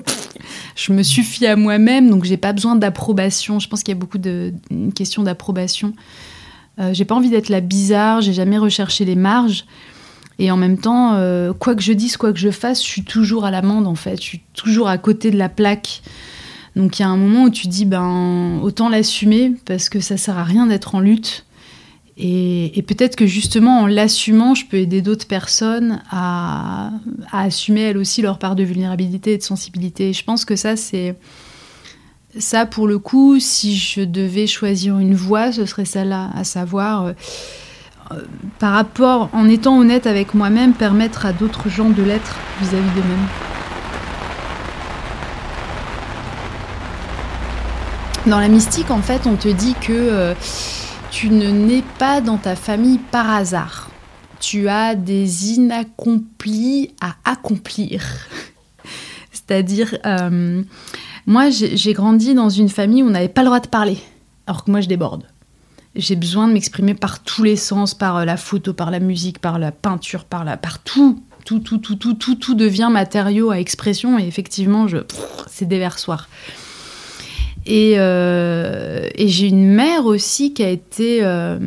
je 0.77 0.93
me 0.93 1.03
suffis 1.03 1.47
à 1.47 1.57
moi-même, 1.57 2.11
donc 2.11 2.25
j'ai 2.25 2.37
pas 2.37 2.53
besoin 2.53 2.77
d'approbation. 2.77 3.59
Je 3.59 3.69
pense 3.69 3.83
qu'il 3.83 3.95
y 3.95 3.97
a 3.97 4.01
beaucoup 4.01 4.19
de 4.19 4.53
une 4.71 4.93
question 4.93 5.23
d'approbation. 5.23 5.93
Euh, 6.81 6.93
j'ai 6.93 7.05
pas 7.05 7.15
envie 7.15 7.31
d'être 7.31 7.49
la 7.49 7.61
bizarre, 7.61 8.21
j'ai 8.21 8.33
jamais 8.33 8.59
recherché 8.59 9.05
les 9.05 9.17
marges. 9.17 9.65
Et 10.39 10.51
en 10.51 10.57
même 10.57 10.79
temps, 10.79 11.15
euh, 11.15 11.53
quoi 11.53 11.75
que 11.77 11.83
je 11.83 11.93
dise, 11.93 12.17
quoi 12.17 12.33
que 12.33 12.39
je 12.39 12.51
fasse, 12.51 12.83
je 12.83 12.89
suis 12.89 13.05
toujours 13.05 13.45
à 13.45 13.51
l'amende 13.51 13.87
en 13.87 13.95
fait. 13.95 14.17
Je 14.17 14.23
suis 14.23 14.43
toujours 14.55 14.89
à 14.89 14.99
côté 14.99 15.31
de 15.31 15.39
la 15.39 15.49
plaque. 15.49 16.03
Donc 16.75 16.99
il 16.99 17.03
y 17.03 17.05
a 17.05 17.09
un 17.09 17.17
moment 17.17 17.45
où 17.45 17.51
tu 17.51 17.69
dis, 17.69 17.85
ben, 17.85 18.59
autant 18.63 18.89
l'assumer 18.89 19.53
parce 19.65 19.89
que 19.89 20.01
ça 20.01 20.17
sert 20.17 20.39
à 20.39 20.45
rien 20.45 20.67
d'être 20.67 20.97
en 20.97 21.01
lutte. 21.01 21.47
Et, 22.17 22.85
peut-être 22.87 23.17
que 23.17 23.27
justement 23.27 23.81
en 23.81 23.87
l'assumant, 23.87 24.55
je 24.55 24.65
peux 24.67 24.77
aider 24.77 25.03
d'autres 25.03 25.27
personnes 25.27 26.01
à, 26.11 26.91
assumer 27.33 27.81
elles 27.83 27.99
aussi 27.99 28.23
leur 28.23 28.39
part 28.39 28.55
de 28.55 28.63
vulnérabilité 28.63 29.33
et 29.33 29.39
de 29.39 29.43
sensibilité. 29.43 30.13
Je 30.13 30.23
pense 30.25 30.45
que 30.45 30.57
ça, 30.57 30.77
c'est. 30.77 31.17
Ça, 32.37 32.67
pour 32.67 32.89
le 32.89 32.99
coup, 32.99 33.39
si 33.39 33.77
je 33.77 34.01
devais 34.01 34.49
choisir 34.49 34.99
une 34.99 35.15
voie, 35.15 35.53
ce 35.53 35.67
serait 35.67 35.85
celle-là, 35.85 36.31
à 36.35 36.43
savoir, 36.43 37.05
euh, 37.05 37.13
euh, 38.11 38.23
par 38.59 38.73
rapport, 38.73 39.29
en 39.33 39.49
étant 39.49 39.79
honnête 39.79 40.09
avec 40.09 40.35
moi-même, 40.35 40.73
permettre 40.73 41.27
à 41.27 41.33
d'autres 41.33 41.69
gens 41.69 41.91
de 41.91 42.03
l'être 42.03 42.37
vis-à-vis 42.61 42.91
d'eux-mêmes. 42.91 43.29
Dans 48.27 48.41
la 48.41 48.49
mystique, 48.49 48.91
en 48.91 49.03
fait, 49.03 49.27
on 49.27 49.37
te 49.37 49.49
dit 49.49 49.75
que. 49.81 49.93
Euh, 49.93 50.35
tu 51.15 51.31
ne 51.31 51.49
nais 51.49 51.85
pas 52.01 52.21
dans 52.21 52.39
ta 52.39 52.57
famille 52.57 52.99
par 52.99 53.31
hasard. 53.31 53.89
Tu 54.41 54.69
as 54.69 54.97
des 54.97 55.53
inaccomplis 55.53 56.91
à 57.01 57.15
accomplir. 57.25 58.03
C'est-à-dire, 59.33 59.97
euh, 60.07 60.61
moi, 61.25 61.51
j'ai 61.51 61.93
grandi 61.93 62.35
dans 62.35 62.49
une 62.49 62.69
famille 62.69 63.05
où 63.05 63.07
on 63.07 63.11
n'avait 63.11 63.29
pas 63.29 63.43
le 63.43 63.47
droit 63.47 63.61
de 63.61 63.69
parler, 63.69 63.99
alors 64.49 64.65
que 64.65 64.73
moi, 64.73 64.81
je 64.81 64.89
déborde. 64.89 65.23
J'ai 65.95 66.17
besoin 66.17 66.49
de 66.49 66.53
m'exprimer 66.53 66.95
par 66.95 67.23
tous 67.23 67.45
les 67.45 67.57
sens, 67.57 67.95
par 67.95 68.17
euh, 68.17 68.25
la 68.25 68.37
photo, 68.37 68.73
par 68.73 68.91
la 68.91 68.99
musique, 68.99 69.39
par 69.39 69.61
la 69.61 69.71
peinture, 69.71 70.25
par, 70.25 70.45
la, 70.45 70.57
par 70.57 70.81
tout. 70.81 71.23
Tout, 71.45 71.61
tout, 71.61 71.79
tout, 71.79 71.95
tout, 71.95 72.15
tout, 72.15 72.35
tout 72.35 72.55
devient 72.57 72.89
matériau 72.91 73.51
à 73.51 73.61
expression 73.61 74.19
et 74.19 74.27
effectivement, 74.27 74.89
je, 74.89 74.99
c'est 75.47 75.69
déversoir. 75.69 76.29
Euh, 77.69 79.09
et, 79.15 79.29
j'ai 79.29 79.49
une 79.49 79.73
mère 79.73 80.07
aussi 80.07 80.53
qui 80.53 80.63
a 80.63 80.69
été, 80.69 81.21
euh, 81.23 81.59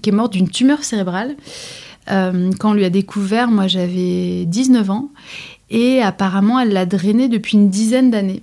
qui 0.00 0.10
est 0.10 0.12
morte 0.12 0.32
d'une 0.32 0.48
tumeur 0.48 0.82
cérébrale. 0.84 1.36
Euh, 2.10 2.50
quand 2.58 2.70
on 2.70 2.74
lui 2.74 2.84
a 2.84 2.90
découvert, 2.90 3.50
moi 3.50 3.66
j'avais 3.68 4.44
19 4.46 4.90
ans, 4.90 5.10
et 5.70 6.02
apparemment 6.02 6.58
elle 6.58 6.72
l'a 6.72 6.86
drainée 6.86 7.28
depuis 7.28 7.56
une 7.56 7.68
dizaine 7.68 8.10
d'années. 8.10 8.42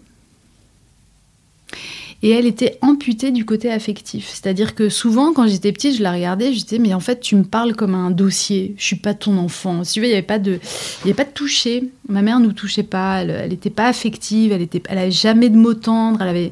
Et 2.21 2.31
elle 2.31 2.45
était 2.45 2.77
amputée 2.81 3.31
du 3.31 3.45
côté 3.45 3.71
affectif. 3.71 4.27
C'est-à-dire 4.27 4.75
que 4.75 4.89
souvent, 4.89 5.31
quand 5.31 5.47
j'étais 5.47 5.71
petite, 5.71 5.95
je 5.95 6.03
la 6.03 6.11
regardais, 6.11 6.53
je 6.53 6.63
disais, 6.63 6.77
mais 6.77 6.93
en 6.93 6.99
fait, 6.99 7.21
tu 7.21 7.37
me 7.37 7.45
parles 7.45 7.75
comme 7.75 7.95
un 7.95 8.11
dossier. 8.11 8.75
Je 8.77 8.83
suis 8.83 8.97
pas 8.97 9.13
ton 9.13 9.37
enfant. 9.37 9.83
Il 9.95 10.01
n'y 10.01 10.11
avait 10.11 10.21
pas 10.21 10.37
de, 10.37 10.59
avait 11.05 11.13
pas 11.13 11.23
de 11.23 11.31
toucher. 11.31 11.89
Ma 12.09 12.21
mère 12.21 12.41
ne 12.41 12.47
nous 12.47 12.51
touchait 12.51 12.83
pas. 12.83 13.21
Elle 13.21 13.49
n'était 13.49 13.69
pas 13.69 13.87
affective. 13.87 14.51
Elle 14.51 14.61
était, 14.61 14.83
elle 14.89 15.09
jamais 15.13 15.47
de 15.47 15.55
mots 15.55 15.73
tendres. 15.73 16.21
Elle 16.21 16.27
avait 16.27 16.51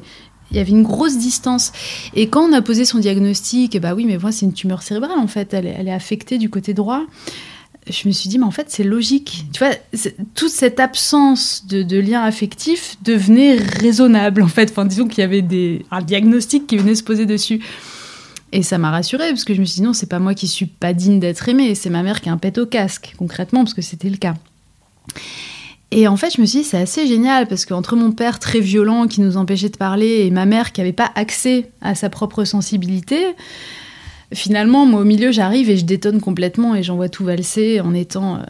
il 0.50 0.56
y 0.56 0.60
avait 0.60 0.70
une 0.70 0.82
grosse 0.82 1.18
distance. 1.18 1.72
Et 2.14 2.28
quand 2.28 2.48
on 2.48 2.52
a 2.52 2.62
posé 2.62 2.84
son 2.84 2.98
diagnostic, 2.98 3.78
bah 3.80 3.94
oui, 3.94 4.04
mais 4.06 4.18
moi, 4.18 4.32
c'est 4.32 4.46
une 4.46 4.52
tumeur 4.52 4.82
cérébrale, 4.82 5.18
en 5.18 5.26
fait, 5.26 5.52
elle, 5.54 5.66
est 5.66 5.92
affectée 5.92 6.38
du 6.38 6.48
côté 6.48 6.74
droit. 6.74 7.02
Je 7.88 8.06
me 8.06 8.12
suis 8.12 8.28
dit, 8.28 8.38
mais 8.38 8.44
en 8.44 8.50
fait, 8.50 8.66
c'est 8.68 8.84
logique. 8.84 9.46
Tu 9.52 9.64
vois, 9.64 9.74
toute 10.34 10.50
cette 10.50 10.80
absence 10.80 11.66
de, 11.66 11.98
lien 11.98 12.22
affectif 12.22 12.96
devenait 13.02 13.56
raisonnable, 13.56 14.42
en 14.42 14.48
fait. 14.48 14.70
Enfin, 14.70 14.84
disons 14.84 15.06
qu'il 15.06 15.20
y 15.20 15.24
avait 15.24 15.42
des, 15.42 15.84
un 15.90 16.02
diagnostic 16.02 16.66
qui 16.66 16.76
venait 16.76 16.94
se 16.94 17.04
poser 17.04 17.26
dessus. 17.26 17.60
Et 18.52 18.62
ça 18.62 18.78
m'a 18.78 18.90
rassurée, 18.90 19.28
parce 19.28 19.44
que 19.44 19.54
je 19.54 19.60
me 19.60 19.66
suis 19.66 19.76
dit, 19.76 19.82
non, 19.82 19.92
c'est 19.92 20.08
pas 20.08 20.18
moi 20.18 20.34
qui 20.34 20.48
suis 20.48 20.66
pas 20.66 20.94
digne 20.94 21.20
d'être 21.20 21.46
aimée, 21.50 21.74
c'est 21.74 21.90
ma 21.90 22.02
mère 22.02 22.22
qui 22.22 22.30
a 22.30 22.32
un 22.32 22.38
pet 22.38 22.56
au 22.56 22.64
casque, 22.64 23.14
concrètement, 23.18 23.64
parce 23.64 23.74
que 23.74 23.82
c'était 23.82 24.08
le 24.08 24.16
cas. 24.16 24.34
Et 25.90 26.06
en 26.06 26.16
fait, 26.16 26.34
je 26.36 26.40
me 26.40 26.46
suis 26.46 26.60
dit, 26.60 26.64
c'est 26.64 26.78
assez 26.78 27.06
génial 27.06 27.46
parce 27.46 27.64
qu'entre 27.64 27.96
mon 27.96 28.12
père 28.12 28.38
très 28.38 28.60
violent 28.60 29.06
qui 29.06 29.22
nous 29.22 29.36
empêchait 29.38 29.70
de 29.70 29.76
parler 29.76 30.26
et 30.26 30.30
ma 30.30 30.44
mère 30.44 30.72
qui 30.72 30.80
n'avait 30.80 30.92
pas 30.92 31.10
accès 31.14 31.70
à 31.80 31.94
sa 31.94 32.10
propre 32.10 32.44
sensibilité, 32.44 33.34
finalement, 34.34 34.84
moi 34.84 35.00
au 35.00 35.04
milieu, 35.04 35.32
j'arrive 35.32 35.70
et 35.70 35.78
je 35.78 35.86
détonne 35.86 36.20
complètement 36.20 36.74
et 36.74 36.82
j'envoie 36.82 37.08
tout 37.08 37.24
valser 37.24 37.80
en 37.80 37.94
étant, 37.94 38.36
euh, 38.36 38.40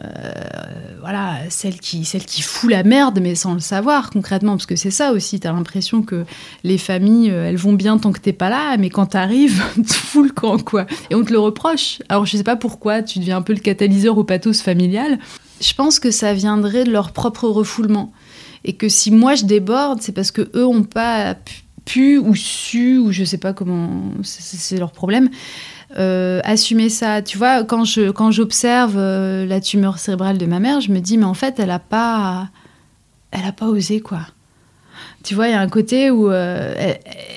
voilà, 0.99 1.37
celle 1.49 1.79
qui, 1.79 2.03
celle 2.03 2.25
qui 2.25 2.41
fout 2.41 2.69
la 2.69 2.83
merde, 2.83 3.19
mais 3.21 3.35
sans 3.35 3.53
le 3.53 3.61
savoir 3.61 4.09
concrètement, 4.09 4.53
parce 4.53 4.65
que 4.65 4.75
c'est 4.75 4.91
ça 4.91 5.13
aussi. 5.13 5.39
T'as 5.39 5.53
l'impression 5.53 6.01
que 6.01 6.25
les 6.65 6.77
familles, 6.77 7.31
euh, 7.31 7.47
elles 7.47 7.55
vont 7.55 7.71
bien 7.71 7.97
tant 7.97 8.11
que 8.11 8.19
t'es 8.19 8.33
pas 8.33 8.49
là, 8.49 8.75
mais 8.77 8.89
quand 8.89 9.05
t'arrives, 9.05 9.63
tu 9.75 9.93
fous 9.93 10.23
le 10.23 10.31
camp, 10.31 10.61
quoi. 10.61 10.85
Et 11.09 11.15
on 11.15 11.23
te 11.23 11.31
le 11.31 11.39
reproche. 11.39 11.99
Alors 12.09 12.25
je 12.25 12.35
sais 12.35 12.43
pas 12.43 12.57
pourquoi, 12.57 13.01
tu 13.01 13.19
deviens 13.19 13.37
un 13.37 13.41
peu 13.41 13.53
le 13.53 13.61
catalyseur 13.61 14.17
au 14.17 14.25
pathos 14.25 14.61
familial 14.61 15.19
je 15.59 15.73
pense 15.73 15.99
que 15.99 16.11
ça 16.11 16.33
viendrait 16.33 16.83
de 16.83 16.91
leur 16.91 17.11
propre 17.11 17.47
refoulement. 17.47 18.11
Et 18.63 18.73
que 18.73 18.89
si 18.89 19.11
moi 19.11 19.35
je 19.35 19.45
déborde, 19.45 20.01
c'est 20.01 20.11
parce 20.11 20.31
que 20.31 20.49
eux 20.55 20.65
pas 20.83 21.35
pu 21.85 22.17
ou 22.17 22.35
su, 22.35 22.97
ou 22.97 23.11
je 23.11 23.23
sais 23.23 23.37
pas 23.37 23.53
comment, 23.53 24.11
c'est 24.21 24.77
leur 24.77 24.91
problème, 24.91 25.29
euh, 25.97 26.41
assumer 26.43 26.89
ça. 26.89 27.21
Tu 27.21 27.37
vois, 27.37 27.63
quand 27.63 27.85
quand 28.15 28.31
j'observe 28.31 28.95
euh, 28.97 29.45
la 29.45 29.61
tumeur 29.61 29.97
cérébrale 29.97 30.37
de 30.37 30.45
ma 30.45 30.59
mère, 30.59 30.81
je 30.81 30.91
me 30.91 30.99
dis 30.99 31.17
mais 31.17 31.25
en 31.25 31.33
fait 31.33 31.59
elle 31.59 31.71
a 31.71 31.79
pas, 31.79 32.49
pas 33.31 33.67
osé 33.67 34.01
quoi. 34.01 34.19
Tu 35.23 35.35
vois, 35.35 35.47
il 35.47 35.51
y 35.51 35.53
a 35.53 35.59
un 35.59 35.67
côté 35.67 36.11
où 36.11 36.31
euh, 36.31 36.93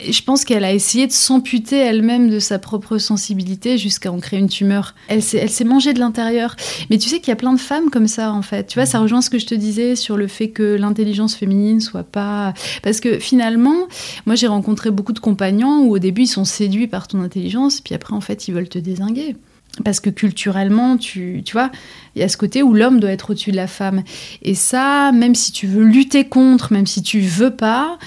je 0.09 0.23
pense 0.23 0.45
qu'elle 0.45 0.65
a 0.65 0.73
essayé 0.73 1.07
de 1.07 1.13
s'amputer 1.13 1.77
elle-même 1.77 2.31
de 2.31 2.39
sa 2.39 2.59
propre 2.59 2.99
sensibilité 2.99 3.77
jusqu'à 3.77 4.13
en 4.13 4.21
créer 4.21 4.39
une 4.39 4.49
tumeur. 4.49 4.95
Elle 5.09 5.23
s'est 5.23 5.65
mangée 5.65 5.93
de 5.93 5.99
l'intérieur. 5.99 6.57
Mais 6.91 6.99
tu 6.99 7.09
sais 7.09 7.19
qu'il 7.19 7.29
y 7.29 7.33
a 7.33 7.37
plein 7.37 7.53
de 7.53 7.61
femmes 7.61 7.91
comme 7.91 8.07
ça, 8.07 8.33
en 8.33 8.43
fait. 8.43 8.67
Tu 8.69 8.79
vois, 8.79 8.87
ça 8.87 9.01
rejoint 9.01 9.21
ce 9.21 9.31
que 9.31 9.39
je 9.39 9.47
te 9.47 9.55
disais 9.55 9.97
sur 9.97 10.17
le 10.17 10.27
fait 10.27 10.51
que 10.51 10.77
l'intelligence 10.77 11.35
féminine 11.35 11.81
soit 11.81 12.05
pas. 12.05 12.55
Parce 12.83 13.01
que 13.01 13.19
finalement, 13.19 13.89
moi 14.27 14.37
j'ai 14.37 14.47
rencontré 14.47 14.91
beaucoup 14.91 15.13
de 15.13 15.19
compagnons 15.19 15.83
où 15.83 15.95
au 15.95 15.99
début 15.99 16.23
ils 16.23 16.27
sont 16.27 16.45
séduits 16.45 16.87
par 16.87 17.09
ton 17.09 17.21
intelligence, 17.21 17.81
puis 17.81 17.95
après 17.95 18.15
en 18.15 18.21
fait 18.21 18.49
ils 18.49 18.55
veulent 18.55 18.69
te 18.69 18.79
désinguer 18.79 19.37
parce 19.85 20.01
que 20.01 20.11
culturellement, 20.11 20.97
tu, 20.97 21.43
tu 21.45 21.53
vois, 21.53 21.71
il 22.15 22.21
y 22.21 22.25
a 22.25 22.29
ce 22.29 22.37
côté 22.37 22.63
où 22.63 22.75
l'homme 22.75 23.01
doit 23.01 23.11
être 23.11 23.31
au-dessus 23.31 23.53
de 23.53 23.57
la 23.57 23.67
femme. 23.67 24.03
Et 24.43 24.55
ça, 24.55 25.13
même 25.13 25.35
si 25.35 25.53
tu 25.53 25.67
veux 25.67 25.85
lutter 25.85 26.25
contre, 26.25 26.73
même 26.73 26.87
si 26.87 27.03
tu 27.03 27.21
veux 27.21 27.55
pas, 27.55 27.99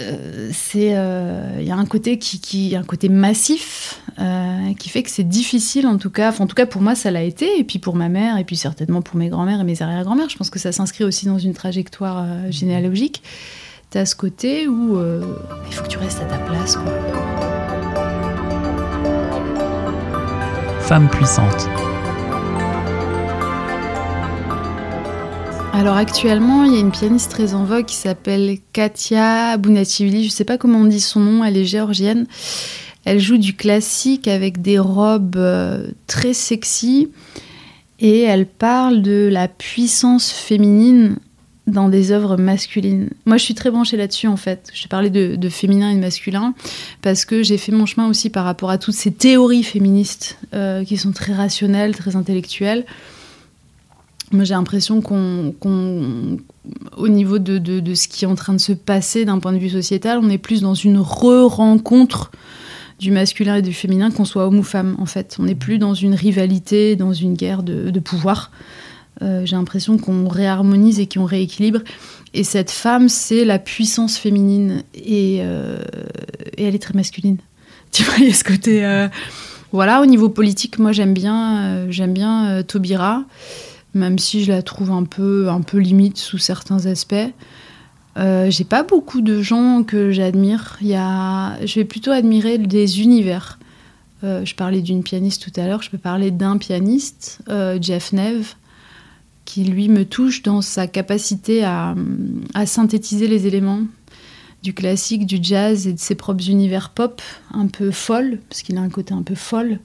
euh, 0.00 0.50
c'est 0.52 0.88
il 1.58 1.66
y 1.66 1.70
a 1.70 1.76
un 1.76 1.86
côté 1.86 2.18
qui, 2.18 2.40
qui 2.40 2.76
un 2.76 2.82
côté 2.82 3.08
massif 3.08 4.02
qui 4.78 4.88
fait 4.88 5.02
que 5.02 5.10
c'est 5.10 5.28
difficile 5.28 5.86
en 5.86 5.96
tout 5.96 6.10
cas 6.10 6.34
en 6.38 6.46
tout 6.46 6.54
cas 6.54 6.66
pour 6.66 6.82
moi 6.82 6.94
ça 6.94 7.10
l'a 7.10 7.22
été 7.22 7.58
et 7.58 7.64
puis 7.64 7.78
pour 7.78 7.96
ma 7.96 8.08
mère 8.08 8.36
et 8.36 8.44
puis 8.44 8.56
certainement 8.56 9.00
pour 9.00 9.16
mes 9.16 9.28
grands-mères 9.28 9.60
et 9.60 9.64
mes 9.64 9.80
arrière-grands-mères 9.80 10.28
je 10.28 10.36
pense 10.36 10.50
que 10.50 10.58
ça 10.58 10.72
s'inscrit 10.72 11.04
aussi 11.04 11.24
dans 11.24 11.38
une 11.38 11.54
trajectoire 11.54 12.26
généalogique 12.50 13.22
t'as 13.88 14.04
ce 14.04 14.14
côté 14.14 14.68
où 14.68 14.98
il 15.66 15.74
faut 15.74 15.82
que 15.82 15.88
tu 15.88 15.98
restes 15.98 16.20
à 16.20 16.26
ta 16.26 16.38
place 16.38 16.76
quoi. 16.76 17.55
Femme 20.86 21.08
puissante 21.10 21.68
Alors 25.72 25.96
actuellement, 25.96 26.62
il 26.62 26.74
y 26.74 26.76
a 26.76 26.78
une 26.78 26.92
pianiste 26.92 27.32
très 27.32 27.54
en 27.54 27.64
vogue 27.64 27.86
qui 27.86 27.96
s'appelle 27.96 28.58
Katia 28.72 29.56
Bounachivili. 29.56 30.22
Je 30.22 30.28
ne 30.28 30.32
sais 30.32 30.44
pas 30.44 30.58
comment 30.58 30.78
on 30.78 30.84
dit 30.84 31.00
son 31.00 31.18
nom, 31.18 31.44
elle 31.44 31.56
est 31.56 31.64
géorgienne. 31.64 32.28
Elle 33.04 33.18
joue 33.18 33.36
du 33.36 33.56
classique 33.56 34.28
avec 34.28 34.62
des 34.62 34.78
robes 34.78 35.34
euh, 35.34 35.88
très 36.06 36.34
sexy 36.34 37.10
et 37.98 38.20
elle 38.20 38.46
parle 38.46 39.02
de 39.02 39.28
la 39.30 39.48
puissance 39.48 40.30
féminine 40.30 41.16
dans 41.66 41.88
des 41.88 42.12
œuvres 42.12 42.36
masculines. 42.36 43.10
Moi, 43.24 43.38
je 43.38 43.44
suis 43.44 43.54
très 43.54 43.70
branchée 43.70 43.96
là-dessus, 43.96 44.28
en 44.28 44.36
fait. 44.36 44.70
Je 44.72 44.86
parlais 44.86 45.10
de, 45.10 45.34
de 45.34 45.48
féminin 45.48 45.90
et 45.90 45.96
de 45.96 46.00
masculin 46.00 46.54
parce 47.02 47.24
que 47.24 47.42
j'ai 47.42 47.58
fait 47.58 47.72
mon 47.72 47.86
chemin 47.86 48.08
aussi 48.08 48.30
par 48.30 48.44
rapport 48.44 48.70
à 48.70 48.78
toutes 48.78 48.94
ces 48.94 49.12
théories 49.12 49.64
féministes 49.64 50.38
euh, 50.54 50.84
qui 50.84 50.96
sont 50.96 51.12
très 51.12 51.32
rationnelles, 51.32 51.96
très 51.96 52.14
intellectuelles. 52.14 52.84
Moi, 54.32 54.44
j'ai 54.44 54.54
l'impression 54.54 55.00
qu'on, 55.00 55.54
au 56.96 57.08
niveau 57.08 57.38
de, 57.38 57.58
de, 57.58 57.94
ce 57.94 58.08
qui 58.08 58.24
est 58.24 58.28
en 58.28 58.34
train 58.34 58.54
de 58.54 58.60
se 58.60 58.72
passer 58.72 59.24
d'un 59.24 59.38
point 59.38 59.52
de 59.52 59.58
vue 59.58 59.70
sociétal, 59.70 60.18
on 60.20 60.28
est 60.28 60.38
plus 60.38 60.62
dans 60.62 60.74
une 60.74 60.98
re-rencontre 60.98 62.32
du 62.98 63.10
masculin 63.10 63.56
et 63.56 63.62
du 63.62 63.72
féminin, 63.72 64.10
qu'on 64.10 64.24
soit 64.24 64.46
homme 64.46 64.58
ou 64.58 64.62
femme, 64.62 64.96
en 64.98 65.06
fait. 65.06 65.36
On 65.38 65.44
n'est 65.44 65.54
plus 65.54 65.78
dans 65.78 65.94
une 65.94 66.14
rivalité, 66.14 66.96
dans 66.96 67.12
une 67.12 67.34
guerre 67.34 67.62
de, 67.62 67.90
de 67.90 68.00
pouvoir. 68.00 68.50
Euh, 69.22 69.46
j'ai 69.46 69.56
l'impression 69.56 69.96
qu'on 69.98 70.28
réharmonise 70.28 71.00
et 71.00 71.06
qu'on 71.06 71.24
rééquilibre. 71.24 71.80
Et 72.34 72.44
cette 72.44 72.70
femme, 72.70 73.08
c'est 73.08 73.44
la 73.44 73.58
puissance 73.58 74.18
féminine. 74.18 74.82
Et, 74.94 75.38
euh, 75.40 75.78
elle 76.58 76.74
est 76.74 76.82
très 76.82 76.94
masculine. 76.94 77.38
Tu 77.92 78.02
vois, 78.02 78.14
il 78.18 78.26
y 78.26 78.30
a 78.30 78.34
ce 78.34 78.44
côté... 78.44 78.84
Euh, 78.84 79.08
voilà, 79.72 80.02
au 80.02 80.06
niveau 80.06 80.28
politique, 80.28 80.78
moi, 80.78 80.92
j'aime 80.92 81.14
bien, 81.14 81.90
j'aime 81.90 82.12
bien 82.12 82.62
Taubira 82.62 83.24
même 83.94 84.18
si 84.18 84.44
je 84.44 84.52
la 84.52 84.62
trouve 84.62 84.90
un 84.90 85.04
peu, 85.04 85.48
un 85.48 85.62
peu 85.62 85.78
limite 85.78 86.18
sous 86.18 86.38
certains 86.38 86.84
aspects. 86.86 87.14
J'ai 88.16 88.64
pas 88.64 88.82
beaucoup 88.82 89.22
de 89.22 89.40
gens 89.42 89.82
que 89.82 90.12
j'admire. 90.12 90.78
A... 90.94 91.56
Je 91.64 91.74
vais 91.76 91.84
plutôt 91.84 92.10
admirer 92.10 92.58
des 92.58 93.00
univers. 93.00 93.58
Je 94.22 94.54
parlais 94.54 94.82
d'une 94.82 95.02
pianiste 95.02 95.42
tout 95.42 95.60
à 95.60 95.66
l'heure, 95.66 95.82
je 95.82 95.90
peux 95.90 95.98
parler 95.98 96.30
d'un 96.30 96.58
pianiste, 96.58 97.40
Jeff 97.80 98.12
Neve, 98.12 98.54
qui 99.46 99.64
lui 99.64 99.88
me 99.88 100.04
touche 100.04 100.42
dans 100.42 100.60
sa 100.60 100.86
capacité 100.86 101.64
à, 101.64 101.94
à, 102.52 102.66
synthétiser 102.66 103.28
les 103.28 103.46
éléments 103.46 103.80
du 104.62 104.74
classique, 104.74 105.24
du 105.24 105.38
jazz 105.40 105.86
et 105.86 105.94
de 105.94 105.98
ses 105.98 106.16
propres 106.16 106.50
univers 106.50 106.90
pop, 106.90 107.22
un 107.54 107.68
peu 107.68 107.90
folle, 107.90 108.40
parce 108.50 108.60
qu'il 108.62 108.76
a 108.76 108.80
un 108.80 108.90
côté 108.90 109.14
un 109.14 109.22
peu 109.22 109.36
folle. 109.36 109.78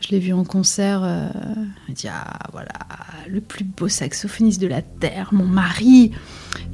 Je 0.00 0.08
l'ai 0.10 0.18
vu 0.18 0.32
en 0.32 0.44
concert. 0.44 1.02
Euh, 1.02 1.28
il 1.88 1.94
dit 1.94 2.08
Ah, 2.08 2.38
voilà, 2.52 2.72
le 3.26 3.40
plus 3.40 3.64
beau 3.64 3.88
saxophoniste 3.88 4.60
de 4.60 4.66
la 4.66 4.82
Terre, 4.82 5.30
mon 5.32 5.46
mari. 5.46 6.12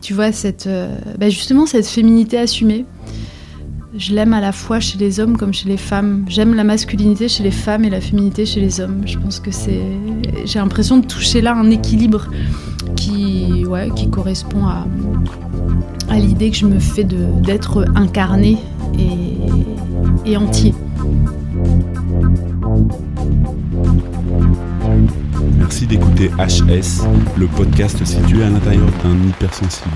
Tu 0.02 0.14
vois, 0.14 0.32
cette, 0.32 0.66
euh, 0.66 0.96
bah, 1.18 1.30
justement, 1.30 1.66
cette 1.66 1.86
féminité 1.86 2.38
assumée. 2.38 2.84
Je 3.94 4.14
l'aime 4.14 4.32
à 4.34 4.40
la 4.40 4.52
fois 4.52 4.78
chez 4.78 4.98
les 4.98 5.18
hommes 5.18 5.36
comme 5.36 5.52
chez 5.52 5.68
les 5.68 5.76
femmes. 5.76 6.24
J'aime 6.28 6.54
la 6.54 6.62
masculinité 6.62 7.28
chez 7.28 7.42
les 7.42 7.50
femmes 7.50 7.84
et 7.84 7.90
la 7.90 8.00
féminité 8.00 8.46
chez 8.46 8.60
les 8.60 8.80
hommes. 8.80 9.02
Je 9.04 9.18
pense 9.18 9.40
que 9.40 9.50
c'est. 9.50 9.82
J'ai 10.44 10.60
l'impression 10.60 10.98
de 10.98 11.06
toucher 11.06 11.40
là 11.40 11.54
un 11.54 11.70
équilibre 11.70 12.28
qui, 12.94 13.66
correspond 14.12 14.66
à, 14.66 14.86
l'idée 16.18 16.50
que 16.50 16.56
je 16.56 16.66
me 16.66 16.78
fais 16.78 17.04
d'être 17.04 17.84
incarné 17.96 18.58
et 20.24 20.36
entier. 20.36 20.74
Merci 25.58 25.86
d'écouter 25.86 26.30
HS, 26.38 27.06
le 27.36 27.46
podcast 27.46 28.04
situé 28.04 28.44
à 28.44 28.50
l'intérieur 28.50 28.88
d'un 29.02 29.28
hypersensible. 29.28 29.90